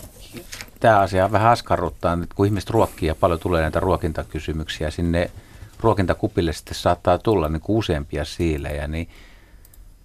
[0.80, 5.30] tämä asia vähän askarruttaa, että kun ihmiset ruokkii ja paljon tulee näitä ruokintakysymyksiä sinne
[5.80, 9.09] ruokintakupille sitten saattaa tulla niin kuin useampia siilejä, niin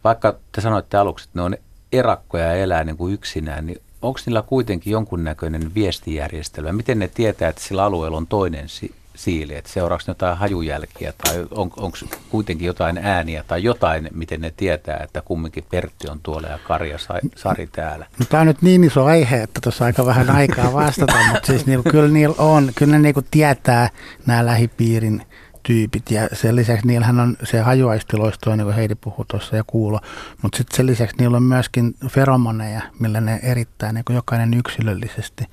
[0.03, 1.57] vaikka te sanoitte aluksi, että ne on
[1.91, 6.73] erakkoja ja elää niin kuin yksinään, niin onko niillä kuitenkin jonkunnäköinen viestijärjestelmä?
[6.73, 8.69] Miten ne tietää, että sillä alueella on toinen
[9.17, 11.97] si- siili, että seuraako ne jotain hajujälkiä tai on, onko
[12.29, 16.97] kuitenkin jotain ääniä tai jotain, miten ne tietää, että kumminkin Pertti on tuolla ja Karja
[17.35, 18.05] Sari täällä?
[18.19, 21.65] No, tämä on nyt niin iso aihe, että tuossa aika vähän aikaa vastata, mutta siis
[21.65, 23.89] niin, kyllä niillä on, kyllä ne niin tietää
[24.25, 25.25] nämä lähipiirin
[25.63, 29.99] tyypit ja sen lisäksi niillähän on se hajuaistiloisto, niin kuin Heidi puhui tuossa ja kuulo,
[30.41, 35.45] mutta sitten sen lisäksi niillä on myöskin feromoneja, millä ne erittää niin kuin jokainen yksilöllisesti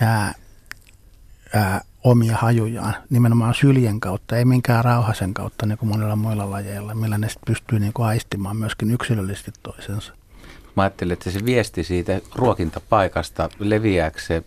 [0.00, 0.34] ää,
[1.54, 6.94] ää, omia hajujaan nimenomaan syljen kautta, ei minkään rauhasen kautta niin kuin monilla muilla lajeilla,
[6.94, 10.12] millä ne pystyy niin kuin aistimaan myöskin yksilöllisesti toisensa.
[10.76, 14.42] Mä ajattelin, että se viesti siitä ruokintapaikasta, leviääkö se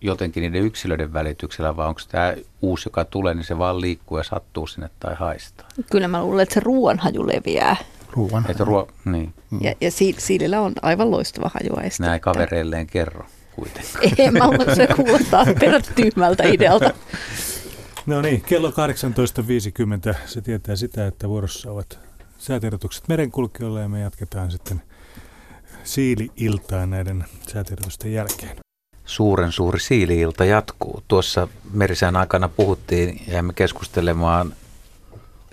[0.00, 4.24] jotenkin niiden yksilöiden välityksellä, vai onko tämä uusi, joka tulee, niin se vaan liikkuu ja
[4.24, 5.68] sattuu sinne tai haistaa?
[5.90, 7.76] Kyllä mä luulen, että se ruoanhaju leviää.
[8.12, 9.34] Ruoan Että ruo- niin.
[9.60, 12.02] Ja, ja si- siilillä on aivan loistava hajuaisti.
[12.02, 13.26] Näin kavereilleen kerro
[13.56, 14.04] kuitenkaan.
[14.18, 15.44] Ei, mä se kuulostaa
[15.94, 16.90] tyhmältä idealta.
[18.06, 20.16] No niin, kello 18.50.
[20.26, 21.98] Se tietää sitä, että vuorossa ovat
[22.38, 24.82] säätiedotukset merenkulkijoille ja me jatketaan sitten
[25.84, 28.64] siili-iltaa näiden säätiedotusten jälkeen
[29.04, 31.02] suuren suuri siiliilta jatkuu.
[31.08, 34.54] Tuossa merisään aikana puhuttiin ja me keskustelemaan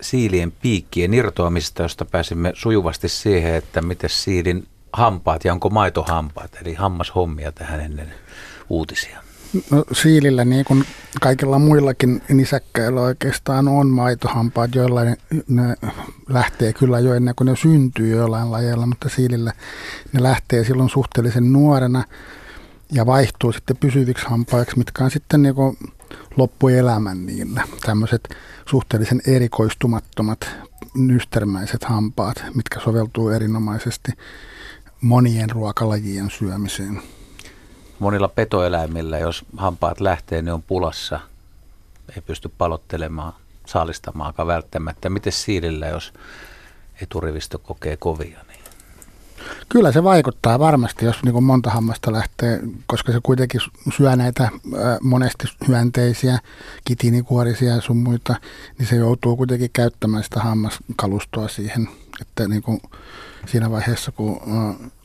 [0.00, 6.74] siilien piikkien irtoamista, josta pääsimme sujuvasti siihen, että miten siilin hampaat ja onko maitohampaat, eli
[6.74, 8.14] hammashommia tähän ennen
[8.68, 9.18] uutisia.
[9.70, 10.84] No, siilillä niin kuin
[11.20, 15.16] kaikilla muillakin nisäkkäillä oikeastaan on maitohampaat, joilla ne,
[15.48, 15.76] ne
[16.28, 19.52] lähtee kyllä jo ennen kuin ne syntyy jollain lajeilla, mutta siilillä
[20.12, 22.04] ne lähtee silloin suhteellisen nuorena–
[22.92, 25.54] ja vaihtuu sitten pysyviksi hampaiksi, mitkä on sitten niin
[26.36, 27.62] loppuelämän niillä.
[27.86, 28.36] Tämmöiset
[28.68, 30.50] suhteellisen erikoistumattomat
[30.94, 34.12] nystermäiset hampaat, mitkä soveltuu erinomaisesti
[35.02, 37.02] monien ruokalajien syömiseen.
[37.98, 41.20] Monilla petoeläimillä, jos hampaat lähtee, ne on pulassa.
[42.16, 43.32] Ei pysty palottelemaan,
[43.66, 45.10] saalistamaankaan välttämättä.
[45.10, 46.12] Miten siilillä, jos
[47.02, 48.38] eturivistö kokee kovia?
[48.48, 48.62] Niin
[49.68, 53.60] Kyllä se vaikuttaa varmasti, jos niin kuin monta hammasta lähtee, koska se kuitenkin
[53.96, 54.48] syö näitä
[55.02, 56.38] monesti hyönteisiä,
[56.84, 58.34] kitiinikuorisia ja sun muita,
[58.78, 61.88] niin se joutuu kuitenkin käyttämään sitä hammaskalustoa siihen,
[62.20, 62.80] että niin kuin
[63.46, 64.40] siinä vaiheessa, kun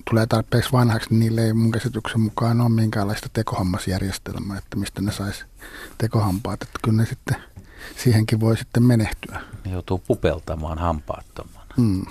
[0.09, 5.11] tulee tarpeeksi vanhaksi, niin niille ei mun käsityksen mukaan ole minkäänlaista tekohammasjärjestelmää, että mistä ne
[5.11, 5.45] saisi
[5.97, 7.35] tekohampaat, että kyllä ne sitten
[8.03, 9.41] siihenkin voi sitten menehtyä.
[9.65, 11.73] Ne joutuu pupeltamaan hampaattomana.
[11.77, 12.05] Hmm.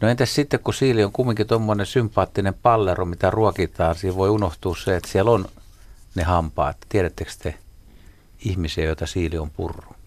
[0.00, 4.76] No entäs sitten, kun siili on kumminkin tuommoinen sympaattinen pallero, mitä ruokitaan, siinä voi unohtua
[4.76, 5.48] se, että siellä on
[6.14, 6.76] ne hampaat.
[6.88, 7.54] Tiedättekö te
[8.44, 9.97] ihmisiä, joita siili on purru?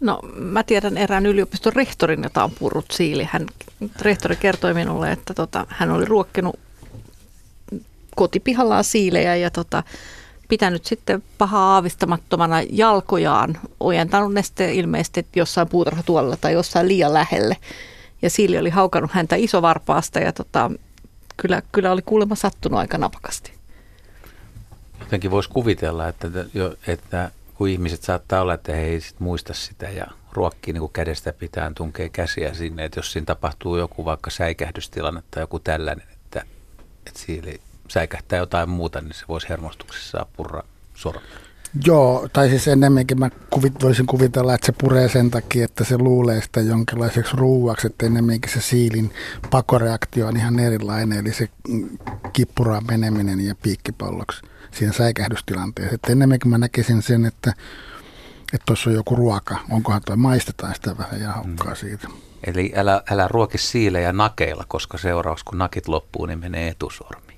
[0.00, 3.28] No mä tiedän erään yliopiston rehtorin, jota on purrut siili.
[3.30, 3.46] Hän,
[4.00, 6.58] rehtori kertoi minulle, että tota, hän oli ruokkinut
[8.16, 9.82] kotipihallaan siilejä ja tota,
[10.48, 17.56] pitänyt sitten pahaa aavistamattomana jalkojaan, ojentanut ne sitten ilmeisesti jossain puutarhatuolella tai jossain liian lähelle
[18.22, 20.70] ja Siili oli haukannut häntä isovarpaasta ja tota,
[21.36, 23.52] kyllä, kyllä oli kuulemma sattunut aika napakasti.
[25.00, 26.28] Jotenkin voisi kuvitella, että,
[26.86, 31.32] että kun ihmiset saattaa olla, että he ei sit muista sitä ja ruokkii niin kädestä
[31.32, 36.42] pitää tunkee käsiä sinne, että jos siinä tapahtuu joku vaikka säikähdystilanne tai joku tällainen, että,
[37.06, 40.62] että siili säikähtää jotain muuta, niin se voisi hermostuksessa purra
[40.94, 41.46] sormia.
[41.84, 45.98] Joo, tai siis ennemminkin mä kuvit, voisin kuvitella, että se puree sen takia, että se
[45.98, 49.10] luulee sitä jonkinlaiseksi ruuaksi, että ennemminkin se siilin
[49.50, 51.48] pakoreaktio on ihan erilainen, eli se
[52.32, 54.42] kippuraan meneminen ja piikkipalloksi
[54.76, 55.94] siinä säikähdystilanteessa.
[55.94, 57.52] Että ennemminkin mä näkisin sen, että
[58.52, 61.76] että tuossa on joku ruoka, onkohan tuo maistetaan sitä vähän ja haukkaa mm.
[61.76, 62.08] siitä.
[62.46, 67.36] Eli älä, älä ruoki siilejä nakeilla, koska seuraavaksi kun nakit loppuu, niin menee etusormi.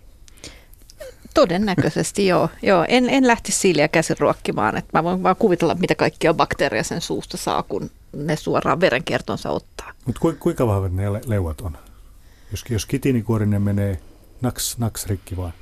[1.34, 2.49] Todennäköisesti joo.
[2.62, 2.84] joo.
[2.89, 4.76] En, en lähti siiliä käsin ruokkimaan.
[4.76, 9.51] Että mä voin vaan kuvitella, mitä kaikkia bakteereja sen suusta saa, kun ne suoraan verenkiertonsa
[9.51, 9.93] ottaa.
[10.07, 11.78] Mutta ku, kuinka vahvat ne leuat on?
[12.51, 14.01] Jos, jos kitinikuorinen menee
[14.41, 15.53] naks, naks rikki vaan.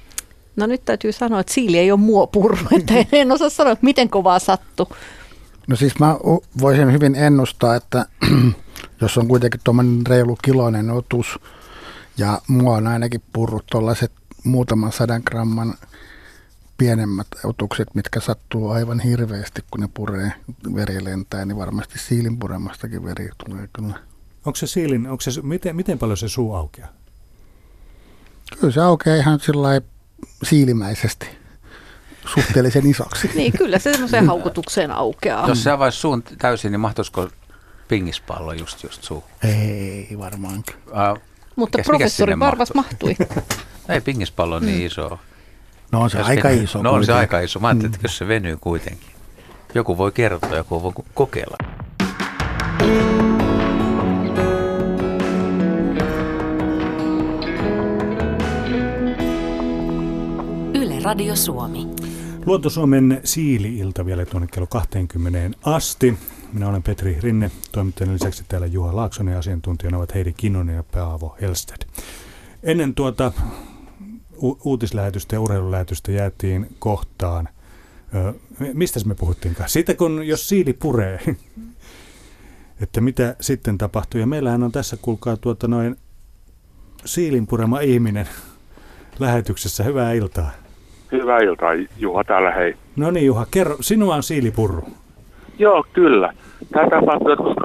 [0.56, 4.38] No nyt täytyy sanoa, että siili ei ole muopurru, että en osaa sanoa, miten kovaa
[4.38, 4.88] sattuu.
[5.66, 6.16] No siis mä
[6.60, 8.06] voisin hyvin ennustaa, että
[9.00, 11.38] jos on kuitenkin tuommoinen reilu kiloinen otus
[12.18, 14.12] ja mua on ainakin purrut tuollaiset
[14.44, 15.74] muutaman sadan gramman
[16.78, 20.32] pienemmät otukset, mitkä sattuu aivan hirveästi, kun ne puree,
[20.74, 23.94] veri lentää, niin varmasti siilin puremastakin veri tulee kyllä.
[24.46, 26.88] Onko se siilin, onko se, miten, miten paljon se suu aukeaa?
[28.60, 29.80] Kyllä se aukeaa ihan sillä
[30.42, 31.26] siilimäisesti
[32.34, 33.30] suhteellisen isoksi.
[33.34, 35.48] niin, kyllä se semmoiseen haukutukseen aukeaa.
[35.48, 37.28] Jos se avaisi suun täysin, niin mahtuisiko
[37.88, 39.24] pingispallo just just suu?
[39.44, 40.76] Ei varmaankin.
[40.86, 41.22] Uh,
[41.56, 43.16] Mutta mikäs, professori Varvas mahtui.
[43.88, 44.86] Ei pingispallo niin mm.
[44.86, 45.18] iso.
[45.92, 46.82] No on se jos aika iso.
[46.82, 47.60] No on se aika iso.
[47.60, 49.10] Mä ajattelin, että jos se venyy kuitenkin.
[49.74, 51.56] Joku voi kertoa, joku voi kokeilla.
[61.06, 61.86] Radio Suomi.
[62.46, 66.18] Luonto Suomen siili-ilta vielä tuonne kello 20 asti.
[66.52, 70.84] Minä olen Petri Rinne, toimittajan lisäksi täällä Juha Laaksonen ja asiantuntijana ovat Heidi Kinnonen ja
[70.92, 71.76] Paavo Helsted.
[72.62, 73.32] Ennen tuota
[74.42, 77.48] u- uutislähetystä ja urheilulähetystä jäätiin kohtaan.
[78.14, 78.34] Ö,
[78.72, 79.68] mistä me puhuttiinkaan?
[79.68, 81.20] Siitä, kun jos siili puree,
[82.82, 84.20] että mitä sitten tapahtuu.
[84.20, 85.96] Ja meillähän on tässä, kuulkaa, tuota noin
[87.04, 88.28] siilin purema ihminen
[89.18, 89.84] lähetyksessä.
[89.84, 90.65] Hyvää iltaa.
[91.12, 92.74] Hyvää iltaa, Juha täällä, hei.
[92.96, 94.82] No niin, Juha, kerro, sinua on siilipurru.
[95.58, 96.32] Joo, kyllä.
[96.72, 97.56] Tämä tapahtui joskus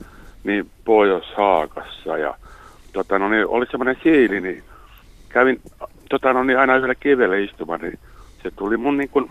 [0.00, 0.04] 84-85
[0.44, 2.34] niin Pohjois-Haakassa ja
[2.92, 4.62] tota, no niin, oli semmoinen siili, niin
[5.28, 5.60] kävin
[6.10, 7.98] tota, no niin, aina yhdellä kivelle istumaan, niin
[8.42, 9.30] se tuli mun niin kuin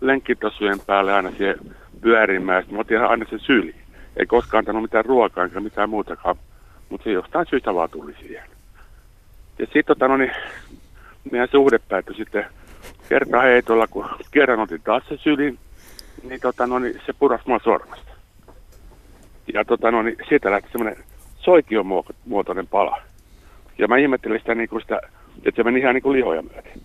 [0.00, 1.56] lenkkitosujen päälle aina siihen
[2.00, 3.74] pyörimään, ja mä otin aina sen syli.
[4.16, 6.36] Ei koskaan antanut mitään ruokaa enkä mitään muutakaan,
[6.88, 8.48] mutta se jostain syystä vaan tuli siihen.
[9.58, 10.32] Ja sitten tota, no niin,
[11.30, 12.44] meidän suhde päättyi sitten
[13.08, 15.58] kerta heitolla, kun kerran otin taas se sylin,
[16.28, 18.12] niin, tota, no, niin se puras mua sormesta.
[19.54, 21.04] Ja tota, no, niin siitä lähti semmoinen
[21.38, 21.86] soikion
[22.24, 22.98] muotoinen pala.
[23.78, 25.00] Ja mä ihmettelin sitä, niin kuin sitä
[25.44, 26.80] että se meni ihan niin kuin lihoja myöten.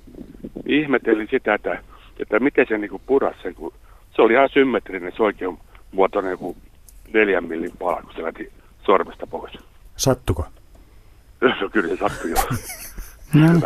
[0.66, 1.84] Ihmettelin sitä, että,
[2.20, 3.74] että miten se niin kuin puras sen, kun
[4.16, 5.58] se oli ihan symmetrinen soikion
[5.92, 6.58] muotoinen joku
[7.14, 8.52] neljän millin pala, kun se lähti
[8.86, 9.54] sormesta pois.
[9.96, 10.46] Sattuko?
[11.62, 12.38] No kyllä se sattui jo.
[13.34, 13.60] No.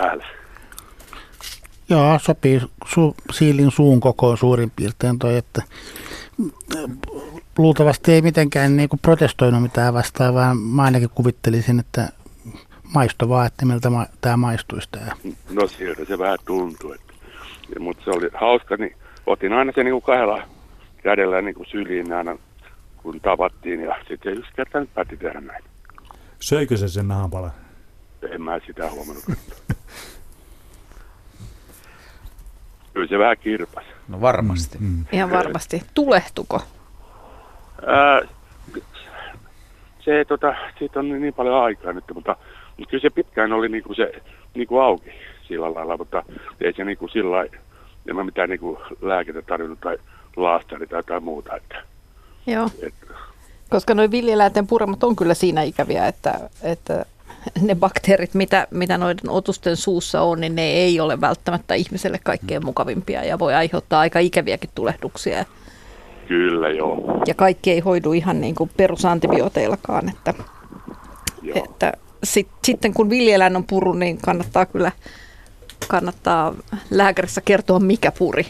[1.90, 5.62] Joo, sopii su, siilin suun kokoon suurin piirtein toi, että
[7.58, 12.10] luultavasti ei mitenkään niin kuin protestoinut mitään vastaan, vaan mä ainakin kuvittelisin, että
[12.94, 15.12] maisto vaan, että miltä ma- tämä maistuisi tämä.
[15.50, 17.14] No sieltä se vähän tuntui, että,
[17.80, 20.48] mutta se oli hauska, niin otin aina se niin kuin kahdella
[21.04, 22.38] kädellä niin kuin syliin aina,
[22.98, 25.64] kun tavattiin ja sitten yksi kerta nyt päätti tehdä näin.
[26.40, 27.52] Söikö se sen nahanpalan?
[28.32, 29.24] En mä sitä huomannut.
[32.96, 33.84] Kyllä se vähän kirpas.
[34.08, 34.78] No varmasti.
[34.78, 35.06] Mm, mm.
[35.12, 35.84] Ihan varmasti.
[35.94, 36.62] Tulehtuko?
[37.88, 38.22] Ää,
[40.00, 42.36] se, tota, siitä on niin paljon aikaa nyt, mutta,
[42.78, 44.12] mutta kyllä se pitkään oli niinku se
[44.54, 45.12] niinku auki
[45.48, 46.24] sillä lailla, mutta
[46.62, 47.56] ei se niinku sillä lailla,
[48.10, 49.98] en mä mitään niinku lääkettä tarvinnut tai
[50.36, 51.56] laastari tai jotain muuta.
[51.56, 51.84] Että,
[52.48, 52.70] Joo.
[52.82, 52.94] Et,
[53.70, 57.06] koska noin viljeläinten puremat on kyllä siinä ikäviä, että, että
[57.62, 62.66] ne bakteerit, mitä, mitä noiden otusten suussa on, niin ne ei ole välttämättä ihmiselle kaikkein
[62.66, 65.46] mukavimpia ja voi aiheuttaa aika ikäviäkin tulehduksia.
[66.28, 67.22] Kyllä, joo.
[67.28, 70.34] Ja kaikki ei hoidu ihan niin kuin perusantibioteillakaan, että,
[71.56, 71.94] että
[72.24, 74.92] sit, sitten kun viljelän on puru, niin kannattaa kyllä
[75.88, 76.54] kannattaa
[76.92, 78.46] lääkärissä kertoa, mikä puri.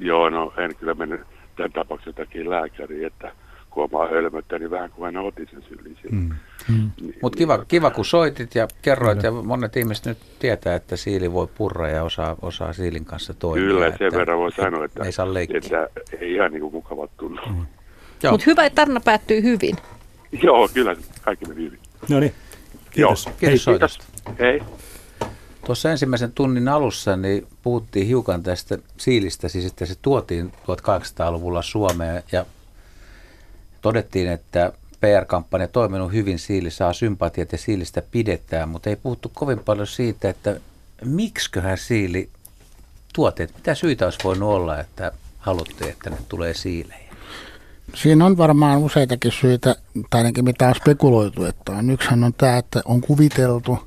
[0.00, 1.20] Joo, no en kyllä mennyt
[1.56, 3.32] tämän tapauksen takia lääkäriin, että
[3.88, 5.96] kuomaa hölmöttä, niin vähän kuin aina otin sen syliin.
[6.10, 6.30] Mm.
[6.68, 6.90] Mm.
[7.22, 9.36] Mutta kiva, kiva, kun soitit ja kerroit, Kyllä.
[9.36, 13.66] ja monet ihmiset nyt tietää, että siili voi purra ja osaa, osaa siilin kanssa toimia.
[13.66, 15.88] Kyllä, sen verran voi sanoa, että ei, saa että
[16.20, 17.40] ei ihan niin kuin mukavat tunnu.
[17.46, 17.66] Mm.
[18.30, 19.76] Mutta hyvä, että tarina päättyy hyvin.
[20.44, 21.78] Joo, kyllä, kaikki meni hyvin.
[22.08, 22.34] No niin,
[22.90, 23.26] kiitos.
[23.26, 23.34] Joo.
[23.40, 23.98] Kiitos, Hei, kiitos.
[24.38, 24.62] Hei.
[25.66, 32.22] Tuossa ensimmäisen tunnin alussa niin puhuttiin hiukan tästä siilistä, siis että se tuotiin 1800-luvulla Suomeen
[32.32, 32.44] ja
[33.80, 39.58] todettiin, että PR-kampanja toiminut hyvin, siili saa sympatiat ja siilistä pidetään, mutta ei puhuttu kovin
[39.58, 40.60] paljon siitä, että
[41.04, 42.28] miksiköhän siili
[43.12, 47.10] tuoteet, mitä syitä olisi voinut olla, että haluttiin, että ne tulee siilejä?
[47.94, 49.76] Siinä on varmaan useitakin syitä,
[50.10, 51.90] tai ainakin mitä on spekuloitu, että on.
[51.90, 53.78] Yksihän on tämä, että on kuviteltu,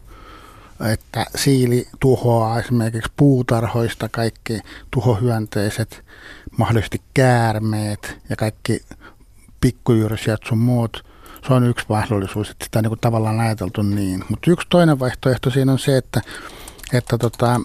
[0.94, 4.60] että siili tuhoaa esimerkiksi puutarhoista kaikki
[4.92, 6.04] tuhohyönteiset,
[6.58, 8.82] mahdollisesti käärmeet ja kaikki
[9.64, 11.06] pikkujyrsijät sun muut.
[11.48, 14.24] Se on yksi mahdollisuus, että sitä on niin tavallaan ajateltu niin.
[14.30, 16.22] Mutta yksi toinen vaihtoehto siinä on se, että,
[16.94, 17.62] että tota,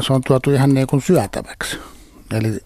[0.00, 1.78] se on tuotu ihan niin kuin syötäväksi.
[2.32, 2.60] Eli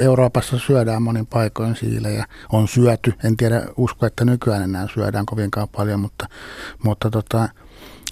[0.00, 3.14] Euroopassa syödään monin paikoin siilejä, on syöty.
[3.24, 6.28] En tiedä, usko, että nykyään enää syödään kovinkaan paljon, mutta,
[6.82, 7.48] mutta tota,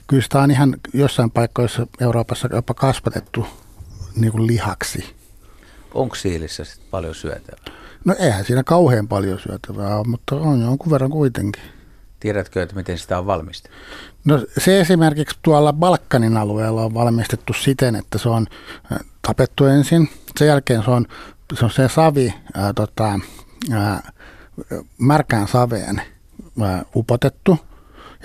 [0.07, 3.47] kyllä sitä on ihan jossain paikoissa Euroopassa jopa kasvatettu
[4.17, 5.15] niin kuin lihaksi.
[5.95, 7.84] Onko siilissä sitten paljon syötävää?
[8.05, 11.63] No eihän siinä kauhean paljon syötävää ole, mutta on jonkun verran kuitenkin.
[12.21, 13.77] Tiedätkö, että miten sitä on valmistettu?
[14.25, 18.47] No se esimerkiksi tuolla Balkanin alueella on valmistettu siten, että se on
[19.23, 20.11] tapettu ensin.
[20.39, 21.07] Sen jälkeen se on
[21.55, 23.21] se, on se savi ää, tota,
[23.73, 24.13] ää,
[24.99, 26.03] märkään saveen
[26.63, 27.59] ää, upotettu.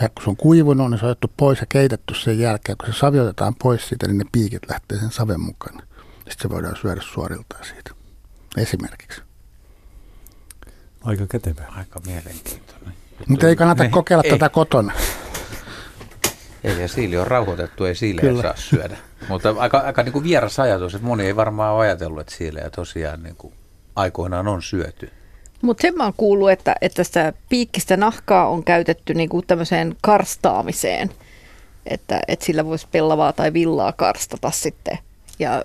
[0.02, 2.78] Ja kun se on kuivunut, niin se on otettu pois ja keitetty sen jälkeen.
[2.78, 5.82] Kun se savi otetaan pois siitä, niin ne piikit lähtee sen saven mukana.
[6.16, 7.92] Sitten se voidaan syödä suoriltaan siitä.
[8.58, 9.29] Esimerkiksi.
[11.04, 11.74] Aika kätevää.
[11.78, 12.94] Aika mielenkiintoinen.
[13.28, 14.32] Mutta ei kannata ei, kokeilla ei.
[14.32, 14.94] tätä kotona.
[16.64, 18.98] Ei, ja siili on rauhoitettu, ei siilejä saa syödä.
[19.30, 22.70] Mutta aika, aika niin kuin vieras ajatus, että moni ei varmaan ole ajatellut, että siilejä
[22.70, 23.54] tosiaan niin kuin
[23.96, 25.12] aikoinaan on syöty.
[25.62, 29.96] Mutta sen mä oon kuullut, että, että sitä piikkistä nahkaa on käytetty niin kuin tämmöiseen
[30.02, 31.10] karstaamiseen,
[31.86, 34.98] että, että sillä voisi pellavaa tai villaa karstata sitten
[35.40, 35.64] ja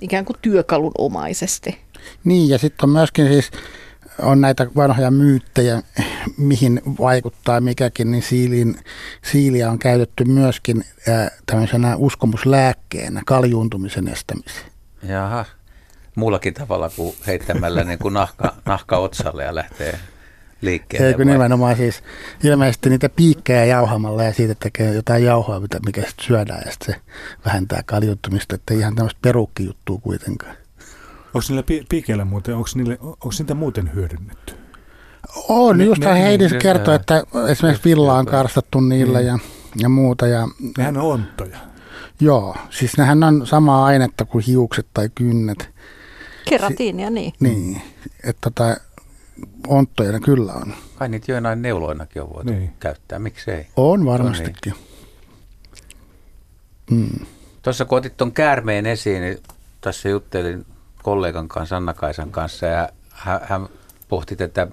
[0.00, 1.78] ikään kuin työkalun omaisesti.
[2.24, 3.50] Niin, ja sitten on myöskin siis
[4.22, 5.82] on näitä vanhoja myyttejä,
[6.36, 8.76] mihin vaikuttaa mikäkin, niin siilin,
[9.22, 14.66] siiliä on käytetty myöskin ää, tämmöisenä uskomuslääkkeenä kaljuuntumisen estämiseen.
[15.02, 15.44] Jaha,
[16.14, 19.98] muullakin tavalla kuin heittämällä niin kuin nahka, nahka otsalle ja lähtee
[20.60, 21.08] liikkeelle.
[21.08, 22.02] Eikö nimenomaan siis
[22.44, 27.00] ilmeisesti niitä piikkejä jauhamalla ja siitä tekee jotain jauhoa, mikä sitten syödään ja sitten se
[27.44, 30.56] vähentää kaljuuntumista, että ihan tämmöistä perukkijuttua kuitenkaan.
[31.34, 34.54] Onko niillä pi- piikeillä muuten, onko, niille, onko niitä muuten hyödynnetty?
[35.48, 39.26] On, ne, just ne, Heidi ne, kertoi, että esimerkiksi villa on karstattu niillä niin.
[39.26, 39.38] ja,
[39.76, 40.26] ja muuta.
[40.26, 40.48] Ja,
[40.78, 41.58] nehän on onttoja.
[42.20, 45.70] Joo, siis nehän on samaa ainetta kuin hiukset tai kynnet.
[46.48, 47.32] Keratiinia, niin.
[47.40, 47.82] Niin,
[48.24, 48.76] että tota,
[49.66, 50.74] onttoja ne kyllä on.
[50.96, 52.72] Kai niitä joinain neuloinakin on voitu niin.
[52.80, 53.66] käyttää, miksei?
[53.76, 54.74] On varmastikin.
[56.90, 57.08] Niin.
[57.20, 57.26] Mm.
[57.62, 59.38] Tuossa kun otit tuon käärmeen esiin, niin
[59.80, 60.66] tässä juttelin
[61.08, 63.68] kollegan kanssa, Anna-Kaisan kanssa, ja hän, hän
[64.08, 64.66] pohti tätä,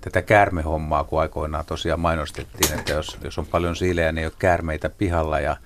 [0.00, 4.32] tätä käärmehommaa, kun aikoinaan tosiaan mainostettiin, että jos, jos on paljon siilejä, niin ei ole
[4.38, 5.56] käärmeitä pihalla, ja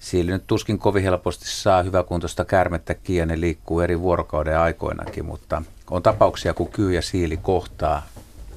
[0.00, 5.62] Siili nyt tuskin kovin helposti saa hyväkuntoista käärmettä kiinni, ne liikkuu eri vuorokauden aikoinakin, mutta
[5.90, 8.06] on tapauksia, kun kyy ja siili kohtaa.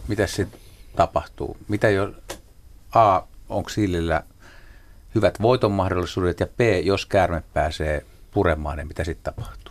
[0.07, 0.59] Mitä sitten
[0.95, 1.57] tapahtuu?
[1.67, 2.13] Mitä jo
[2.95, 4.23] A, onko siilillä
[5.15, 9.62] hyvät voiton mahdollisuudet ja B, jos käärme pääsee puremaan, niin mitä sitten tapahtuu?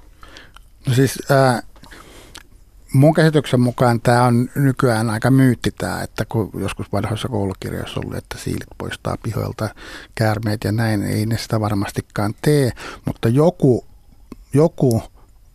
[0.87, 1.63] No siis ää,
[2.93, 8.17] mun käsityksen mukaan tämä on nykyään aika myytti tämä, että kun joskus vanhoissa koulukirjoissa ollut,
[8.17, 9.69] että siilit poistaa pihoilta
[10.15, 12.73] käärmeet ja näin, ei ne sitä varmastikaan tee,
[13.05, 13.85] mutta joku,
[14.55, 15.03] joku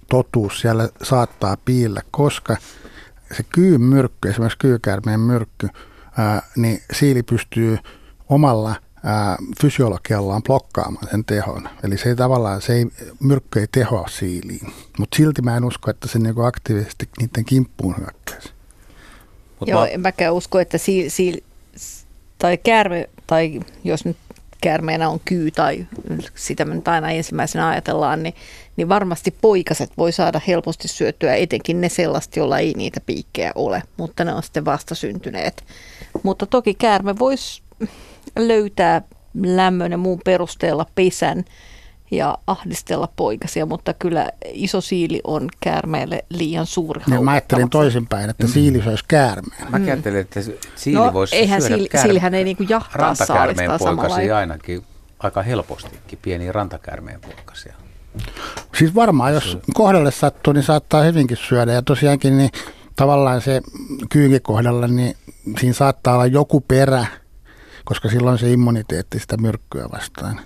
[0.10, 2.58] totuus siellä saattaa piillä, koska
[3.38, 5.70] se kyyn myrkky, esimerkiksi kyykäärmeen myrkky,
[6.18, 7.78] ää, niin siili pystyy
[8.30, 11.70] omalla ää, fysiologiallaan blokkaamaan sen tehon.
[11.84, 12.86] Eli se ei tavallaan, se ei,
[13.20, 14.74] myrkky ei tehoa siiliin.
[15.00, 18.50] Mutta silti mä en usko, että se niinku aktiivisesti niiden kimppuun hyökkäisi.
[19.60, 19.88] Mut Joo, mä...
[19.88, 21.38] en mäkään usko, että siil, siil,
[22.40, 24.18] tai käärme, tai jos nyt
[24.62, 25.88] käärmeenä on kyy tai
[26.36, 28.34] sitä me nyt aina ensimmäisenä ajatellaan, niin,
[28.78, 33.84] niin varmasti poikaset voi saada helposti syöttyä, etenkin ne sellaista, joilla ei niitä piikkejä ole,
[33.98, 35.64] mutta ne on sitten vastasyntyneet.
[36.24, 37.62] Mutta toki käärme voisi
[38.38, 39.02] löytää
[39.46, 41.46] lämmön ja muun perusteella pesän
[42.12, 47.02] ja ahdistella poikasia, mutta kyllä iso siili on käärmeelle liian suuri.
[47.08, 49.72] Niin, mä ajattelin toisinpäin, että siili söisi käärmeen.
[49.72, 50.40] Mä ajattelin, että
[50.76, 54.84] siili No, voisi eihän syödä siili- käärme- siilihän ei niinku jahtaa rantakäärmeen poikasia ainakin
[55.20, 57.74] aika helpostikin, pieniä rantakäärmeen poikasia.
[58.78, 61.72] Siis varmaan, jos kohdalle sattuu, niin saattaa hyvinkin syödä.
[61.72, 62.50] Ja tosiaankin niin
[62.96, 63.62] tavallaan se
[64.10, 65.16] kyykikohdalla, niin
[65.60, 67.06] siinä saattaa olla joku perä,
[67.88, 70.42] koska silloin se immuniteetti sitä myrkkyä vastaan.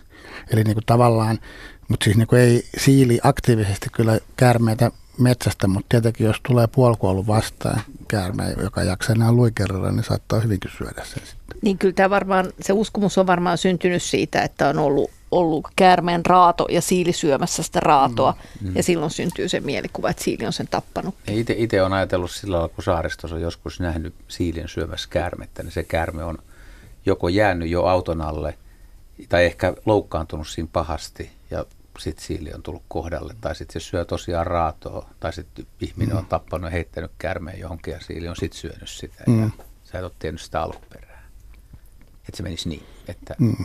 [0.52, 1.39] Eli niin kuin tavallaan,
[1.88, 7.28] mutta siis niin kuin ei siili aktiivisesti kyllä käärmeitä metsästä, mutta tietenkin jos tulee puolikuollut
[7.28, 11.58] vastaan käärme, joka jaksaa enää luikerilla, niin saattaa hyvinkin syödä sen sitten.
[11.62, 16.26] Niin kyllä tämä varmaan, se uskomus on varmaan syntynyt siitä, että on ollut, ollut käärmeen
[16.26, 18.38] raato ja siili syömässä sitä raatoa.
[18.62, 18.76] Mm.
[18.76, 21.16] Ja silloin syntyy se mielikuva, että siili on sen tappanut.
[21.56, 25.84] Itse olen ajatellut sillä lailla, kun saaristossa on joskus nähnyt siilin syömässä käärmettä, niin se
[25.84, 26.38] käärme on
[27.06, 28.58] joko jäänyt jo auton alle
[29.30, 31.66] tai ehkä loukkaantunut siinä pahasti ja
[31.99, 33.36] sitten siili on tullut kohdalle.
[33.41, 37.91] Tai sitten se syö tosiaan raatoa tai sitten ihminen on tappanut ja heittänyt käärmeen johonkin
[37.93, 39.16] ja siili on sitten syönyt sitä.
[39.28, 39.52] Ja Mm.
[39.84, 41.22] sä et ole tiennyt sitä alkuperää.
[42.28, 43.56] Että se menisi niin, että Mm.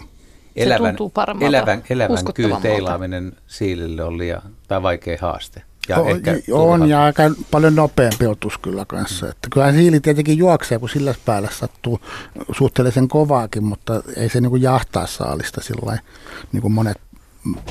[0.57, 0.97] elävän,
[1.41, 5.62] elävän, elävän kyyn teilaaminen siilille on liian, tai vaikea haaste.
[5.89, 9.28] Ja on, ehkä on ja aika paljon nopeampi otus kyllä kanssa.
[9.28, 12.01] Että kyllähän siili tietenkin juoksee, kun sillä päällä sattuu
[12.53, 16.03] suhteellisen kovaakin, mutta ei se niin kuin jahtaa saalista sillä lailla,
[16.53, 17.01] niin kuin monet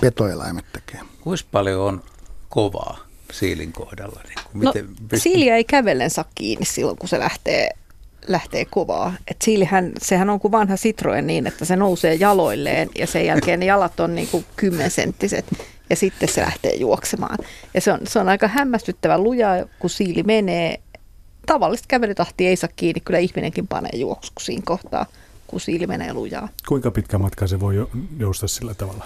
[0.01, 1.01] petoeläimet tekee.
[1.21, 2.03] Kuinka paljon on
[2.49, 2.97] kovaa
[3.31, 4.21] siilin kohdalla?
[4.23, 7.69] Niin kuin No, miten, pyst- siiliä ei kävellen saa kiinni silloin, kun se lähtee,
[8.27, 9.13] lähtee kovaa.
[9.27, 13.59] Et siilihän, sehän on kuin vanha Citroen niin, että se nousee jaloilleen ja sen jälkeen
[13.59, 15.45] ne jalat on niin kuin kymmenenttiset
[15.89, 17.37] ja sitten se lähtee juoksemaan.
[17.73, 20.79] Ja se on, se on aika hämmästyttävä luja, kun siili menee.
[21.45, 25.05] Tavallista kävelytahtia ei saa kiinni, kyllä ihminenkin panee juoksuun siinä kohtaa,
[25.47, 26.49] kun siili menee lujaa.
[26.67, 29.05] Kuinka pitkä matka se voi jo- jousta sillä tavalla?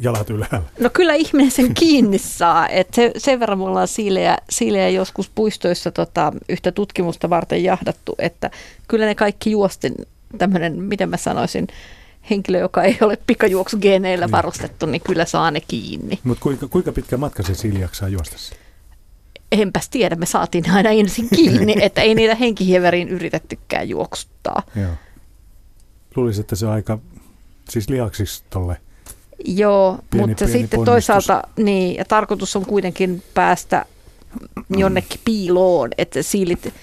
[0.00, 0.68] Jalat ylhäällä.
[0.80, 2.68] No kyllä ihminen sen kiinni saa.
[2.68, 8.14] Et se, sen verran me ollaan siilejä, siilejä joskus puistoissa tota, yhtä tutkimusta varten jahdattu,
[8.18, 8.50] että
[8.88, 9.94] kyllä ne kaikki juosten
[10.38, 11.66] tämmöinen, miten mä sanoisin,
[12.30, 16.18] henkilö, joka ei ole pikajuoksugeneillä varustettu, niin kyllä saa ne kiinni.
[16.24, 18.36] Mutta kuinka, kuinka pitkä matka se siili jaksaa juosta?
[19.52, 24.62] Enpäs tiedä, me saatiin aina ensin kiinni, että ei niitä henkihieveriin yritettykään juoksuttaa.
[24.76, 24.92] Joo.
[26.16, 26.98] Luulisin, että se on aika
[27.68, 28.76] siis lihaksiksi tolle.
[29.44, 30.92] Joo, Pieni, mutta pieni sitten ponnistus.
[30.92, 33.84] toisaalta niin, ja tarkoitus on kuitenkin päästä
[34.70, 36.74] jonnekin piiloon, että siilit,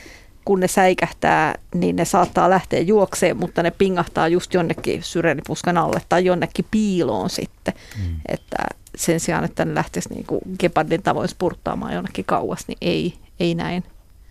[0.45, 6.01] kun ne säikähtää, niin ne saattaa lähteä juokseen, mutta ne pingahtaa just jonnekin syreenipuskan alle
[6.09, 7.73] tai jonnekin piiloon sitten.
[7.97, 8.15] Mm.
[8.27, 8.57] Että
[8.95, 13.55] sen sijaan, että ne lähtisi niin kuin gepardin tavoin spurttaamaan jonnekin kauas, niin ei, ei
[13.55, 13.83] näin.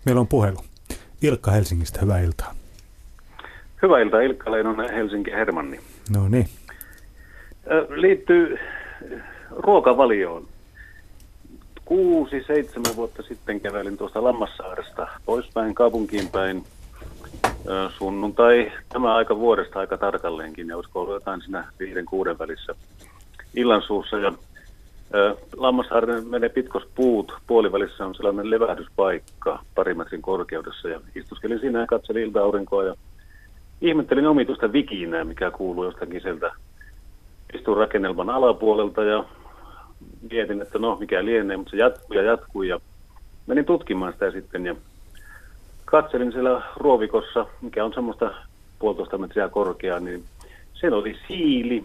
[0.05, 0.57] Meillä on puhelu.
[1.21, 2.55] Ilkka Helsingistä, hyvää iltaa.
[3.81, 5.79] Hyvää iltaa, Ilkka Leinonen, Helsinki Hermanni.
[6.09, 6.49] No niin.
[7.89, 8.57] Liittyy
[9.49, 10.47] ruokavalioon.
[11.85, 16.63] Kuusi, seitsemän vuotta sitten kävelin tuosta Lammassaaresta poispäin kaupunkiin päin
[17.97, 22.75] sunnuntai, tämä aika vuodesta aika tarkalleenkin, ja olisiko ollut jotain siinä viiden kuuden välissä
[23.55, 24.17] illansuussa.
[24.17, 24.33] Ja,
[25.15, 31.79] ö, Lammassaaren menee pitkos puut, puolivälissä on sellainen levähdyspaikka pari metrin korkeudessa, ja istuskelin siinä
[31.79, 32.95] ja katselin ilta-aurinkoa, ja
[33.81, 36.51] ihmettelin omituista vikinää, mikä kuuluu jostakin sieltä
[37.53, 39.23] istuin rakennelman alapuolelta ja
[40.31, 42.79] mietin, että no mikä lienee, mutta se jatkuu ja jatkuu ja
[43.47, 44.75] menin tutkimaan sitä sitten ja
[45.85, 48.33] katselin siellä ruovikossa, mikä on semmoista
[48.79, 50.23] puolitoista metriä korkeaa, niin
[50.73, 51.83] siellä oli siili.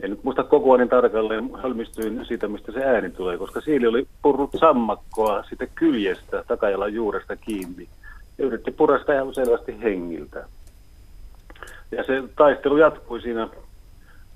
[0.00, 4.06] En nyt muista kokoa niin tarkalleen, hölmistyin siitä, mistä se ääni tulee, koska siili oli
[4.22, 7.88] purrut sammakkoa siitä kyljestä, takajalan juuresta kiinni
[8.38, 10.48] ja yritti purra ihan selvästi hengiltä.
[11.90, 13.48] Ja se taistelu jatkui siinä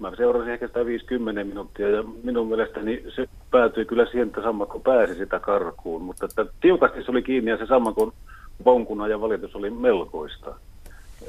[0.00, 4.80] Mä seurasin ehkä sitä 50 minuuttia ja minun mielestäni se päätyi kyllä siihen, että sammakko
[4.80, 8.12] pääsi sitä karkuun, mutta että tiukasti se oli kiinni ja se sammakon
[8.64, 10.54] vonkuna ja valitus oli melkoista.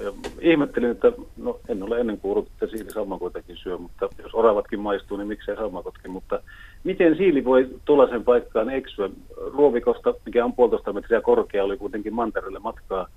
[0.03, 0.11] Ja
[0.41, 5.17] ihmettelin, että no en ole ennen kuullut, että siili sammakoitakin syö, mutta jos oravatkin maistuu,
[5.17, 6.11] niin miksei sammakotkin.
[6.11, 6.39] Mutta
[6.83, 9.09] miten siili voi tuollaisen paikkaan eksyä?
[9.53, 13.07] Ruovikosta, mikä on puolitoista metriä korkea, oli kuitenkin mantereelle matkaa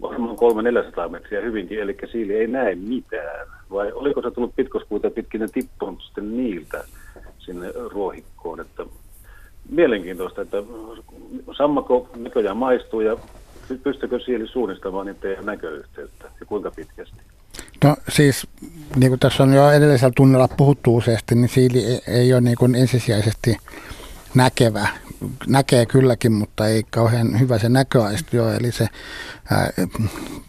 [0.00, 0.36] varmaan
[1.06, 3.46] 300-400 metriä hyvinkin, eli siili ei näe mitään.
[3.70, 6.84] Vai oliko se tullut pitkospuita pitkin ja tippunut sitten niiltä
[7.38, 8.60] sinne ruohikkoon?
[8.60, 8.86] Että
[9.70, 10.56] mielenkiintoista, että
[11.56, 13.16] sammako näköjään maistuu ja
[13.82, 17.16] pystykö siili suunnistamaan niiden näköyhteyttä ja kuinka pitkästi?
[17.84, 18.46] No siis,
[18.96, 22.74] niin kuin tässä on jo edellisellä tunnella puhuttu useasti, niin siili ei, ole niin kuin
[22.74, 23.56] ensisijaisesti
[24.34, 24.88] näkevä.
[25.46, 28.88] Näkee kylläkin, mutta ei kauhean hyvä se näköaisti ole, eli se
[29.50, 29.70] ää,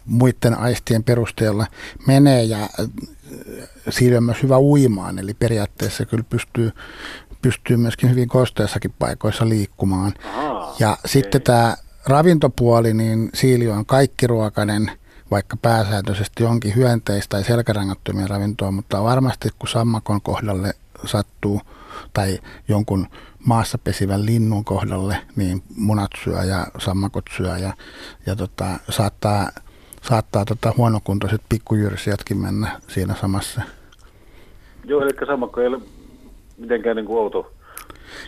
[0.06, 1.66] muiden aistien perusteella
[2.06, 2.68] menee ja
[3.90, 6.72] siili on myös hyvä uimaan, eli periaatteessa kyllä pystyy,
[7.42, 10.12] pystyy myöskin hyvin kosteissakin paikoissa liikkumaan.
[10.28, 11.10] Ahaa, Ja okei.
[11.10, 11.76] sitten tämä
[12.06, 14.90] ravintopuoli, niin siili on kaikkiruokainen,
[15.30, 20.74] vaikka pääsääntöisesti onkin hyönteistä tai selkärangattomia ravintoa, mutta varmasti kun sammakon kohdalle
[21.06, 21.60] sattuu
[22.12, 22.38] tai
[22.68, 23.06] jonkun
[23.46, 27.72] maassa pesivän linnun kohdalle, niin munat syö ja sammakot syö ja,
[28.26, 29.48] ja tota, saattaa,
[30.02, 33.62] saattaa tota huonokuntoiset pikkujyrsijätkin mennä siinä samassa.
[34.84, 35.80] Joo, eli sammakko ei ole
[36.58, 37.52] mitenkään niin kuin outo.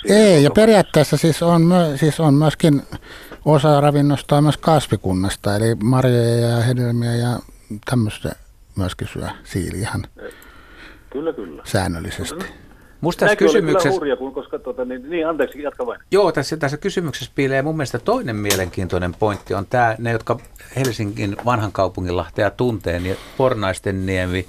[0.08, 2.82] Ei, ja periaatteessa siis on, myö, siis on myöskin
[3.44, 7.38] osa ravinnosta on myös kasvikunnasta, eli marjoja ja hedelmiä ja
[7.90, 8.32] tämmöistä
[8.76, 10.06] myöskin syö siili ihan
[11.10, 11.62] Kyllä, kyllä.
[11.64, 12.44] säännöllisesti.
[13.00, 16.00] Musta tässä oli kysymyksessä, hurja, kun, koska tota, niin, niin, anteeksi, jatka vain.
[16.10, 20.38] joo, tässä, tässä kysymyksessä piilee mun mielestä toinen mielenkiintoinen pointti on tämä, ne jotka
[20.76, 24.46] Helsingin vanhan kaupunginlahtea tuntee, niin Pornaisten niemi,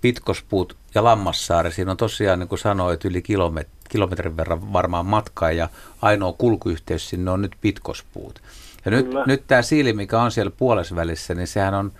[0.00, 5.52] Pitkospuut ja Lammassaari, siinä on tosiaan niin kuin sanoit yli kilomet, kilometrin verran varmaan matkaa
[5.52, 5.68] ja
[6.02, 8.42] ainoa kulkuyhteys sinne on nyt Pitkospuut.
[8.84, 9.24] Ja nyt, Kyllä.
[9.26, 11.92] nyt tämä siili, mikä on siellä puolesvälissä, niin sehän on,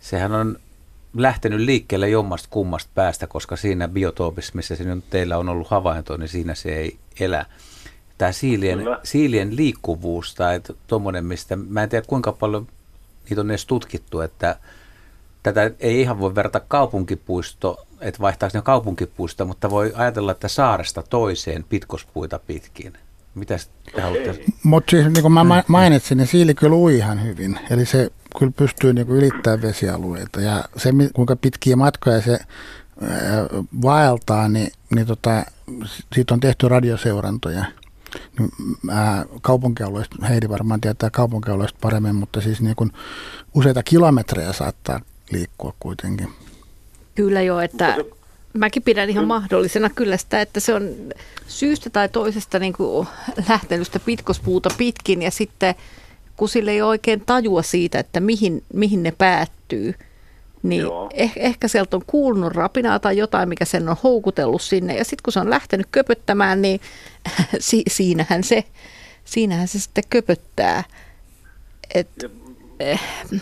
[0.00, 0.56] sehän on
[1.16, 6.16] lähtenyt liikkeelle jommasta kummasta päästä, koska siinä biotoopissa, missä se nyt teillä on ollut havainto,
[6.16, 7.46] niin siinä se ei elä.
[8.18, 9.00] Tämä siilien, Kyllä.
[9.02, 12.68] siilien liikkuvuus tai tuommoinen, mistä mä en tiedä kuinka paljon
[13.30, 14.56] niitä on edes tutkittu, että
[15.42, 21.02] tätä ei ihan voi verrata kaupunkipuisto, että vaihtaako ne kaupunkipuisto, mutta voi ajatella, että saaresta
[21.02, 22.92] toiseen pitkospuita pitkin.
[23.34, 24.44] Mitäs te haluatte?
[24.62, 27.58] Mutta siis niin kuin mä ma- mainitsin, niin siili kyllä ui ihan hyvin.
[27.70, 30.40] Eli se kyllä pystyy niin ylittämään vesialueita.
[30.40, 32.38] Ja se, kuinka pitkiä matkoja se
[33.82, 35.44] vaeltaa, niin, niin tota,
[36.14, 37.64] siitä on tehty radioseurantoja.
[38.38, 38.50] Niin,
[39.42, 42.92] kaupunkialueista, Heidi varmaan tietää kaupunkialueista paremmin, mutta siis niin kuin
[43.54, 45.00] useita kilometrejä saattaa
[45.32, 46.28] liikkua kuitenkin.
[47.14, 47.96] Kyllä jo, että
[48.52, 50.90] mäkin pidän ihan mahdollisena kyllä sitä, että se on
[51.46, 53.08] syystä tai toisesta niin kuin
[53.48, 55.74] lähtenyt sitä pitkospuuta pitkin ja sitten
[56.40, 59.94] kun sille ei ole oikein tajua siitä, että mihin, mihin ne päättyy,
[60.62, 61.10] niin Joo.
[61.12, 64.96] eh, ehkä sieltä on kuulunut rapinaa tai jotain, mikä sen on houkutellut sinne.
[64.96, 66.80] Ja sitten kun se on lähtenyt köpöttämään, niin
[67.58, 68.64] si, siinähän, se,
[69.24, 70.84] siinähän se sitten köpöttää.
[71.94, 72.08] Et,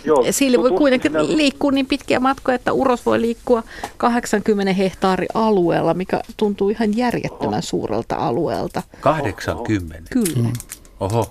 [0.04, 3.62] Joo, Siili voi kuitenkin sitä- liikkua niin pitkiä matkoja, että uros voi liikkua
[3.96, 8.82] 80 hehtaari alueella, mikä tuntuu ihan järjettömän suurelta alueelta.
[9.00, 10.10] 80.
[10.10, 10.48] Kyllä.
[11.00, 11.30] Oho.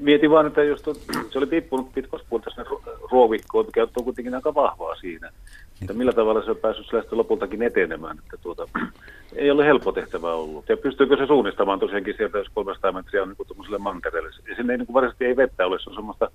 [0.00, 0.94] Mietin vaan, että jos tuo,
[1.30, 5.30] se oli tippunut pitkospuolta sinne ru- ruovikkoon, mikä on kuitenkin aika vahvaa siinä.
[5.82, 8.18] Että millä tavalla se on päässyt lopultakin etenemään.
[8.18, 8.68] Että tuota,
[9.36, 10.68] ei ole helppo tehtävä ollut.
[10.68, 14.30] Ja pystyykö se suunnistamaan tosiaankin sieltä, jos 300 metriä on niin tuollaiselle mantereelle.
[14.48, 16.30] Ja sinne ei niin varsinaisesti ei vettä ole, se on semmoista...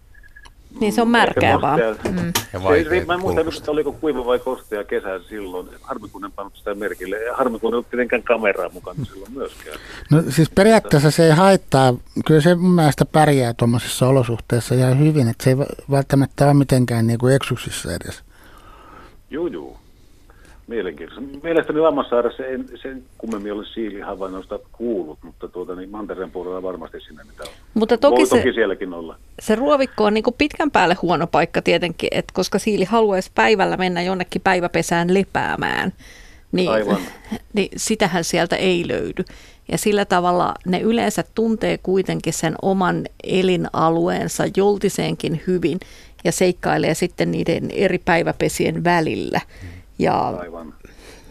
[0.79, 1.79] Niin se on märkää vaan.
[1.79, 2.33] Mm.
[2.53, 2.59] Ja
[2.89, 5.69] Se, mä en muista, että oliko kuiva vai kostea kesä silloin.
[5.81, 7.23] Harmi kun en pannut sitä merkille.
[7.23, 9.77] Ja harmi kun ei ollut tietenkään kameraa mukana silloin myöskään.
[10.11, 11.93] No siis periaatteessa se ei haittaa,
[12.25, 15.57] kyllä se mun mielestä pärjää tuommoisissa olosuhteissa ihan hyvin, että se ei
[15.91, 18.23] välttämättä ole mitenkään niin kuin eksuksissa edes.
[19.29, 19.82] Juu, juu.
[20.67, 21.37] Mielenkiintoista.
[21.43, 27.23] Mielestäni Lammassaaressa ei sen kummemmin ole siilihavainnoista kuullut, mutta tuota, niin Mantereen puolella varmasti sinne
[27.23, 27.49] mitä on.
[27.73, 29.15] Mutta toki Voi se, toki sielläkin olla.
[29.39, 33.77] se ruovikko on niin kuin pitkän päälle huono paikka tietenkin, että koska siili haluaisi päivällä
[33.77, 35.93] mennä jonnekin päiväpesään lepäämään,
[36.51, 36.97] niin, Aivan.
[37.53, 39.23] niin sitähän sieltä ei löydy.
[39.71, 45.79] Ja sillä tavalla ne yleensä tuntee kuitenkin sen oman elinalueensa joltiseenkin hyvin
[46.23, 49.41] ja seikkailee sitten niiden eri päiväpesien välillä.
[49.99, 50.73] Ja, Aivan.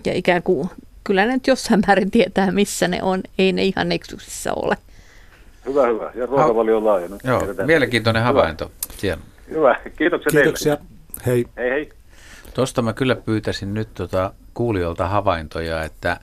[0.07, 0.69] ja ikään kuin,
[1.05, 3.23] kyllä ne nyt jossain määrin tietää, missä ne on.
[3.39, 4.77] Ei ne ihan eksyksissä ole.
[5.67, 6.11] Hyvä, hyvä.
[6.15, 7.09] Ja ruokavalio on laaja.
[7.09, 7.67] Nyt Joo, tiedetään.
[7.67, 8.29] mielenkiintoinen Hyvä.
[8.29, 8.71] havainto.
[9.03, 9.23] Hieno.
[9.51, 9.77] Hyvä.
[9.97, 10.77] Kiitoksia, Kiitoksia.
[10.77, 10.93] teille.
[11.27, 11.45] Hei.
[11.57, 11.93] Hei hei.
[12.55, 16.21] Tuosta mä kyllä pyytäisin nyt tota kuulijoilta havaintoja, että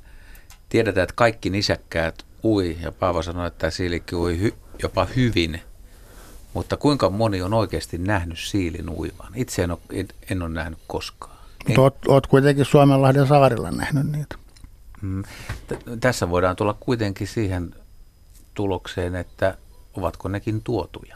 [0.70, 4.54] tiedetään, että kaikki nisäkkäät ui, ja Paavo sanoi, että siilikki ui hy,
[4.84, 5.62] jopa hyvin,
[6.54, 9.32] mutta kuinka moni on oikeasti nähnyt siilin uivan?
[9.36, 11.39] Itse en ole, en, en ole nähnyt koskaan.
[11.60, 14.36] En, Mutta oot, oot kuitenkin Suomenlahden saarilla nähnyt niitä.
[15.02, 15.24] mm,
[15.68, 17.76] t- tässä voidaan tulla kuitenkin siihen
[18.54, 19.58] tulokseen, että
[19.98, 21.16] ovatko nekin tuotuja.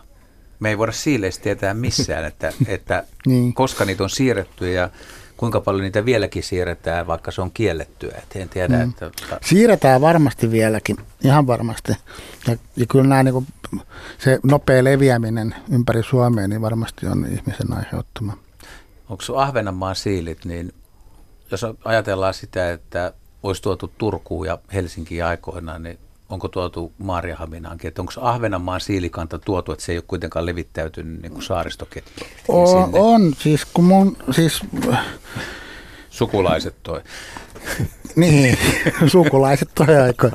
[0.59, 3.53] Me ei voida siileistä tietää missään, että, että Niin.
[3.53, 4.89] koska niitä on siirretty ja
[5.37, 8.15] kuinka paljon niitä vieläkin siirretään, vaikka se on kiellettyä.
[8.17, 8.89] Et en tiedä, mm.
[8.89, 9.11] että
[9.45, 11.91] Siirretään varmasti vieläkin, ihan varmasti.
[12.47, 13.47] Ja, ja kyllä nämä niin kuin,
[14.17, 18.37] se nopea leviäminen ympäri Suomea niin varmasti on ihmisen aiheuttama.
[19.13, 20.73] Onko Ahvenanmaan siilit, niin
[21.51, 23.13] jos ajatellaan sitä, että
[23.43, 25.99] olisi tuotu Turkuun ja Helsinkiin aikoinaan, niin
[26.29, 31.31] onko tuotu Maariahaminaankin, että onko Ahvenanmaan siilikanta tuotu, että se ei ole kuitenkaan levittäytynyt niin
[31.31, 32.29] kuin saaristoketjuun?
[32.47, 34.61] On, on, siis kun mun, siis
[36.09, 37.01] Sukulaiset toi.
[38.15, 38.57] Niin,
[39.07, 40.29] sukulaiset toi aiko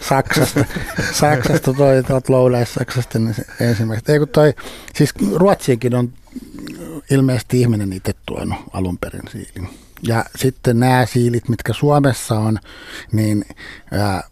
[0.00, 0.64] Saksasta.
[1.12, 4.12] Saksasta toi tuolta Lounais-Saksasta niin se ensimmäistä.
[4.12, 4.54] Ei kun toi,
[4.94, 6.12] siis Ruotsiinkin on
[7.10, 9.68] ilmeisesti ihminen itse tuonut alun perin siilin.
[10.02, 12.58] Ja sitten nämä siilit, mitkä Suomessa on,
[13.12, 13.44] niin
[13.90, 14.28] ää,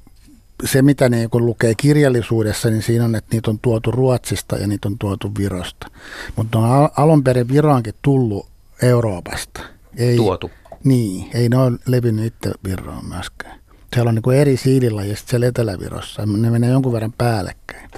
[0.65, 4.66] se mitä niin kun lukee kirjallisuudessa, niin siinä on, että niitä on tuotu Ruotsista ja
[4.66, 5.91] niitä on tuotu Virosta.
[6.37, 8.47] Mutta on alun perin Viroankin tullut
[8.83, 9.61] Euroopasta.
[9.97, 10.51] Ei, Tuotu.
[10.85, 13.61] Niin, ei ne ole levinnyt itse Viroon myöskään.
[13.95, 16.27] Siellä on niin eri siililajia siellä Etelä-Virossa.
[16.27, 17.91] Ne menee jonkun verran päällekkäin.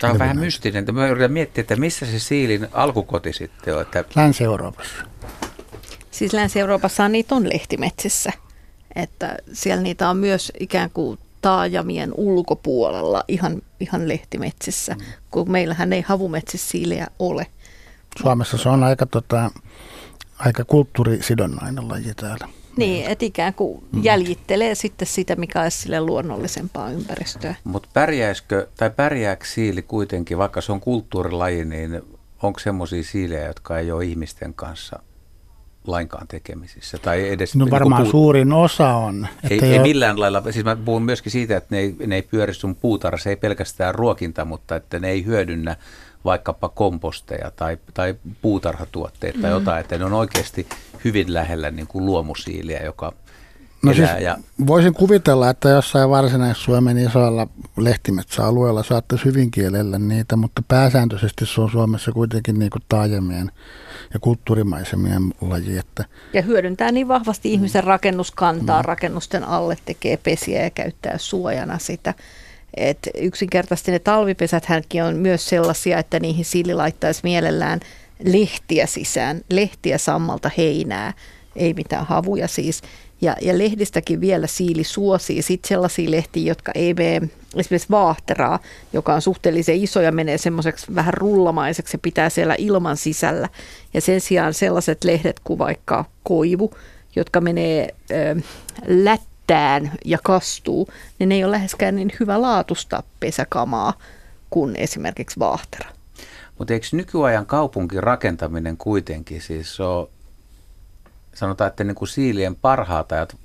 [0.00, 0.84] Tämä on vähän mystinen.
[0.92, 3.82] Mä yritän miettiä, että missä se siilin alkukoti sitten on.
[3.82, 5.04] Että Länsi-Euroopassa.
[6.10, 8.32] Siis Länsi-Euroopassa niitä on lehtimetsissä.
[8.96, 15.04] Että siellä niitä on myös ikään kuin taajamien ulkopuolella ihan, ihan lehtimetsissä, mm.
[15.30, 17.46] kun meillähän ei havumetsissä siilejä ole.
[18.22, 19.50] Suomessa se on aika, tota,
[20.38, 22.48] aika kulttuurisidonnainen laji täällä.
[22.76, 27.54] Niin, että ikään kuin jäljittelee sitten sitä, mikä olisi sille luonnollisempaa ympäristöä.
[27.64, 32.02] Mutta pärjäisikö, tai pärjääkö siili kuitenkin, vaikka se on kulttuurilaji, niin
[32.42, 35.02] onko semmoisia siilejä, jotka ei ole ihmisten kanssa
[35.86, 36.98] lainkaan tekemisissä?
[36.98, 39.26] Tai edes No niinku varmaan puut- suurin osa on.
[39.50, 42.14] Ei, että ei ole- millään lailla, siis mä puhun myöskin siitä, että ne ei, ne
[42.14, 45.76] ei pyöri sun puutarhassa, ei pelkästään ruokinta, mutta että ne ei hyödynnä
[46.26, 49.54] vaikkapa komposteja tai, tai puutarhatuotteita tai Mm.
[49.54, 50.66] jotain, että ne on oikeasti
[51.04, 53.12] hyvin lähellä niin kuin luomusiiliä, joka
[53.82, 54.36] No elää siis ja
[54.66, 57.46] voisin kuvitella, että jossain varsinais-Suomen isoilla
[57.76, 63.50] lehtimetsäalueilla saattaisi hyvin kielellä niitä, mutta pääsääntöisesti se on Suomessa kuitenkin niin kuin taajamien
[64.14, 65.78] ja kulttuurimaisemien laji.
[65.78, 72.14] Että Ja hyödyntää niin vahvasti ihmisen rakennuskantaa, rakennusten alle tekee pesiä ja käyttää suojana sitä.
[72.76, 77.80] Et yksinkertaisesti ne talvipesät hänkin on myös sellaisia, että niihin siili laittaisi mielellään
[78.24, 81.12] lehtiä sisään, lehtiä sammalta heinää,
[81.56, 82.82] ei mitään havuja siis.
[83.20, 88.58] Ja, ja lehdistäkin vielä siili suosii sitten sellaisia lehtiä, jotka ei mene esimerkiksi vaahteraa,
[88.92, 93.48] joka on suhteellisen iso ja menee semmoiseksi vähän rullamaiseksi ja pitää siellä ilman sisällä.
[93.94, 96.74] Ja sen sijaan sellaiset lehdet kuin vaikka koivu,
[97.16, 98.36] jotka menee ö,
[99.50, 103.92] lättään ja kastuu, niin ne ei ole läheskään niin hyvä laatusta pesäkamaa
[104.50, 105.90] kuin esimerkiksi vaahtera.
[106.58, 110.08] Mutta eikö nykyajan kaupunkin rakentaminen kuitenkin siis ole,
[111.34, 113.36] sanotaan, että niin kuin siilien parhaat ajat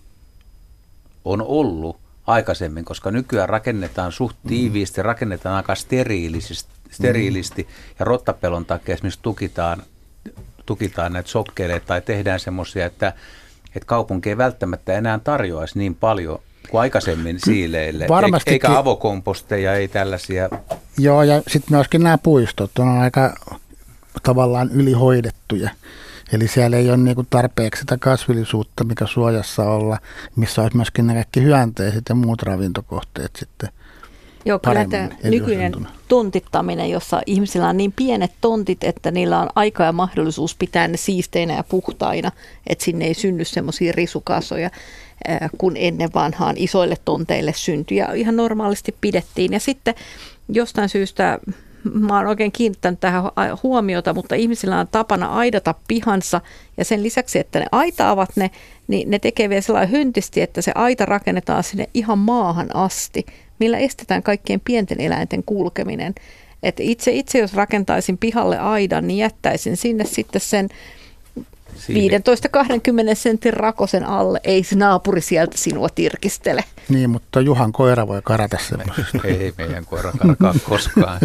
[1.26, 1.98] on ollut
[2.28, 7.68] aikaisemmin, koska nykyään rakennetaan suht tiiviisti, rakennetaan aika steriilisesti, steriilisti
[8.00, 9.84] ja rottapelon takia esimerkiksi tukitaan,
[10.66, 13.14] tukitaan näitä sokkeleita tai tehdään semmoisia, että,
[13.76, 16.40] että kaupunki ei välttämättä enää tarjoaisi niin paljon
[16.70, 20.50] kuin aikaisemmin siileille, varmastikin- eikä avokomposteja, ei tällaisia
[20.98, 23.36] joo, ja sitten myöskin nämä puistot on aika
[24.24, 25.70] tavallaan ylihoidettuja.
[26.34, 29.98] Eli siellä ei ole niinku tarpeeksi sitä kasvillisuutta, mikä suojassa olla,
[30.36, 33.70] missä olisi myöskin ne kaikki hyönteiset ja muut ravintokohteet sitten.
[34.46, 35.74] Joo, kyllä tämä nykyinen
[36.08, 40.98] tontittaminen, jossa ihmisillä on niin pienet tontit, että niillä on aika ja mahdollisuus pitää ne
[40.98, 42.32] siisteinä ja puhtaina,
[42.68, 44.70] että sinne ei synny semmoisia risukasoja,
[45.58, 49.54] kun ennen vanhaan isoille tonteille syntyi ja ihan normaalisti pidettiin.
[49.54, 49.96] Ja sitten
[50.50, 51.40] jostain syystä
[51.84, 56.42] mä oon oikein kiinnittänyt tähän hu- huomiota, mutta ihmisillä on tapana aidata pihansa
[56.78, 58.52] ja sen lisäksi, että ne aitaavat ne,
[58.88, 63.26] niin ne tekee vielä sellainen hyntisti, että se aita rakennetaan sinne ihan maahan asti,
[63.60, 66.16] millä estetään kaikkien pienten eläinten kulkeminen.
[66.64, 70.70] Et itse, itse jos rakentaisin pihalle aidan, niin jättäisin sinne sitten sen
[71.76, 74.40] 15-20 sentin rakosen alle.
[74.44, 76.64] Ei se naapuri sieltä sinua tirkistele.
[76.90, 79.20] Niin, mutta Juhan koira voi karata semmoisesta.
[79.28, 81.20] Ei meidän koira karkaa koskaan.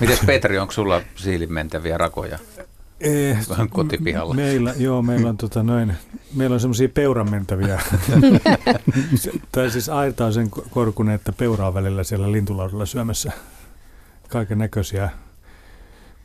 [0.00, 2.38] Mites Petri, onko sulla siilin mentäviä rakoja?
[3.00, 4.34] Eh, Vähän kotipihalla.
[4.34, 5.92] Meillä, joo, meillä on, tota, noin,
[6.34, 7.80] meillä on semmoisia peuranmentäviä.
[9.52, 13.32] Tai siis aita on sen ko- korkunen, että peura on välillä siellä lintulaudalla syömässä
[14.28, 15.10] kaiken näköisiä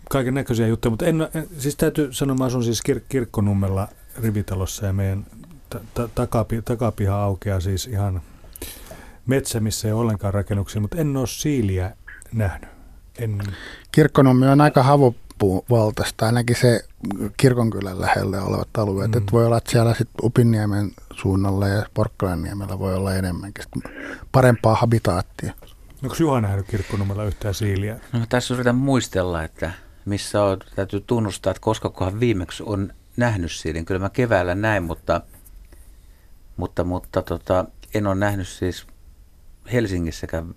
[0.10, 3.88] kaiken näköisiä juttuja, mutta en, en, siis täytyy sanoa, mä asun siis kir- kirkkonummella
[4.22, 5.26] rivitalossa ja meidän
[5.70, 8.22] ta- ta- takapi- takapiha aukeaa siis ihan
[9.26, 11.96] metsä, missä ei ole ollenkaan rakennuksia, mutta en ole siiliä
[12.34, 12.70] nähnyt.
[13.20, 13.40] En,
[13.92, 16.86] Kirkkonummi on aika havupuuvaltaista, ainakin se
[17.38, 19.12] kirkonkylän lähellä olevat alueet.
[19.12, 19.18] Mm.
[19.18, 23.94] Et voi olla, että siellä sitten Upinniemen suunnalla ja Porkkalanniemellä voi olla enemmänkin sit
[24.32, 25.54] parempaa habitaattia.
[26.04, 28.00] onko Juha nähnyt kirkkonummella yhtään siiliä?
[28.14, 29.72] No, tässä yritän muistella, että
[30.08, 33.86] missä on, täytyy tunnustaa, että koska kohan viimeksi on nähnyt siilin.
[33.86, 35.22] Kyllä mä keväällä näin, mutta,
[36.58, 38.88] mutta, mutta tota, en ole nähnyt siis
[39.72, 40.56] Helsingissäkään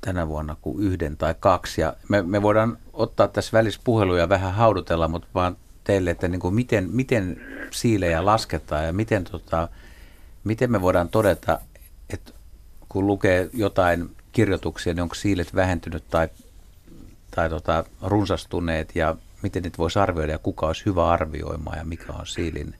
[0.00, 1.80] tänä vuonna kuin yhden tai kaksi.
[1.80, 6.40] Ja me, me voidaan ottaa tässä välissä puheluja vähän haudutella, mutta vaan teille, että niin
[6.40, 7.40] kuin miten, miten
[7.70, 9.68] siilejä lasketaan ja miten, tota,
[10.44, 11.60] miten me voidaan todeta,
[12.10, 12.32] että
[12.88, 16.28] kun lukee jotain kirjoituksia, niin onko siilet vähentynyt tai,
[17.34, 22.12] tai tota, runsastuneet ja miten niitä voisi arvioida ja kuka olisi hyvä arvioimaan ja mikä
[22.12, 22.74] on siilin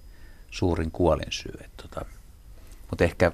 [0.51, 1.59] suurin kuolinsyy.
[1.77, 2.05] Tota,
[2.91, 3.33] mutta ehkä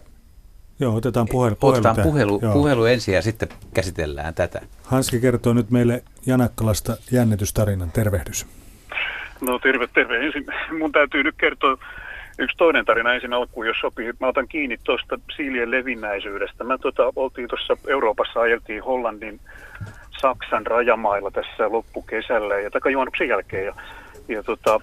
[0.81, 1.57] Joo, otetaan puhelu.
[1.57, 4.61] puhelu otetaan puhelu, puhelu ensin ja sitten käsitellään tätä.
[4.83, 7.91] Hanski kertoo nyt meille Janakkalasta jännitystarinan.
[7.93, 8.47] Tervehdys.
[9.41, 10.27] No terve, terve.
[10.27, 10.47] Ensin
[10.79, 11.79] mun täytyy nyt kertoa
[12.39, 14.13] yksi toinen tarina ensin alkuun, jos sopii.
[14.21, 16.65] Mä otan kiinni tuosta siilien levinnäisyydestä.
[16.65, 19.41] Mä tota, oltiin tuossa Euroopassa, ajeltiin Hollandin
[20.21, 23.65] Saksan rajamailla tässä loppukesällä ja takajuonnuksen jälkeen.
[23.65, 23.75] Ja,
[24.29, 24.81] ja tota,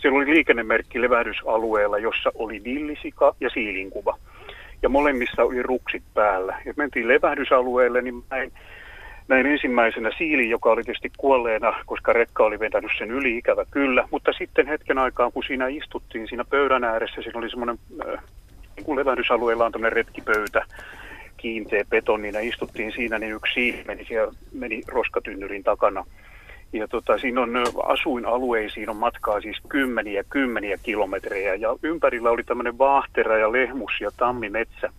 [0.00, 4.18] siellä oli liikennemerkki levähdysalueella, jossa oli villisika ja siilinkuva.
[4.82, 6.62] Ja molemmissa oli ruksit päällä.
[6.64, 8.52] Ja mentiin levähdysalueelle, niin mä en,
[9.28, 14.08] näin ensimmäisenä siili, joka oli tietysti kuolleena, koska rekka oli vetänyt sen yli, ikävä kyllä.
[14.10, 18.22] Mutta sitten hetken aikaa, kun siinä istuttiin siinä pöydän ääressä, siinä oli semmoinen, äh,
[18.76, 20.64] niin kuin levähdysalueella on tämmöinen retkipöytä,
[21.42, 26.04] kiinteä betonina, istuttiin siinä, niin yksi siili meni, siellä, meni roskatynnyrin takana.
[26.72, 27.50] Ja tota, siinä on
[27.84, 34.10] asuinalueisiin on matkaa siis kymmeniä kymmeniä kilometrejä ja ympärillä oli tämmöinen vaahtera ja lehmus ja
[34.16, 34.92] tammimetsä.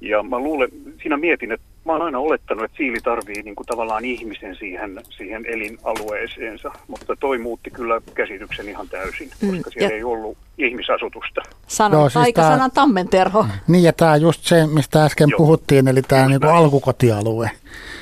[0.00, 0.68] Ja mä luulen,
[1.02, 5.00] siinä mietin, että mä oon aina olettanut, että siili tarvii niin kuin tavallaan ihmisen siihen,
[5.10, 9.96] siihen elinalueeseensa, mutta toi muutti kyllä käsityksen ihan täysin, mm, koska mm, siellä ja...
[9.96, 11.40] ei ollut ihmisasutusta.
[11.66, 13.46] Sano, Joo, siis taikasanan tämä, tammenterho.
[13.68, 15.38] Niin, ja tämä just se, mistä äsken Joo.
[15.38, 17.50] puhuttiin, eli tämä niin alkukotialue.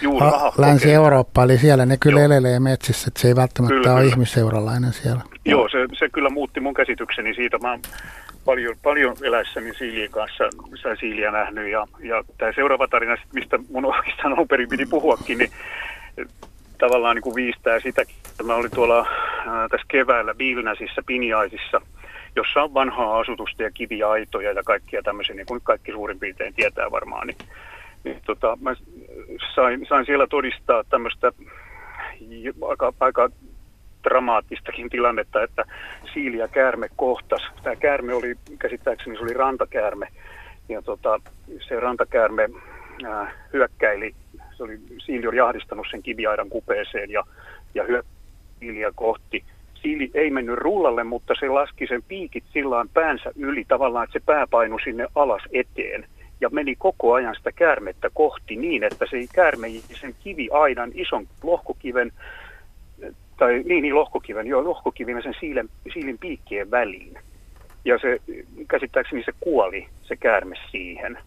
[0.03, 2.27] Juuri, aha, Länsi-Eurooppa, eli siellä ne kyllä Joo.
[2.27, 4.13] elelee metsissä, että se ei välttämättä kyllä, ole kyllä.
[4.13, 5.21] ihmisseuralainen siellä.
[5.45, 7.59] Joo, se, se kyllä muutti mun käsitykseni siitä.
[7.59, 7.79] Mä
[8.45, 10.45] paljon, paljon eläessäni siilien kanssa
[10.77, 11.71] sitä siiliä nähnyt.
[11.71, 15.51] Ja, ja tämä seuraava tarina, mistä mun oikeastaan alun perin piti puhuakin, niin
[16.79, 19.07] tavallaan niin kuin viistää sitä, että mä olin tuolla
[19.47, 21.81] ää, tässä keväällä Biilnäsissä, Pinjaisissa,
[22.37, 26.91] jossa on vanhaa asutusta ja kiviaitoja ja kaikkia tämmöisiä, niin kuin kaikki suurin piirtein tietää
[26.91, 27.27] varmaan.
[27.27, 27.39] Niin,
[28.05, 28.75] niin tota, mä
[29.55, 31.33] sain, sain siellä todistaa tämmöistä
[32.69, 33.31] aika, aika
[34.05, 35.65] dramaattistakin tilannetta, että
[36.15, 37.43] siili ja käärme kohtas.
[37.63, 40.07] Tämä käärme oli, käsittääkseni se oli rantakäärme,
[40.69, 41.21] ja tota,
[41.69, 42.49] se rantakäärme
[43.05, 44.15] ää, hyökkäili,
[44.57, 47.25] se oli, siili oli jahdistanut sen kiviaidan kupeeseen ja,
[47.75, 49.45] ja hyökkäiliä kohti.
[49.75, 54.25] Siili ei mennyt rullalle, mutta se laski sen piikit sillä päänsä yli, tavallaan että se
[54.27, 56.07] pää painui sinne alas eteen
[56.41, 59.69] ja meni koko ajan sitä käärmettä kohti niin, että se käärme
[60.01, 62.13] sen kiviaidan, ison lohkokiven
[63.41, 67.19] tai niin, niin lohkokiven, joo, lohkokiven sen siilen, siilin piikkien väliin.
[67.85, 68.21] Ja se,
[68.69, 71.19] käsittääkseni se kuoli, se käärme siihen.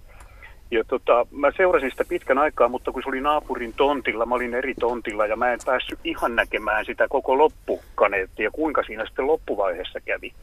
[0.72, 4.54] Ja tota, mä seurasin sitä pitkän aikaa, mutta kun se oli naapurin tontilla, mä olin
[4.54, 10.00] eri tontilla ja mä en päässyt ihan näkemään sitä koko loppukaneettia, kuinka siinä sitten loppuvaiheessa
[10.06, 10.34] kävi.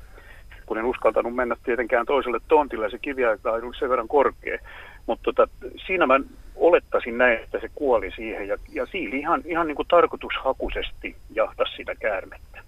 [0.67, 4.59] Kun en uskaltanut mennä tietenkään toiselle tontille ja se kiviaika oli sen verran korkea.
[5.07, 5.49] Mutta tota,
[5.87, 6.21] siinä mä
[6.61, 11.77] olettaisin näin, että se kuoli siihen ja, ja siili ihan, ihan niin kuin tarkoitushakuisesti jahtasi
[11.77, 12.61] sitä käärmettä.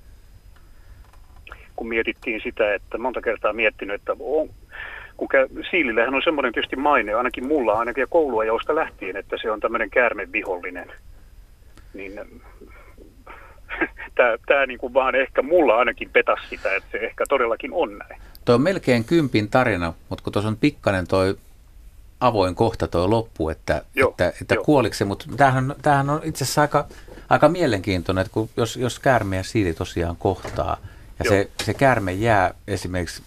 [1.76, 4.50] Kun mietittiin sitä, että monta kertaa miettinyt, että on,
[5.16, 9.36] kun kä- siilillähän on semmoinen tietysti maine, ainakin mulla ainakin ja koulua josta lähtien, että
[9.42, 10.92] se on tämmöinen käärmevihollinen.
[11.94, 12.20] Niin
[14.46, 18.20] tämä, niin kuin vaan ehkä mulla ainakin petasi sitä, että se ehkä todellakin on näin.
[18.44, 21.34] Tuo on melkein kympin tarina, mutta kun tuossa on pikkainen toi
[22.22, 26.44] avoin kohta tuo loppu, että, Joo, että, että kuoliko se, mutta tämähän, tämähän on itse
[26.44, 26.86] asiassa aika,
[27.28, 30.76] aika mielenkiintoinen, että kun, jos, jos käärme ja siili tosiaan kohtaa,
[31.18, 33.22] ja se, se käärme jää esimerkiksi,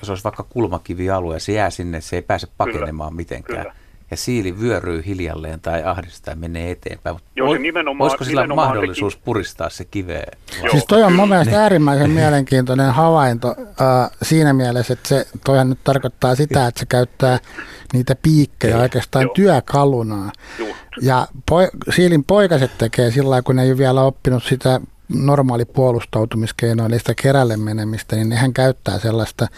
[0.00, 3.60] jos olisi vaikka kulmakivialue, ja se jää sinne, se ei pääse pakenemaan kyllä, mitenkään.
[3.60, 3.81] Kyllä.
[4.12, 7.16] Ja siili vyöryy hiljalleen tai ahdistaa ja menee eteenpäin.
[7.36, 9.24] Joo, se nimenomaan, Olisiko sillä nimenomaan mahdollisuus sekin.
[9.24, 10.26] puristaa se kiveä?
[10.70, 15.78] Siis toi on mun mielestä äärimmäisen mielenkiintoinen havainto äh, siinä mielessä, että se, toihan nyt
[15.84, 17.38] tarkoittaa sitä, että se käyttää
[17.92, 19.34] niitä piikkejä oikeastaan joo.
[19.34, 20.32] työkaluna.
[21.00, 24.80] Ja poi, siilin poikaset tekee sillä kun ne ei ole vielä oppinut sitä
[25.14, 29.48] normaali puolustautumiskeino, eli sitä kerälle menemistä, niin nehän käyttää sellaista,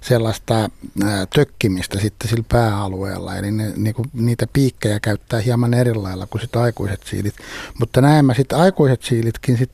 [0.00, 0.70] sellaista
[1.34, 3.36] tökkimistä sitten sillä pääalueella.
[3.36, 7.34] Eli ne, niinku, niitä piikkejä käyttää hieman eri lailla kuin sit aikuiset siilit.
[7.80, 9.70] Mutta näemmä sitten aikuiset siilitkin sit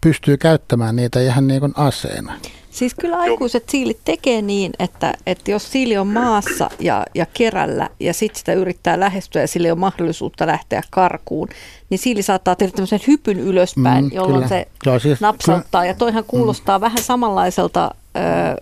[0.00, 2.40] pystyy käyttämään niitä ihan niin aseena.
[2.74, 7.88] Siis kyllä aikuiset siilit tekee niin, että, että jos siili on maassa ja, ja kerällä
[8.00, 11.48] ja sitten sitä yrittää lähestyä ja sille on mahdollisuutta lähteä karkuun,
[11.90, 14.48] niin siili saattaa tehdä tämmöisen hypyn ylöspäin, mm, jolloin kyllä.
[14.48, 15.80] se Joo, siis, napsauttaa.
[15.80, 15.90] Kyllä.
[15.90, 16.80] Ja toihan kuulostaa mm.
[16.80, 18.56] vähän samanlaiselta, äh,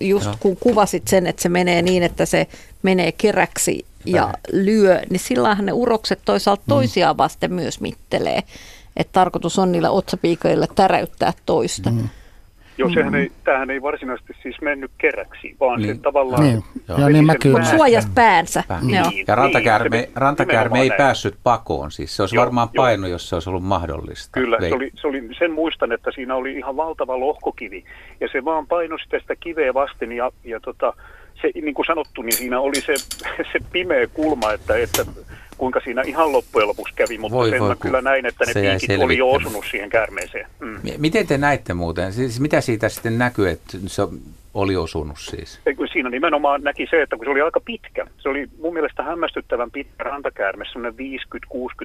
[0.00, 0.36] just Joo.
[0.40, 2.46] kun kuvasit sen, että se menee niin, että se
[2.82, 6.68] menee keräksi ja lyö, niin sillähän ne urokset toisaalta mm.
[6.68, 8.42] toisiaan vasten myös mittelee.
[8.96, 11.90] että tarkoitus on niillä otsapiikoilla täräyttää toista.
[11.90, 12.08] Mm.
[12.80, 15.96] Joo, sehän ei, tämähän ei varsinaisesti siis mennyt keräksi, vaan niin.
[15.96, 16.42] se tavallaan...
[16.42, 16.62] Niin.
[16.88, 17.64] Joo, niin mä kyllä.
[17.64, 18.64] Suojas päänsä.
[18.68, 18.80] Pää.
[18.82, 19.24] Niin.
[19.26, 20.98] Ja rantakäärme, niin, rantakäärme ei näin.
[20.98, 22.82] päässyt pakoon, siis se olisi joo, varmaan jo.
[22.82, 24.40] painu, jos se olisi ollut mahdollista.
[24.40, 27.84] Kyllä, se oli, se oli, sen muistan, että siinä oli ihan valtava lohkokivi,
[28.20, 30.92] ja se vaan painoi sitä kiveä vasten, ja, ja tota,
[31.42, 32.94] se, niin kuin sanottu, niin siinä oli se,
[33.52, 35.04] se pimeä kulma, että, että
[35.58, 38.52] kuinka siinä ihan loppujen lopuksi kävi, mutta voi, sen voi, mä kyllä näin, että ne
[38.54, 40.46] piikit oli jo osunut siihen käärmeeseen.
[40.60, 40.80] Mm.
[40.98, 42.12] Miten te näitte muuten?
[42.12, 44.02] Siis mitä siitä sitten näkyy, että se
[44.54, 45.60] oli osunut siis?
[45.92, 49.70] Siinä nimenomaan näki se, että kun se oli aika pitkä, se oli mun mielestä hämmästyttävän
[49.70, 50.98] pitkä rantakäärme, semmoinen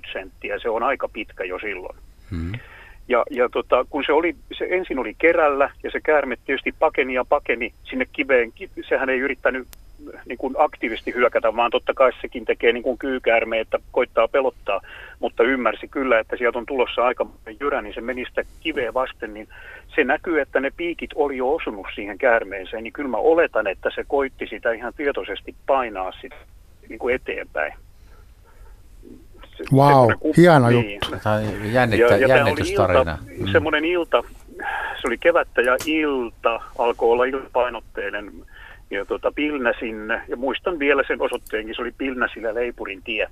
[0.10, 1.98] 50-60 senttiä, se on aika pitkä jo silloin.
[2.32, 2.52] Hmm.
[3.08, 7.14] Ja, ja tota, kun se, oli, se ensin oli kerällä ja se käärme tietysti pakeni
[7.14, 8.54] ja pakeni sinne kiveen,
[8.90, 9.68] sehän ei yrittänyt
[10.26, 14.82] niin kuin aktiivisesti hyökätä, vaan totta kai sekin tekee niin kuin kyykäärme, että koittaa pelottaa,
[15.20, 17.26] mutta ymmärsi kyllä, että sieltä on tulossa aika
[17.60, 19.48] jyrä, niin se meni sitä kiveä vasten, niin
[19.96, 23.90] se näkyy, että ne piikit oli jo osunut siihen käärmeeseen, niin kyllä mä oletan, että
[23.96, 26.36] se koitti sitä ihan tietoisesti painaa sitä
[26.90, 27.74] niin kuin eteenpäin.
[29.74, 30.92] Wow, hieno niin.
[30.92, 31.16] juttu.
[31.24, 33.00] Tämä on jännittä, ja, ja jännitystarina.
[33.00, 33.52] Ilta, mm.
[33.52, 34.24] Semmoinen ilta,
[35.02, 38.32] se oli kevättä ja ilta, alkoi olla iltapainotteinen
[38.92, 43.28] ja tota, Pilnäsin, ja muistan vielä sen osoitteenkin, se oli Pilnäsillä Leipurin tie.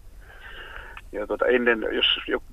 [1.12, 2.44] Ja tota, ennen, jos jo,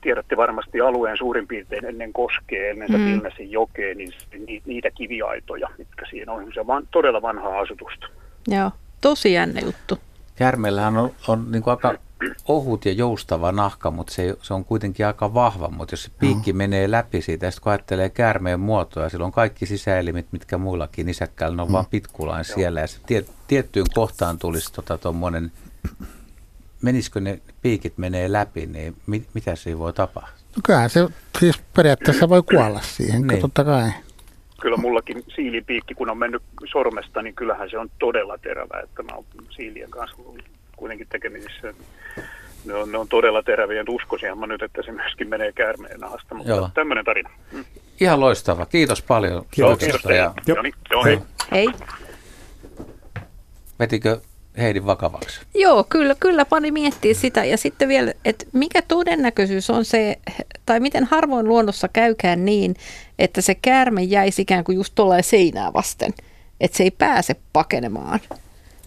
[0.00, 3.04] tiedätte varmasti alueen suurin piirtein ennen koskee, ennen mm.
[3.06, 4.12] Pilnäsin jokea, niin
[4.66, 6.52] niitä kiviaitoja, mitkä siinä on.
[6.54, 8.06] Se on todella vanhaa asutusta.
[8.48, 9.98] Joo, tosi jännä juttu.
[10.40, 11.94] Järmellähän on, on niin kuin aika
[12.48, 15.68] ohut ja joustava nahka, mutta se, se on kuitenkin aika vahva.
[15.68, 16.56] Mutta jos se piikki no.
[16.56, 21.56] menee läpi siitä, ja sitten kun ajattelee käärmeen muotoa, silloin kaikki sisäelimet, mitkä muillakin nisäkkäillä,
[21.56, 21.72] ne on mm.
[21.72, 22.80] vaan pitkulain siellä.
[22.80, 24.72] Ja se tie, tiettyyn kohtaan tulisi
[25.02, 26.04] tuommoinen, tota,
[26.82, 30.38] menisikö ne piikit menee läpi, niin mit, mitä siinä voi tapahtua?
[30.56, 31.08] No kyllähän se
[31.38, 33.40] siis periaatteessa voi kuolla siihen, niin.
[33.40, 33.90] totta kai.
[34.60, 36.42] Kyllä mullakin siilipiikki, kun on mennyt
[36.72, 40.16] sormesta, niin kyllähän se on todella terävä, että mä oon siilien kanssa
[40.78, 41.74] kuitenkin tekemisissä.
[42.64, 46.00] Ne on, ne on todella teräviä, että uskoisinhan mä nyt, että se myöskin menee käärmeen
[46.00, 46.70] nahasta, mutta Joo.
[46.74, 47.30] tämmöinen tarina.
[47.52, 47.64] Mm.
[48.00, 48.66] Ihan loistava.
[48.66, 49.44] Kiitos paljon.
[49.50, 49.78] Kiitos.
[49.78, 50.34] Kiitos ja...
[50.46, 51.18] Joo, niin, joo, hei.
[51.52, 51.68] Hei.
[53.78, 54.20] Vetikö
[54.58, 55.40] Heidi vakavaksi?
[55.54, 57.44] Joo, kyllä, kyllä pani miettiä sitä.
[57.44, 60.18] Ja sitten vielä, että mikä todennäköisyys on se,
[60.66, 62.74] tai miten harvoin luonnossa käykään niin,
[63.18, 66.12] että se käärme jäisi ikään kuin just tuolla seinää vasten,
[66.60, 68.20] että se ei pääse pakenemaan.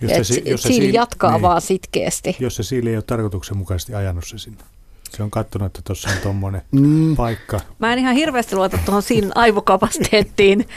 [0.02, 2.36] Jos se, et, jos se siili jatkaa niin, vaan sitkeästi.
[2.40, 4.64] Jos se siili ei ole tarkoituksenmukaisesti ajanut se sinne.
[5.10, 7.16] Se on katsonut, että tuossa on tuommoinen mm.
[7.16, 7.60] paikka.
[7.80, 10.68] Mä en ihan hirveästi luota tuohon siilin aivokapasiteettiin.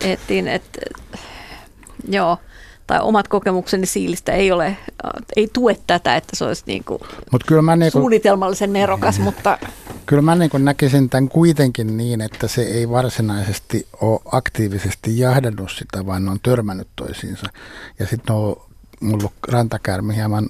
[0.00, 0.78] Ettiin, et,
[2.08, 2.38] joo,
[2.86, 4.76] tai omat kokemukseni siilistä ei ole,
[5.36, 7.00] ei tue tätä, että se olisi niin kuin
[7.32, 9.24] Mut kyllä mä niin kuin, suunnitelmallisen nerokas, mm.
[9.24, 9.58] mutta...
[10.06, 15.70] Kyllä mä niin kuin näkisin tämän kuitenkin niin, että se ei varsinaisesti ole aktiivisesti jahdannut
[15.70, 17.46] sitä, vaan ne on törmännyt toisiinsa.
[17.98, 18.67] Ja sitten on
[19.02, 20.48] ollut rantakärmi hieman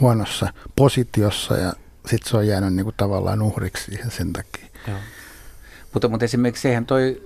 [0.00, 1.72] huonossa positiossa ja
[2.06, 4.66] sitten se on jäänyt niin kuin tavallaan uhriksi siihen sen takia.
[4.88, 4.98] Joo.
[5.92, 7.22] Mutta, mutta esimerkiksi sehän toi,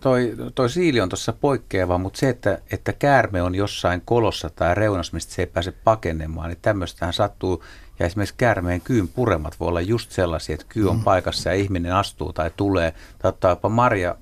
[0.00, 4.74] toi, toi siili on tuossa poikkeava, mutta se, että, että käärme on jossain kolossa tai
[4.74, 7.64] reunassa, mistä se ei pääse pakenemaan, niin tämmöistähän sattuu.
[7.98, 11.04] Ja esimerkiksi käärmeen kyyn puremat voi olla just sellaisia, että kyy on mm.
[11.04, 14.16] paikassa ja ihminen astuu tai tulee, tai ottaa jopa marja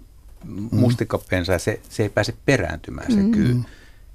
[0.45, 0.69] mm.
[0.73, 3.31] mustikkapensa ja se, se ei pääse perääntymään se mm.
[3.31, 3.57] kyy.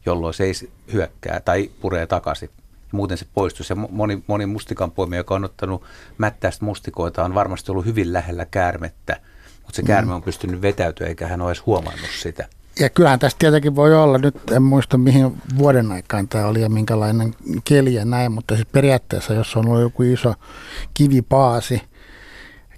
[0.06, 0.54] Jolloin se ei
[0.94, 2.50] hyökkää tai puree takaisin.
[2.92, 3.64] Muuten se poistuu.
[3.64, 5.84] Se moni, moni mustikanpoimija, joka on ottanut
[6.18, 9.20] mättäistä mustikoita, on varmasti ollut hyvin lähellä käärmettä,
[9.56, 9.88] mutta se mm.
[9.88, 12.48] käärme on pystynyt vetäytyä eikä hän ole edes huomannut sitä.
[12.80, 16.70] Ja kyllähän tästä tietenkin voi olla, nyt en muista mihin vuoden aikaan tämä oli ja
[16.70, 20.34] minkälainen keli ja näin, mutta siis periaatteessa jos on ollut joku iso
[20.94, 21.82] kivipaasi,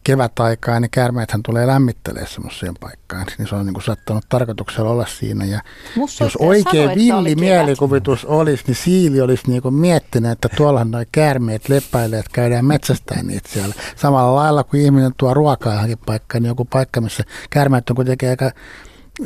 [0.06, 3.26] kevätaikaan, niin käärmeethän tulee lämmittelemään semmoiseen paikkaan.
[3.38, 5.46] Niin se on niin kuin sattanut tarkoituksella olla siinä.
[5.46, 5.62] Ja
[6.20, 11.06] jos oikein sanoi, villi mielikuvitus olisi, niin siili olisi niin kuin miettinyt, että tuollahan noi
[11.12, 13.76] käärmeet lepäilee, että käydään metsästään niitä siellä.
[13.96, 18.30] Samalla lailla kuin ihminen tuo ruokaa johonkin paikkaan, niin joku paikka, missä käärmeet on kuitenkin
[18.30, 18.52] aika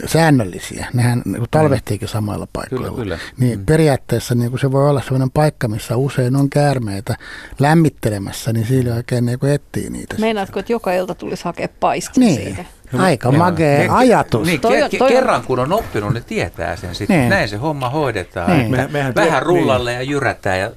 [0.05, 0.87] säännöllisiä.
[0.93, 2.87] Nehän niin talvehtiikin samoilla paikoilla.
[2.87, 3.17] Kyllä, kyllä.
[3.37, 3.65] Niin mm.
[3.65, 7.15] periaatteessa niin kuin se voi olla sellainen paikka, missä usein on käärmeitä
[7.59, 10.15] lämmittelemässä, niin siinä oikein niin kuin etsii niitä.
[10.19, 12.43] Meinaatko, että joka ilta tulisi hakea paistin niin.
[12.43, 12.65] siitä?
[12.97, 14.47] Aika magea niin, ajatus.
[14.47, 17.19] Niin, toi, ke- toi, kerran kun on oppinut, niin tietää sen sitten.
[17.19, 17.29] Niin.
[17.29, 18.57] Näin se homma hoidetaan.
[18.57, 18.71] Niin.
[18.71, 19.97] Me, mehän Vähän rullalle niin.
[19.97, 20.71] ja jyrätään ja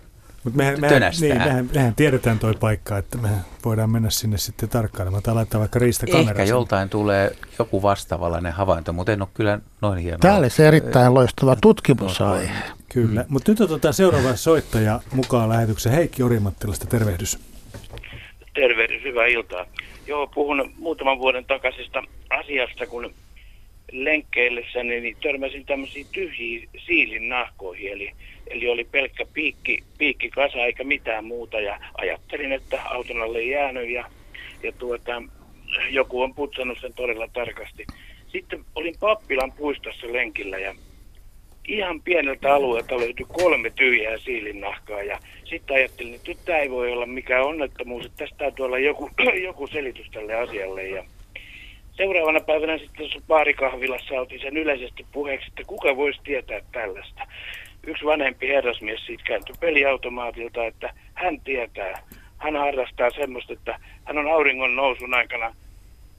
[0.45, 3.29] mutta mehän, mehän, niin, mehän, mehän tiedetään toi paikka, että me
[3.65, 6.31] voidaan mennä sinne sitten tarkkailemaan tai laittaa vaikka riistakamera.
[6.31, 10.19] Ehkä joltain tulee joku vastaavallainen havainto, mutta en ole kyllä noin hieno.
[10.19, 12.53] Tämä olisi erittäin loistava tutkimusaihe.
[12.89, 16.87] Kyllä, mutta nyt otetaan seuraava soittaja mukaan lähetyksen Heikki Orimattilasta.
[16.87, 17.39] Tervehdys.
[18.55, 19.67] Tervehdys, hyvää iltaa.
[20.07, 23.15] Joo, puhun muutaman vuoden takaisesta asiasta, kun
[23.93, 28.13] lenkkeillessäni niin törmäsin tämmöisiin tyhjiin siilin nahkoihin, eli,
[28.47, 33.91] eli oli pelkkä piikki, piikkikasa eikä mitään muuta, ja ajattelin, että auton alle ei jäänyt,
[33.91, 34.05] ja,
[34.63, 35.23] ja tuota,
[35.91, 37.87] joku on putsannut sen todella tarkasti.
[38.29, 40.75] Sitten olin Pappilan puistossa lenkillä, ja
[41.69, 47.07] ihan pieneltä alueelta löytyi kolme tyhjää siilinnahkaa, ja sitten ajattelin, että tämä ei voi olla
[47.07, 49.11] mikään onnettomuus, että tästä täytyy olla joku,
[49.49, 51.05] joku selitys tälle asialle, ja
[51.93, 57.23] seuraavana päivänä sitten baarikahvilassa otin sen yleisesti puheeksi, että kuka voisi tietää tällaista.
[57.87, 62.03] Yksi vanhempi herrasmies siitä kääntyi peliautomaatilta, että hän tietää.
[62.39, 65.55] Hän harrastaa semmoista, että hän on auringon nousun aikana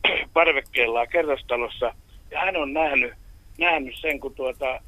[0.34, 1.94] parvekkeellaan kerrostalossa
[2.32, 3.14] ja hän on nähnyt,
[3.58, 4.82] nähnyt sen, kun tuota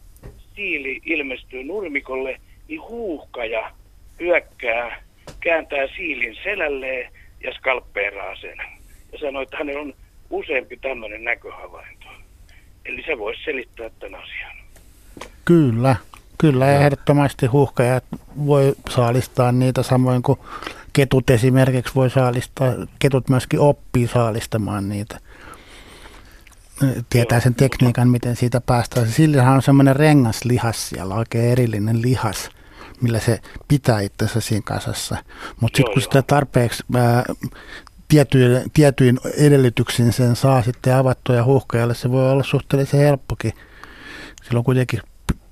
[0.56, 3.72] siili ilmestyy nurmikolle, niin huuhkaja
[4.20, 5.04] hyökkää,
[5.40, 7.12] kääntää siilin selälleen
[7.44, 8.58] ja skalppeeraa sen.
[9.12, 9.94] Ja sanoi, että hänellä on
[10.30, 12.06] useampi tämmöinen näköhavainto.
[12.86, 14.56] Eli se voisi selittää tämän asian.
[15.46, 15.96] Kyllä,
[16.38, 18.04] kyllä ja ehdottomasti huuhkajat
[18.46, 20.40] voi saalistaa niitä samoin kuin
[20.94, 25.20] ketut esimerkiksi voi saalistaa, ketut myöskin oppii saalistamaan niitä.
[27.10, 29.08] Tietää sen tekniikan, miten siitä päästään.
[29.08, 32.50] Sillähän on semmoinen rengaslihas siellä, oikein erillinen lihas,
[33.02, 35.18] millä se pitää itsensä siinä kasassa.
[35.62, 37.24] Mutta sitten kun sitä tarpeeksi ää,
[38.08, 43.54] tietyin, tietyin edellytyksin sen saa sitten avattua ja huuhkajalle, se voi olla suhteellisen helppokin.
[44.44, 45.02] Sillä on kuitenkin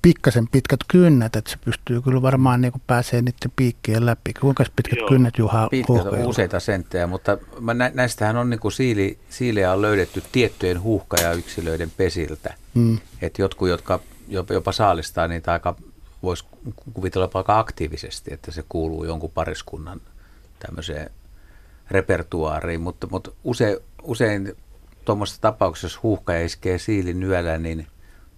[0.02, 4.32] pikkasen pitkät kynnet, että se pystyy kyllä varmaan niin pääsee niiden piikkien läpi.
[4.40, 5.08] Kuinka pitkät Joo.
[5.08, 7.38] kynnet Juha Pitkät on useita senttejä, mutta
[7.74, 12.54] nä, näistähän on niin kuin siili, siilejä on löydetty tiettyjen huuhkajayksilöiden pesiltä.
[12.74, 12.98] Hmm.
[13.22, 15.76] Että jotkut, jotka jopa saalistaa niitä aika,
[16.22, 16.44] voisi
[16.94, 20.00] kuvitella aika aktiivisesti, että se kuuluu jonkun pariskunnan
[20.58, 21.10] tämmöiseen
[21.90, 24.56] repertuaariin, mutta, mutta usein, usein
[25.04, 27.86] tuommoisessa tapauksessa, jos huuhkaja iskee siilin yöllä, niin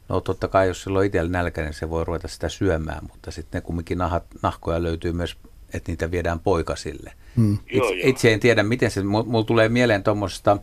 [0.08, 3.30] no totta kai jos sillä on itsellä nälkä, niin se voi ruveta sitä syömään, mutta
[3.30, 5.36] sitten ne kumminkin nahat, nahkoja löytyy myös,
[5.74, 7.12] että niitä viedään poikasille.
[7.36, 7.58] Hmm.
[7.66, 10.58] Itse, itse en tiedä, miten se, mulla tulee mieleen tuommoisesta,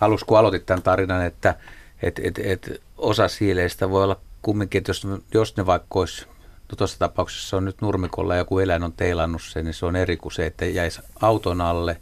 [0.00, 1.54] alussa kun aloitit tämän tarinan, että
[2.02, 6.26] et, et, et osa siileistä voi olla kumminkin, että jos, jos ne vaikka olisi
[6.72, 10.16] No tuossa tapauksessa on nyt nurmikolla joku eläin on teilannut sen, niin se on eri
[10.16, 11.96] kuin se, että jäisi auton alle,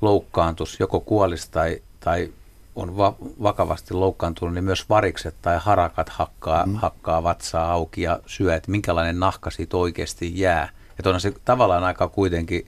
[0.00, 2.32] loukkaantus, joko kuolisi tai, tai
[2.76, 6.74] on va- vakavasti loukkaantunut, niin myös varikset tai harakat hakkaa, mm.
[6.74, 10.68] hakkaa vatsaa auki ja syö, että minkälainen nahka siitä oikeasti jää.
[10.98, 12.66] Että on se tavallaan aika kuitenkin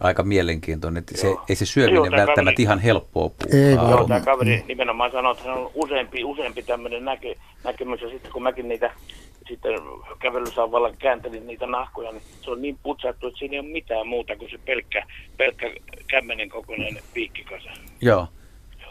[0.00, 3.66] aika mielenkiintoinen, että se, ei se syöminen Joo, välttämättä kaveri, ihan helppoa puhua.
[3.66, 8.10] Ei, Joo, tämä kaveri nimenomaan sanoo, että hän on useampi, useampi tämmöinen näke, näkemys, ja
[8.10, 8.90] sitten kun mäkin niitä
[9.48, 9.72] sitten
[10.18, 14.36] kävelysauvalla kääntelin niitä nahkoja, niin se on niin putsattu, että siinä ei ole mitään muuta
[14.36, 15.06] kuin se pelkkä,
[15.36, 15.70] pelkkä
[16.06, 17.70] kämmenen kokoinen piikkikasa.
[18.00, 18.28] Joo.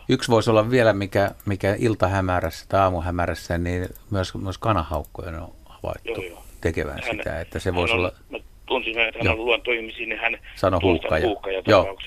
[0.09, 6.11] Yksi voisi olla vielä, mikä, mikä iltahämärässä tai aamuhämärässä, niin myös, myös kanahaukkojen on havaittu
[6.11, 6.43] joo, joo.
[6.61, 8.11] tekevän hän, sitä, että se voisi on, olla...
[8.29, 11.27] Mä tunsin, että hän on luontoihmisiä, niin hän Sano huuhkaja.
[11.67, 11.97] Joo.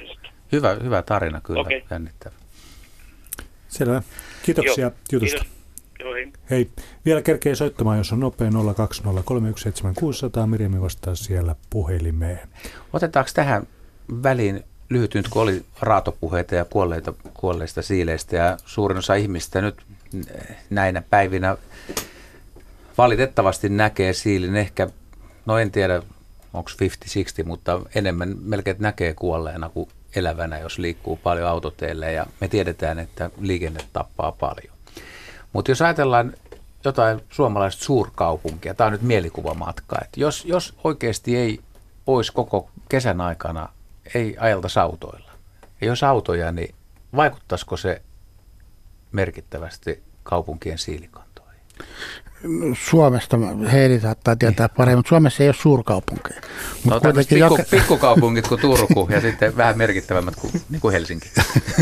[0.52, 1.82] Hyvä, hyvä tarina kyllä, okay.
[1.90, 2.35] jännittävä.
[3.68, 4.02] Selvä.
[4.43, 5.39] Kiitoksia Joo, jutusta.
[5.39, 5.55] Kiitos.
[6.01, 6.32] Joo, hei.
[6.51, 6.70] hei.
[7.05, 8.55] Vielä kerkee soittamaan, jos on nopea 020317600.
[10.47, 12.48] Mirjami vastaa siellä puhelimeen.
[12.93, 13.66] Otetaanko tähän
[14.23, 19.82] väliin lyhyt nyt, kun oli raatopuheita ja kuolleita, kuolleista siileistä ja suurin osa ihmistä nyt
[20.70, 21.56] näinä päivinä
[22.98, 24.89] valitettavasti näkee siilin ehkä,
[25.47, 26.02] no en tiedä
[26.55, 26.70] onko
[27.43, 32.98] 50-60, mutta enemmän melkein näkee kuolleena kuin elävänä, jos liikkuu paljon autoteille ja me tiedetään,
[32.98, 34.75] että liikenne tappaa paljon.
[35.56, 36.34] Mutta jos ajatellaan
[36.84, 41.60] jotain suomalaista suurkaupunkia, tämä on nyt mielikuvamatka, että jos, jos oikeasti ei
[42.06, 43.68] olisi koko kesän aikana,
[44.14, 45.32] ei ajelta autoilla,
[45.80, 46.74] ja jos autoja, niin
[47.16, 48.02] vaikuttaisiko se
[49.12, 51.60] merkittävästi kaupunkien siilikantoihin?
[52.85, 53.36] Suomesta
[53.73, 56.40] Heidi saattaa tietää paremmin, mutta Suomessa ei ole suurkaupunkeja.
[56.85, 57.62] Mut no pikku, joka...
[57.70, 61.31] pikkukaupungit kuin Turku ja sitten vähän merkittävämmät kuin, niin kuin Helsinki.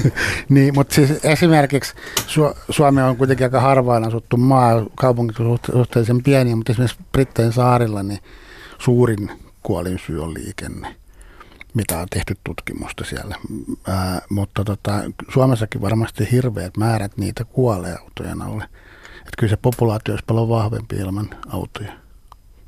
[0.48, 6.22] niin, mutta siis esimerkiksi Su- Suomi on kuitenkin aika harvaan asuttu maa, kaupungit on suhteellisen
[6.22, 8.20] pieniä, mutta esimerkiksi Brittein saarilla niin
[8.78, 9.30] suurin
[9.62, 10.96] kuolinsyy on liikenne
[11.74, 13.36] mitä on tehty tutkimusta siellä.
[13.88, 14.92] Ää, mutta tota,
[15.28, 18.68] Suomessakin varmasti hirveät määrät niitä kuolee autojen alle.
[19.34, 21.92] Että kyllä se populaatio olisi paljon vahvempi ilman autoja.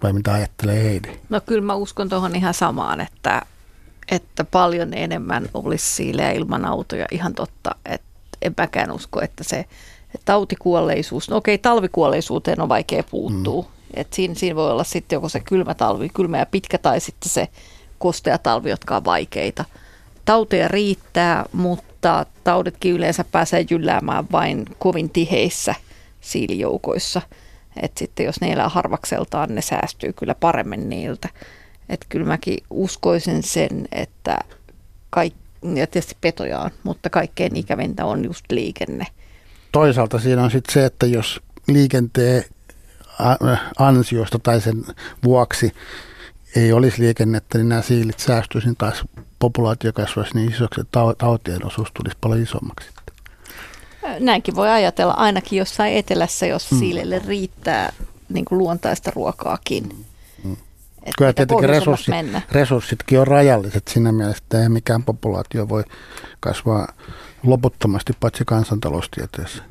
[0.02, 1.09] Vai mitä ajattelee Heidi?
[1.28, 3.43] No kyllä mä uskon tuohon ihan samaan, että,
[4.10, 7.06] että paljon enemmän olisi siileä ilman autoja.
[7.10, 8.06] Ihan totta, että
[8.43, 9.64] en mäkään usko, että se
[10.24, 13.62] tautikuolleisuus, no okei, talvikuolleisuuteen on vaikea puuttua.
[13.62, 13.68] Mm.
[13.94, 17.30] Et siinä, siinä voi olla sitten joko se kylmä talvi, kylmä ja pitkä, tai sitten
[17.30, 17.48] se
[17.98, 19.64] kostea talvi, jotka on vaikeita.
[20.24, 25.74] tauteja riittää, mutta tauditkin yleensä pääsee jylläämään vain kovin tiheissä
[26.26, 27.22] siilijoukoissa.
[27.82, 31.28] Et sitten jos ne elää harvakseltaan, ne säästyy kyllä paremmin niiltä.
[31.88, 34.38] Et kyllä mäkin uskoisin sen, että
[35.10, 39.06] kaikki, ja tietysti petoja on, mutta kaikkein ikävintä on just liikenne.
[39.72, 42.44] Toisaalta siinä on sitten se, että jos liikenteen
[43.78, 44.84] ansiosta tai sen
[45.24, 45.72] vuoksi
[46.56, 49.04] ei olisi liikennettä, niin nämä siilit säästyisi, niin taas
[49.38, 52.88] populaatio kasvaisi niin isoksi, että tautien osuus tulisi paljon isommaksi.
[54.20, 56.78] Näinkin voi ajatella, ainakin jossain etelässä, jos mm.
[56.78, 57.93] siilille riittää
[58.28, 60.06] niin kuin luontaista ruokaakin.
[60.44, 60.56] Mm.
[61.18, 62.14] Kyllä tietenkin resurssit,
[62.52, 65.84] resurssitkin on rajalliset siinä mielessä, että ei mikään populaatio voi
[66.40, 66.93] kasvaa
[67.43, 69.62] loputtomasti paitsi kansantaloustieteessä.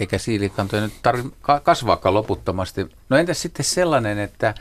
[0.00, 1.30] Eikä siilikantoja nyt tarvitse
[1.62, 2.86] kasvaakaan loputtomasti.
[3.08, 4.54] No entäs sitten sellainen, että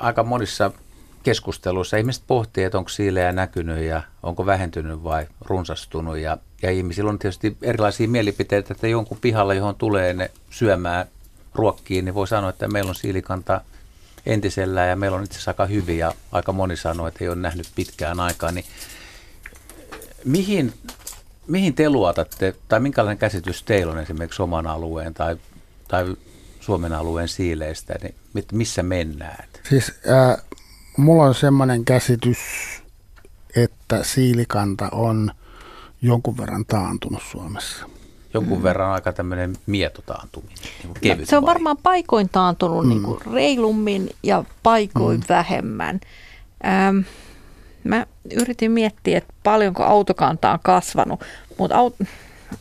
[0.00, 0.70] aika monissa
[1.22, 6.18] keskusteluissa ihmiset pohtii, että onko siilejä näkynyt ja onko vähentynyt vai runsastunut.
[6.18, 11.06] Ja, ja ihmisillä on tietysti erilaisia mielipiteitä, että jonkun pihalla, johon tulee ne syömään
[11.54, 13.60] ruokkiin, niin voi sanoa, että meillä on siilikanta
[14.26, 17.36] entisellään ja meillä on itse asiassa aika hyvin ja aika moni sanoo, että ei ole
[17.36, 18.52] nähnyt pitkään aikaa.
[18.52, 18.64] Niin
[20.24, 20.74] mihin,
[21.46, 25.36] mihin te luotatte tai minkälainen käsitys teillä on esimerkiksi oman alueen tai,
[25.88, 26.16] tai
[26.60, 28.14] Suomen alueen siileistä, niin
[28.52, 29.44] missä mennään?
[29.68, 30.44] Siis äh,
[30.96, 32.38] mulla on semmoinen käsitys,
[33.56, 35.30] että siilikanta on
[36.02, 37.86] jonkun verran taantunut Suomessa.
[38.34, 38.62] Jonkun mm.
[38.62, 40.58] verran aika tämmöinen mietotaantuminen.
[41.02, 42.88] Niin no, se on varmaan paikoin taantunut mm.
[42.88, 45.26] niin kuin reilummin ja paikoin mm.
[45.28, 46.00] vähemmän.
[46.66, 46.98] Ähm,
[47.84, 51.20] mä yritin miettiä, että paljonko autokanta on kasvanut,
[51.58, 52.06] mutta aut-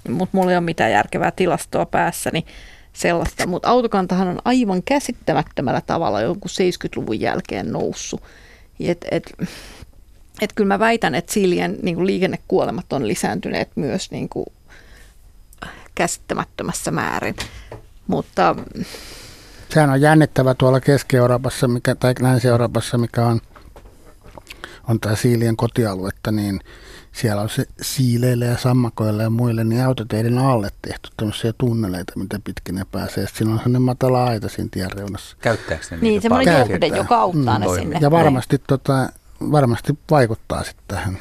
[0.09, 2.39] mut mulla ei ole mitään järkevää tilastoa päässäni.
[2.39, 2.55] Niin
[2.93, 8.21] sellaista, mutta autokantahan on aivan käsittämättömällä tavalla jonkun 70-luvun jälkeen noussut.
[8.79, 9.33] Et, et,
[10.41, 14.45] et kyllä mä väitän, että Siljen niin liikennekuolemat on lisääntyneet myös niin kuin
[15.95, 17.35] käsittämättömässä määrin.
[18.07, 18.55] Mutta
[19.69, 23.41] Sehän on jännittävä tuolla Keski-Euroopassa mikä, tai Länsi-Euroopassa, mikä on,
[24.87, 26.59] on tämä siilien kotialuetta, niin
[27.11, 32.39] siellä on se siileille ja sammakoille ja muille niin autoteiden alle tehty tämmöisiä tunneleita, mitä
[32.43, 33.27] pitkin ne pääsee.
[33.27, 35.37] Sitten siinä on sellainen matala aita siinä tien reunassa.
[35.41, 37.97] Käyttääkö ne Niin, semmoinen johde, joka auttaa mm, ne sinne.
[38.01, 39.09] Ja varmasti, tota,
[39.51, 41.17] varmasti vaikuttaa sitten tähän.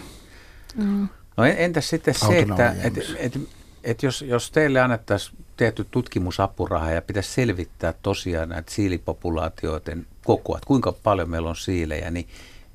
[0.75, 1.09] Mm.
[1.37, 3.41] No entäs sitten se, että et, et,
[3.85, 10.67] et jos, jos teille annettaisiin tehty tutkimusapuraha ja pitäisi selvittää tosiaan näitä siilipopulaatioiden kokoa, että
[10.67, 12.29] kuinka paljon meillä on siilejä, niin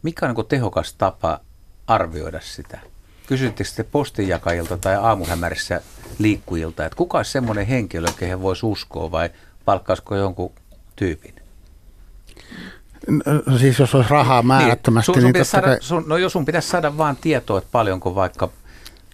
[0.03, 1.39] mikä on niin tehokas tapa
[1.87, 2.79] arvioida sitä?
[3.27, 5.81] Kysyttekö te postinjakajilta tai aamuhämärissä
[6.19, 9.29] liikkujilta, että kuka olisi semmoinen henkilö, kehen voisi uskoa vai
[9.65, 10.51] palkkaisiko jonkun
[10.95, 11.35] tyypin?
[13.07, 15.11] No, siis jos olisi rahaa niin, määrättömästi.
[15.11, 15.77] Niin, sun, sun niin saada, kai...
[15.79, 18.49] sun, no jos sun pitäisi saada vaan tietoa, että paljonko vaikka,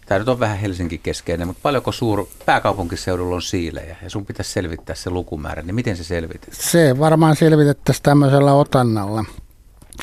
[0.05, 4.51] tämä nyt on vähän Helsinki keskeinen, mutta paljonko suur pääkaupunkiseudulla on siilejä ja sun pitäisi
[4.51, 6.57] selvittää se lukumäärä, niin miten se selvitetään?
[6.61, 9.25] Se varmaan selvitettäisiin tämmöisellä otannalla.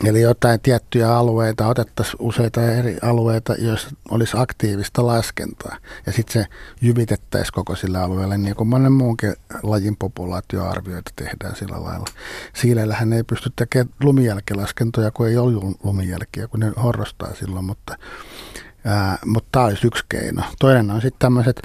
[0.04, 5.76] Eli jotain tiettyjä alueita, otettaisiin useita eri alueita, joissa olisi aktiivista laskentaa.
[6.06, 6.48] Ja sitten se
[6.80, 12.06] jyvitettäisiin koko sillä alueella, niin kuin monen muunkin lajin populaatioarvioita tehdään sillä lailla.
[12.54, 17.96] Siilellähän ei pysty tekemään lumijälkilaskentoja, kun ei ole lumijälkiä, kun ne horrostaa silloin, mutta,
[18.84, 20.42] ää, mutta tämä olisi yksi keino.
[20.58, 21.62] Toinen on sitten tämmöiset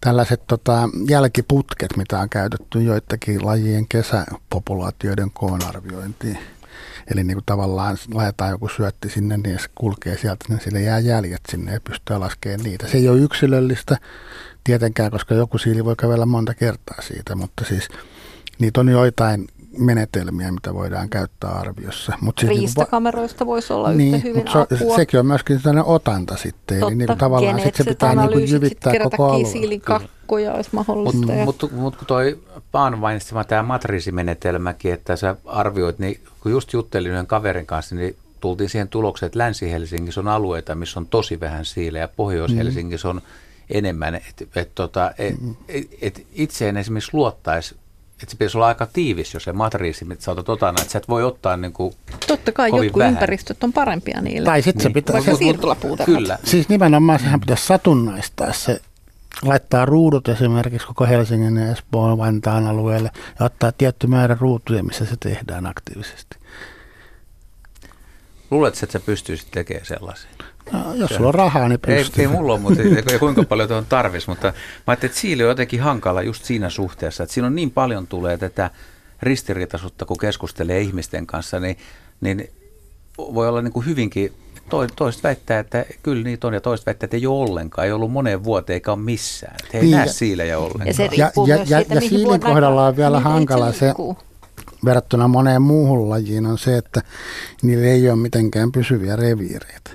[0.00, 6.38] tällaiset tota, jälkiputket, mitä on käytetty joidenkin lajien kesäpopulaatioiden koon arviointiin
[7.12, 10.98] Eli niin kuin tavallaan laitetaan joku syötti sinne, niin se kulkee sieltä, niin sille jää
[10.98, 12.88] jäljet sinne ja pystyy laskemaan niitä.
[12.88, 13.96] Se ei ole yksilöllistä
[14.64, 17.88] tietenkään, koska joku siili voi kävellä monta kertaa siitä, mutta siis
[18.58, 19.48] niitä on joitain
[19.78, 22.12] menetelmiä, mitä voidaan käyttää arviossa.
[22.20, 24.96] Mut siis Riistakameroista niin, voisi olla niin, yhtä hyvin mutta apua.
[24.96, 26.80] sekin on myöskin sellainen otanta sitten.
[26.80, 29.48] Totta, eli niin kuin tavallaan sit se pitää niin kuin jyvittää koko alue.
[29.48, 31.26] siilin kakkoja olisi mahdollista.
[31.26, 32.38] Mutta mut, mut, mut kun toi
[32.72, 38.16] Paan mainitsema tämä matriisimenetelmäkin, että sä arvioit, niin kun just juttelin yhden kaverin kanssa, niin
[38.40, 43.22] tultiin siihen tulokseen, että Länsi-Helsingissä on alueita, missä on tosi vähän siilejä, Pohjois-Helsingissä on
[43.70, 44.14] enemmän.
[44.14, 45.34] Että et, tota, et,
[45.68, 47.76] et, et itse en esimerkiksi luottaisi
[48.22, 50.98] että se pitäisi olla aika tiivis, jos se matriisi, mitä sä otat otana, että sä
[50.98, 51.94] et voi ottaa niin kuin
[52.26, 53.12] Totta kai jotkut vähän.
[53.12, 54.46] ympäristöt on parempia niille.
[54.46, 54.90] Tai sitten niin.
[54.90, 55.14] se pitää...
[55.14, 56.04] Vaikka siirtolapuuta.
[56.04, 56.38] Kyllä.
[56.44, 58.80] Siis nimenomaan sehän pitäisi satunnaistaa se
[59.42, 65.04] laittaa ruudut esimerkiksi koko Helsingin ja Espoon Vantaan alueelle ja ottaa tietty määrä ruutuja, missä
[65.04, 66.36] se tehdään aktiivisesti.
[68.50, 70.30] Luuletko, että sä pystyisit tekemään sellaisen?
[70.72, 72.22] No, jos sulla on rahaa, niin pystyy.
[72.22, 74.52] Ei, ei mulla ole, mutta ei, kuinka paljon on tarvis, mutta mä
[74.86, 78.38] ajattelin, että Siili on jotenkin hankala just siinä suhteessa, että siinä on niin paljon tulee
[78.38, 78.70] tätä
[79.22, 81.76] ristiriitaisuutta, kun keskustelee ihmisten kanssa, niin,
[82.20, 82.50] niin
[83.18, 84.32] voi olla niin kuin hyvinkin,
[84.96, 88.12] toiset väittää, että kyllä niitä on ja toiset väittää, että ei ole ollenkaan, ei ollut
[88.12, 89.56] moneen vuoteen eikä ole missään.
[89.64, 90.86] Että ei niin, näe siilejä ollenkaan.
[90.86, 93.94] Ja, se ja, ja, ja, ja siilin kohdalla on vielä hankala se,
[94.84, 97.02] verrattuna moneen muuhun lajiin on se, että
[97.62, 99.90] niillä ei ole mitenkään pysyviä reviireitä.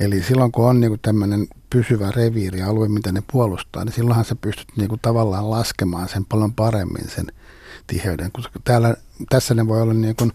[0.00, 4.68] Eli silloin kun on niinku tämmöinen pysyvä reviirialue, mitä ne puolustaa, niin silloinhan sä pystyt
[4.76, 7.26] niinku tavallaan laskemaan sen paljon paremmin sen
[7.86, 8.32] tiheyden.
[8.32, 8.96] Koska täällä,
[9.30, 10.30] tässä ne voi olla niinku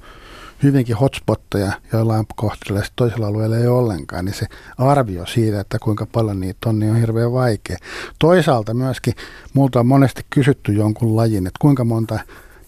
[0.63, 4.45] hyvinkin hotspotteja joillain kohdilla ja toisella alueella ei ollenkaan, niin se
[4.77, 7.77] arvio siitä, että kuinka paljon niitä on, niin on hirveän vaikea.
[8.19, 9.13] Toisaalta myöskin
[9.53, 12.19] multa on monesti kysytty jonkun lajin, että kuinka monta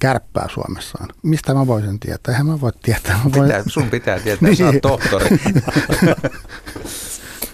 [0.03, 1.07] kärppää Suomessa on.
[1.21, 2.31] Mistä mä voisin tietää?
[2.31, 3.19] Eihän mä voi tietää.
[3.23, 3.43] Mä voin...
[3.43, 4.57] Pitää, sun pitää tietää, niin.
[4.57, 5.29] sä oot tohtori.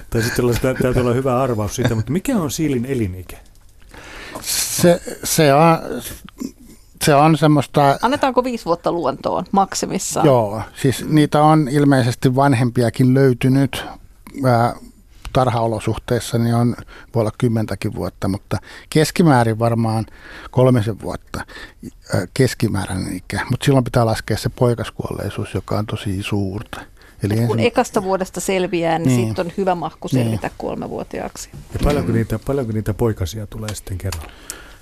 [0.09, 0.45] tai sitten
[0.81, 3.37] täytyy olla hyvä arvaus siitä, mutta mikä on siilin elinikä?
[4.41, 5.77] Se, se on
[7.05, 7.99] se on semmoista...
[8.01, 10.25] Annetaanko viisi vuotta luontoon maksimissaan?
[10.25, 13.85] Joo, siis niitä on ilmeisesti vanhempiakin löytynyt.
[14.45, 14.75] Ää,
[15.39, 16.75] tarhaolosuhteissa niin on,
[17.15, 18.57] voi olla kymmentäkin vuotta, mutta
[18.89, 20.05] keskimäärin varmaan
[20.51, 21.45] kolmisen vuotta
[22.33, 23.45] keskimääräinen ikä.
[23.51, 26.81] Mutta silloin pitää laskea se poikaskuolleisuus, joka on tosi suurta.
[27.23, 27.59] Eli kun ensin...
[27.59, 29.27] ekasta vuodesta selviää, niin, niin.
[29.27, 30.55] sitten on hyvä mahku selvitä niin.
[30.57, 31.49] kolmevuotiaaksi.
[31.73, 34.31] Ja paljonko niitä, paljonko niitä poikasia tulee sitten kerralla?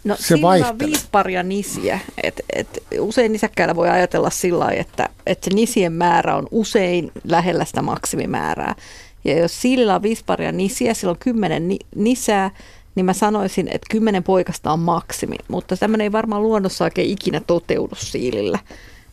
[0.03, 0.71] No se siinä vaihtelee.
[0.71, 1.99] on viisi paria nisiä.
[2.23, 7.11] Et, et usein nisäkkäillä voi ajatella sillä lailla, että, että se nisien määrä on usein
[7.23, 8.75] lähellä sitä maksimimäärää.
[9.27, 12.51] Ja jos siilillä on viisi paria nisiä, sillä on kymmenen ni- nisää,
[12.95, 15.35] niin mä sanoisin, että kymmenen poikasta on maksimi.
[15.47, 18.59] Mutta tämmöinen ei varmaan luonnossa oikein ikinä toteudu siilillä.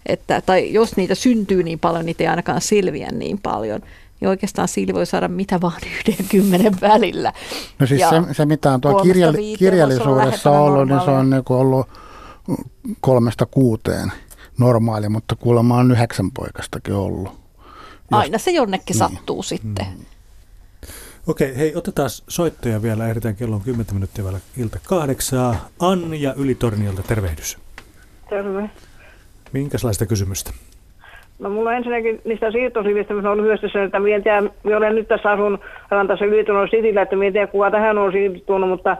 [0.06, 3.80] Että, tai jos niitä syntyy niin paljon, niitä ei ainakaan selviä niin paljon
[4.20, 7.32] niin oikeastaan siili voi saada mitä vaan yhden kymmenen välillä.
[7.78, 11.86] No siis se, se, mitä on tuo kirjalli, kirjallisuudessa ollut, niin se on niin ollut
[13.00, 14.12] kolmesta kuuteen
[14.58, 17.43] normaali, mutta kuulemma on yhdeksän poikastakin ollut.
[18.18, 18.98] Aina se jonnekin niin.
[18.98, 19.86] sattuu sitten.
[19.86, 20.04] Mm.
[21.26, 23.08] Okei, hei, otetaan soittoja vielä.
[23.08, 25.68] Ehditään kello on 10 minuuttia vielä ilta kahdeksaa.
[25.80, 27.58] Anja Ylitorniolta, tervehdys.
[28.30, 28.70] Terve.
[29.52, 30.50] Minkälaista kysymystä?
[31.38, 35.30] No mulla on ensinnäkin niistä siirtosiivistä, missä on lyhyesti sen, että minä olen nyt tässä
[35.30, 35.58] asun
[35.90, 38.96] aivan tässä Ylitunnon Cityllä, että minä en tiedä kuka tähän on siirtynyt, mutta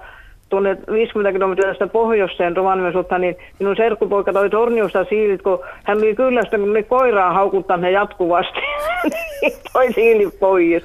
[0.55, 6.15] tuonne 50 kilometriä tästä pohjoiseen Rovaniemen niin minun serkkupoika toi Torniosta siilit, kun hän oli
[6.15, 8.61] kyllästä, kun koiraa haukuttaa ne jatkuvasti,
[9.43, 10.83] niin toi siilit pois.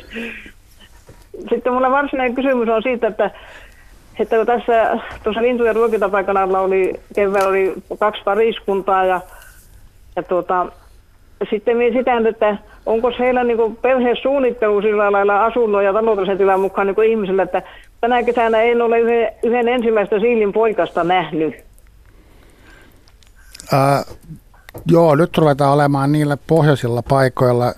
[1.49, 3.31] Sitten mulla varsinainen kysymys on siitä, että
[4.19, 9.21] että kun tässä tuossa lintujen ruokintapaikan alla oli keväällä oli kaksi pariskuntaa ja,
[10.15, 10.65] ja tuota,
[11.49, 16.87] sitten minä sitä, että onko heillä niin perhesuunnittelu sillä lailla asunnon ja taloudellisen tilan mukaan
[16.87, 17.61] niin ihmisellä, että
[18.01, 21.55] tänä kesänä en ole yhden, yhden ensimmäistä siilin poikasta nähnyt.
[23.73, 24.03] Ää,
[24.91, 27.73] joo, nyt ruvetaan olemaan niillä pohjoisilla paikoilla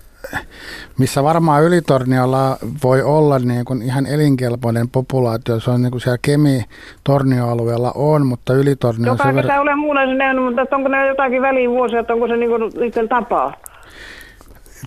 [1.00, 5.60] missä varmaan Ylitorniolla voi olla niin kuin ihan elinkelpoinen populaatio.
[5.60, 9.12] Se on niin kuin siellä Kemi-tornioalueella on, mutta Ylitornio...
[9.12, 9.60] Joka ver...
[9.60, 13.54] olen muunlaisen nähnyt, mutta onko ne jotakin välivuosia, että onko se niin kuin niiden tapaa?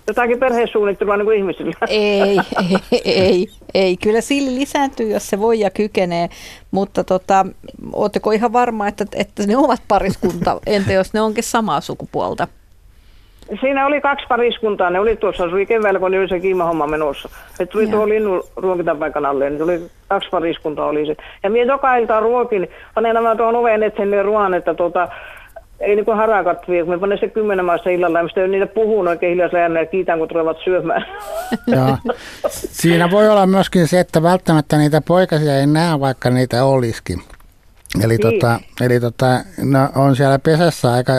[0.09, 1.73] Jotakin perhesuunnittelua niin kuin ihmisillä.
[1.89, 3.97] Ei, ei, ei, ei.
[3.97, 6.29] Kyllä sillä lisääntyy, jos se voi ja kykenee.
[6.71, 7.47] Mutta tota,
[7.93, 10.61] oletteko ihan varma, että, että ne ovat pariskunta?
[10.67, 12.49] Entä jos ne onkin samaa sukupuolta?
[13.61, 17.29] Siinä oli kaksi pariskuntaa, ne oli tuossa, se oli keväällä, kun oli se kiimahomma menossa.
[17.55, 21.17] Se tuli tuohon linnun ruokintapaikan alle, niin tuli kaksi pariskuntaa oli se.
[21.43, 25.09] Ja minä joka ilta ruokin, panen nämä tuon oven eteen ruoan, että tuota,
[25.81, 28.67] ei niin kuin harakat vie, kun me panen se kymmenen maassa illalla, ja mistä niitä
[28.67, 31.07] puhun oikein hiljaisella ja kiitän, kun tulevat syömään.
[31.67, 31.99] Ja,
[32.49, 37.19] siinä voi olla myöskin se, että välttämättä niitä poikasia ei näe, vaikka niitä olisikin.
[38.05, 38.21] Eli, niin.
[38.21, 39.27] tota, eli tota,
[39.65, 41.13] no, on siellä pesässä aika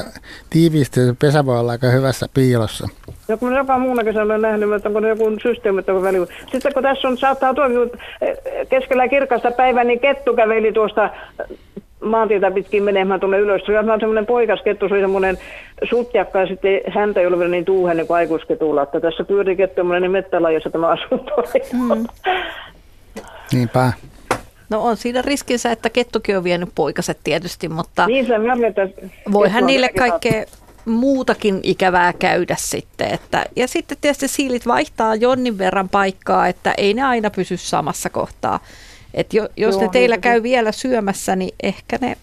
[0.50, 2.88] tiiviisti, se pesä voi olla aika hyvässä piilossa.
[3.28, 6.18] Ja kun joka muuna kesänä olen nähnyt, että onko joku systeemi, että väli.
[6.52, 7.78] Sitten kun tässä on, saattaa tuokin
[8.22, 8.38] eh,
[8.70, 11.10] keskellä kirkasta päivää, niin kettu käveli tuosta
[12.04, 13.62] maantietä pitkin menemään tuonne ylös.
[13.66, 15.38] Se on semmoinen poikaskettu, se oli semmoinen
[15.90, 18.84] sutjakka ja sitten häntä ei ole vielä niin tuuhen niin kuin aikuisketulla.
[18.84, 21.32] Että tässä pyörii kettu niin mettäla, jossa tämä asunto
[21.74, 22.06] mm.
[23.52, 23.94] Niinpä.
[24.70, 28.34] No on siinä riskinsä, että kettukin on vienyt poikaset tietysti, mutta niin se
[29.32, 30.46] voihan niille kaikkea
[30.86, 33.14] muutakin ikävää käydä sitten.
[33.14, 38.10] Että, ja sitten tietysti siilit vaihtaa jonnin verran paikkaa, että ei ne aina pysy samassa
[38.10, 38.60] kohtaa.
[39.16, 42.18] Et jo, jos Joo, ne teillä niin, käy vielä syömässä, niin ehkä ne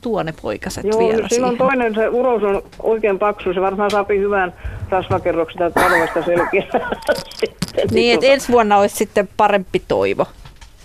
[0.00, 1.58] tuo ne poikaset Joo, vielä silloin siihen.
[1.58, 4.54] toinen, se urous on oikein paksu, se varmaan saapi hyvän
[4.90, 6.64] rasvakerroksen tätä talvesta selkeä.
[7.90, 10.26] niin, että ensi vuonna olisi sitten parempi toivo.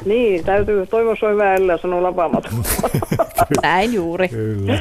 [0.06, 2.52] Niin, täytyy toivoa on hyvä ellei sanoo lapamaton.
[3.64, 4.28] Näin juuri.
[4.28, 4.80] Kyllä.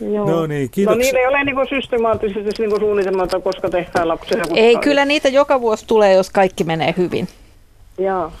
[0.00, 0.30] Joo.
[0.30, 1.02] No niin, No kiitoksia.
[1.02, 4.44] niillä ei ole niin systemaattisesti niin suunnitelmaa, koska tehdään lapsia.
[4.54, 7.28] Ei, kyllä niitä joka vuosi tulee, jos kaikki menee hyvin.
[7.98, 8.32] Joo.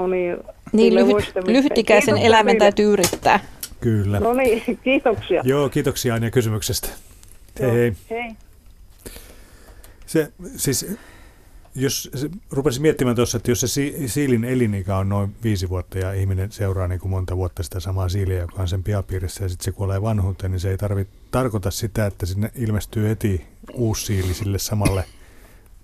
[0.00, 0.36] No niin.
[0.72, 2.58] Niin lyhyt, lyhytikäisen Kiitoksia elämän teille.
[2.58, 3.40] täytyy yrittää.
[3.80, 4.20] Kyllä.
[4.20, 5.42] No niin, kiitoksia.
[5.44, 6.88] Joo, kiitoksia Anja kysymyksestä.
[7.60, 7.92] Hei Joo, hei.
[8.10, 8.32] Hei.
[10.06, 10.86] Se, siis,
[11.74, 15.98] jos se, rupesin miettimään tuossa, että jos se si, siilin elinikä on noin viisi vuotta
[15.98, 19.48] ja ihminen seuraa niin kuin monta vuotta sitä samaa siiliä, joka on sen pihapiirissä ja
[19.48, 24.06] sitten se kuolee vanhuuteen, niin se ei tarvi, tarkoita sitä, että sinne ilmestyy heti uusi
[24.06, 25.04] siili sille samalle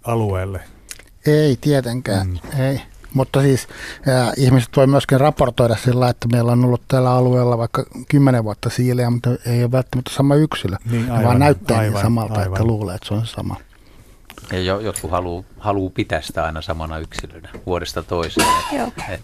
[0.04, 0.60] alueelle.
[1.26, 2.60] Ei tietenkään, mm.
[2.60, 2.80] ei.
[3.14, 3.68] Mutta siis
[4.06, 8.70] ää, ihmiset voi myöskin raportoida sillä, että meillä on ollut tällä alueella vaikka kymmenen vuotta
[8.70, 12.46] siilejä, mutta ei ole välttämättä sama yksilö, Niin, aivan, vaan näyttää aivan, niin samalta, aivan.
[12.46, 13.56] että luulee, että se on sama.
[14.52, 18.46] Ja jo, jotkut haluaa haluu pitää sitä aina samana yksilönä vuodesta toiseen.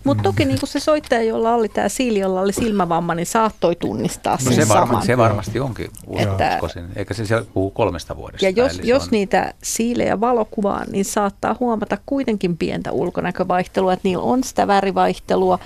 [0.04, 4.32] Mutta toki niin se soittaja, jolla oli tämä siili, jolla oli silmävamma, niin saattoi tunnistaa
[4.44, 5.06] No sen se, varma, saman.
[5.06, 6.84] se varmasti onkin Että- uskoisin.
[6.96, 8.44] Eikä se siellä puhu kolmesta vuodesta.
[8.46, 14.24] Ja jos, jos on- niitä siilejä valokuvaa, niin saattaa huomata kuitenkin pientä ulkonäkövaihtelua, että niillä
[14.24, 15.58] on sitä värivaihtelua.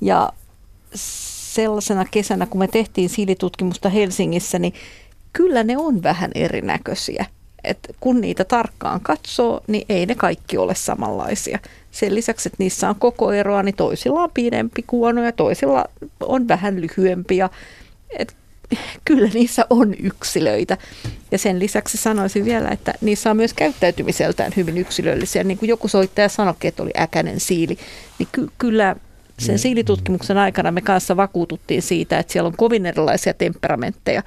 [0.00, 0.32] Ja
[0.94, 4.74] sellaisena kesänä, kun me tehtiin siilitutkimusta Helsingissä, niin
[5.32, 7.26] kyllä ne on vähän erinäköisiä.
[7.68, 11.58] Et kun niitä tarkkaan katsoo, niin ei ne kaikki ole samanlaisia.
[11.90, 15.84] Sen lisäksi, että niissä on koko eroa, niin toisilla on pidempi kuono ja toisilla
[16.20, 17.36] on vähän lyhyempi.
[17.36, 17.50] Ja,
[18.18, 18.36] et
[19.04, 20.78] kyllä niissä on yksilöitä.
[21.30, 25.44] Ja sen lisäksi sanoisin vielä, että niissä on myös käyttäytymiseltään hyvin yksilöllisiä.
[25.44, 27.78] Niin kuin joku soittaja sanoikin, että oli äkäinen siili,
[28.18, 28.96] niin ky- kyllä
[29.38, 29.58] sen Niin.
[29.58, 34.22] siilitutkimuksen aikana me kanssa vakuututtiin siitä, että siellä on kovin erilaisia temperamentteja.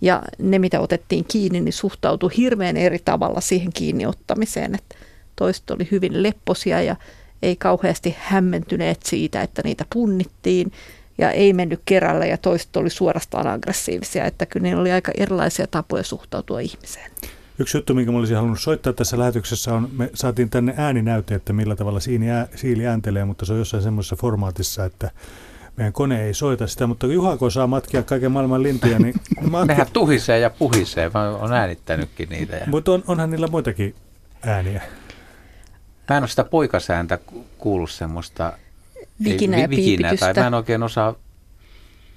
[0.00, 4.74] Ja ne, mitä otettiin kiinni, niin suhtautui hirveän eri tavalla siihen kiinniottamiseen.
[4.74, 4.96] Että
[5.36, 6.96] toiset oli hyvin lepposia ja
[7.42, 10.72] ei kauheasti hämmentyneet siitä, että niitä punnittiin
[11.18, 15.66] ja ei mennyt kerällä ja toiset oli suorastaan aggressiivisia, että kyllä niillä oli aika erilaisia
[15.66, 17.10] tapoja suhtautua ihmiseen.
[17.58, 21.52] Yksi juttu, minkä mä olisin halunnut soittaa tässä lähetyksessä on, me saatiin tänne ääninäyte, että
[21.52, 22.00] millä tavalla
[22.54, 25.10] siili ääntelee, mutta se on jossain semmoisessa formaatissa, että
[25.76, 29.14] meidän kone ei soita sitä, mutta kun Juhako saa matkia kaiken maailman lintuja, niin
[29.50, 32.56] matkia, Nehän tuhisee ja puhisee, mä oon äänittänytkin niitä.
[32.56, 32.66] Ja...
[32.66, 33.94] mutta on, onhan niillä muitakin
[34.42, 34.82] ääniä.
[36.10, 38.52] Mä en ole sitä poikasääntä ku- kuullut semmoista
[39.24, 41.14] Vikinä ja vi- vikinää, tai mä en oikein osaa,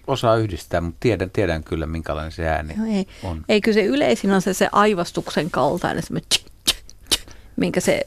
[0.07, 3.45] osaa yhdistää, mutta tiedän, tiedän kyllä minkälainen se ääni No ei, on.
[3.49, 6.77] ei kyllä se yleisin on se, se aivastuksen kaltainen, semmoinen tsk, tsk,
[7.10, 8.02] tsk, minkä se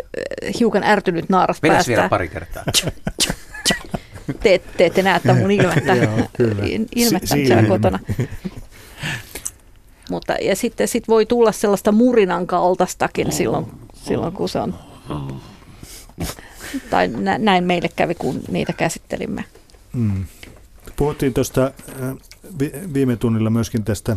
[0.47, 1.97] äh, hiukan ärtynyt naaras Vedäs päästää.
[1.97, 2.65] vielä pari kertaa.
[4.41, 5.97] Te, te ette näe tämän mun ilmettä,
[6.97, 7.99] ilmettä Si- siellä kotona.
[10.11, 14.75] Mutta, ja sitten sit voi tulla sellaista murinan kaltaistakin silloin, silloin, kun se on...
[16.91, 19.45] Tai nä, näin meille kävi, kun niitä käsittelimme.
[19.93, 20.25] Mm.
[20.97, 21.65] Puhuttiin tuosta
[22.03, 22.17] äh,
[22.61, 24.17] vi- viime tunnilla myöskin tästä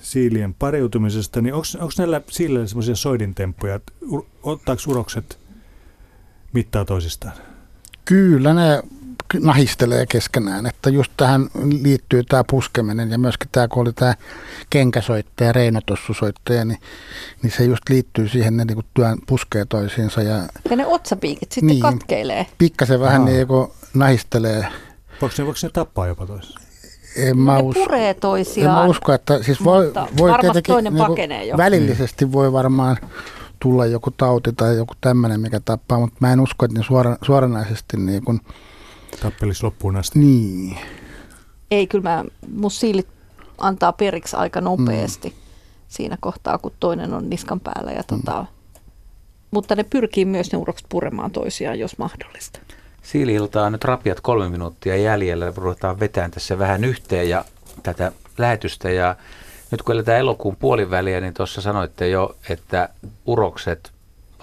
[0.00, 3.80] siilien pariutumisesta, niin onko näillä siilillä semmoisia soidintemppuja,
[4.42, 5.38] ottaako urokset
[6.52, 7.34] mittaa toisistaan?
[8.04, 8.82] Kyllä ne
[9.40, 11.48] nahistelee keskenään, että just tähän
[11.82, 14.14] liittyy tämä puskeminen ja myöskin tämä, kun oli tämä
[14.70, 16.78] kenkäsoittaja, reinotossusoittaja, niin,
[17.42, 20.36] niin se just liittyy siihen, ne niinku työn puskee toisiinsa ja
[20.70, 21.80] Ja ne otsapiikit sitten Niin.
[21.82, 22.46] katkeilee.
[22.58, 23.26] pikkasen vähän Aa.
[23.28, 24.66] niin kuin nahistelee.
[25.20, 26.60] Voiko ne, voiko ne tappaa jopa toisessa?
[27.16, 27.84] En mä usko.
[27.84, 28.74] puree En toisiaan.
[28.78, 31.56] mä usko, että siis voi, voi tietenkin toinen pakenee jo.
[31.56, 32.96] välillisesti voi varmaan
[33.60, 37.16] tulla joku tauti tai joku tämmöinen, mikä tappaa, mutta mä en usko, että ne suora,
[37.22, 38.40] suoranaisesti niin kuin,
[39.22, 40.18] Tappelis loppuun asti.
[40.18, 40.76] niin.
[41.70, 42.24] Ei, kyllä mä,
[42.54, 43.08] mun siilit
[43.58, 45.34] antaa periksi aika nopeasti
[45.88, 47.92] siinä kohtaa, kun toinen on niskan päällä.
[47.92, 48.46] Ja tota,
[49.50, 52.60] Mutta ne pyrkii myös ne urokset puremaan toisiaan, jos mahdollista.
[53.02, 55.52] Siili-iltaa on nyt rapiat kolme minuuttia jäljellä.
[55.56, 57.44] Ruvetaan vetämään tässä vähän yhteen ja
[57.82, 58.90] tätä lähetystä.
[58.90, 59.16] Ja
[59.70, 62.88] nyt kun eletään elokuun puoliväliä, niin tuossa sanoitte jo, että
[63.26, 63.92] urokset,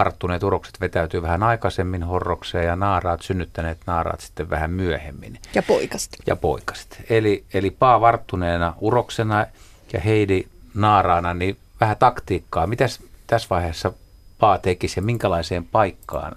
[0.04, 5.40] varttuneet urokset vetäytyy vähän aikaisemmin horrokseen ja naaraat, synnyttäneet naaraat sitten vähän myöhemmin.
[5.56, 6.18] Ja poikasti.
[6.28, 7.04] Ja poikaset.
[7.10, 9.46] Eli, eli paa varttuneena uroksena
[9.94, 12.68] ja Heidi naaraana, niin vähän taktiikkaa.
[12.68, 13.94] Mitäs tässä vaiheessa
[14.40, 16.36] paa tekisi ja minkälaiseen paikkaan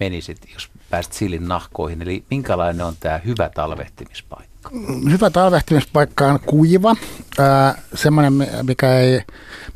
[0.00, 2.02] menisit, jos pääsit silin nahkoihin?
[2.02, 4.70] Eli minkälainen on tämä hyvä talvehtimispaikka?
[5.10, 6.96] Hyvä talvehtimispaikka on kuiva,
[7.38, 9.22] ää, semmoinen, mi- mikä ei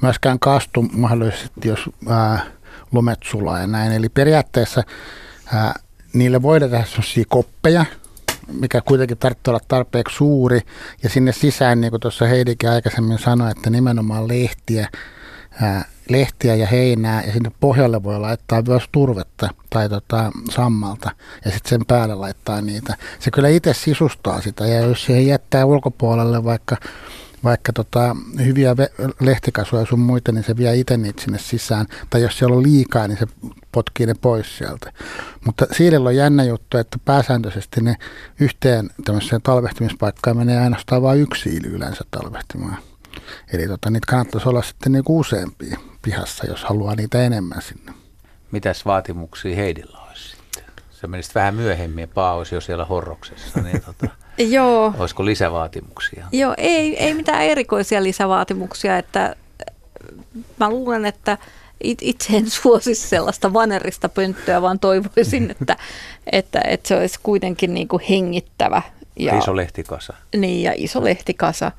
[0.02, 2.53] myöskään kastu mahdollisesti, jos ää,
[2.94, 3.92] lumet sulaa ja näin.
[3.92, 4.82] Eli periaatteessa
[5.54, 5.74] ää,
[6.12, 7.84] niille voidaan tehdä sellaisia koppeja,
[8.52, 10.60] mikä kuitenkin tarvitsee olla tarpeeksi suuri,
[11.02, 14.88] ja sinne sisään, niin kuin tuossa Heidikin aikaisemmin sanoi, että nimenomaan lehtiä,
[15.62, 21.10] ää, lehtiä ja heinää, ja sinne pohjalle voi laittaa myös turvetta tai tota, sammalta,
[21.44, 22.96] ja sitten sen päälle laittaa niitä.
[23.18, 26.76] Se kyllä itse sisustaa sitä, ja jos siihen jättää ulkopuolelle vaikka
[27.44, 28.76] vaikka tota, hyviä
[29.20, 31.86] lehtikasvoja sun muita, niin se vie itse niitä sinne sisään.
[32.10, 33.26] Tai jos siellä on liikaa, niin se
[33.72, 34.92] potkii ne pois sieltä.
[35.46, 37.96] Mutta siilillä on jännä juttu, että pääsääntöisesti ne
[38.40, 42.76] yhteen tämmöiseen talvehtimispaikkaan menee ainoastaan vain yksi siili yleensä talvehtimaan.
[43.52, 47.92] Eli tota, niitä kannattaisi olla sitten niinku useampia pihassa, jos haluaa niitä enemmän sinne.
[48.50, 50.64] Mitäs vaatimuksia Heidillä olisi sitten?
[50.90, 56.26] Se menisi vähän myöhemmin, Paa olisi jo siellä horroksessa, niin tota, Joo, olisiko lisävaatimuksia?
[56.32, 59.34] joo ei, ei mitään erikoisia lisävaatimuksia, että äh,
[60.58, 61.38] mä luulen, että
[61.82, 65.76] it- itse en suosisi sellaista vanerista pönttöä, vaan toivoisin, että,
[66.32, 68.82] että, että se olisi kuitenkin niin kuin hengittävä
[69.16, 70.12] ja, Iso lehtikasa.
[70.36, 71.72] niin, ja iso lehtikasa.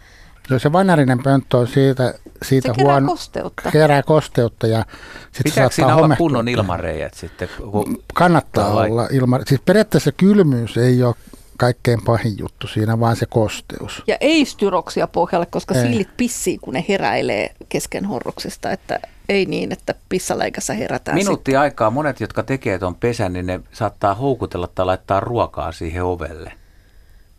[0.49, 2.13] Joo, se vanarinen pönttö on siitä,
[2.43, 3.71] siitä Se kerää huono, kosteutta.
[3.71, 4.85] kerää kosteutta ja
[5.31, 6.23] sitten Pitääkö siinä saattaa olla homehtua.
[6.23, 7.49] kunnon ilmareijät sitten?
[7.71, 9.41] Kun Kannattaa olla ilman.
[9.47, 11.15] Siis periaatteessa kylmyys ei ole
[11.57, 14.03] kaikkein pahin juttu siinä, vaan se kosteus.
[14.07, 15.81] Ja ei styroksia pohjalle, koska Ei.
[15.81, 18.99] siilit pissii, kun ne heräilee kesken horroksesta, että
[19.29, 21.15] ei niin, että pissaleikässä herätään.
[21.15, 26.03] Minuutti aikaa, monet, jotka tekee tuon pesän, niin ne saattaa houkutella tai laittaa ruokaa siihen
[26.03, 26.51] ovelle.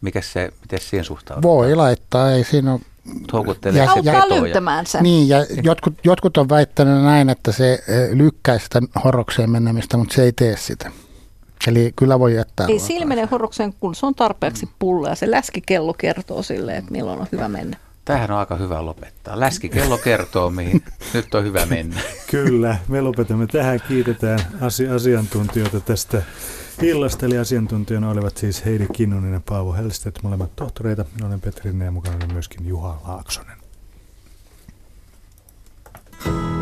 [0.01, 1.55] Mikä se, miten siihen suhtaudutaan?
[1.55, 2.81] Voi laittaa, ei siinä ole
[3.33, 4.43] Houkuttelee Ja- se Auttaa petoja.
[4.43, 5.03] löytämään sen.
[5.03, 10.15] Niin, ja jotkut, jotkut on väittänyt näin, että se eh, lykkää sitä horrokseen menemistä, mutta
[10.15, 10.91] se ei tee sitä.
[11.67, 12.67] Eli kyllä voi jättää.
[12.67, 14.73] Niin, Ei silmene horrokseen, kun se on tarpeeksi mm.
[14.79, 17.77] pulla ja Se läskikello kertoo sille, että milloin on hyvä mennä.
[18.05, 19.41] Tähän on aika hyvä lopettaa.
[19.41, 20.83] Läskikello kertoo, mihin
[21.15, 22.01] nyt on hyvä mennä.
[22.31, 23.81] Kyllä, me lopetamme tähän.
[23.89, 26.23] Kiitetään asi- asiantuntijoita tästä
[26.83, 27.27] illasta.
[27.27, 31.05] Eli asiantuntijana olivat siis Heidi Kinnunen ja Paavo Helstedt, molemmat tohtoreita.
[31.15, 33.57] Minä olen Petrinne ja mukana myöskin Juha Laaksonen.
[36.23, 36.56] thank you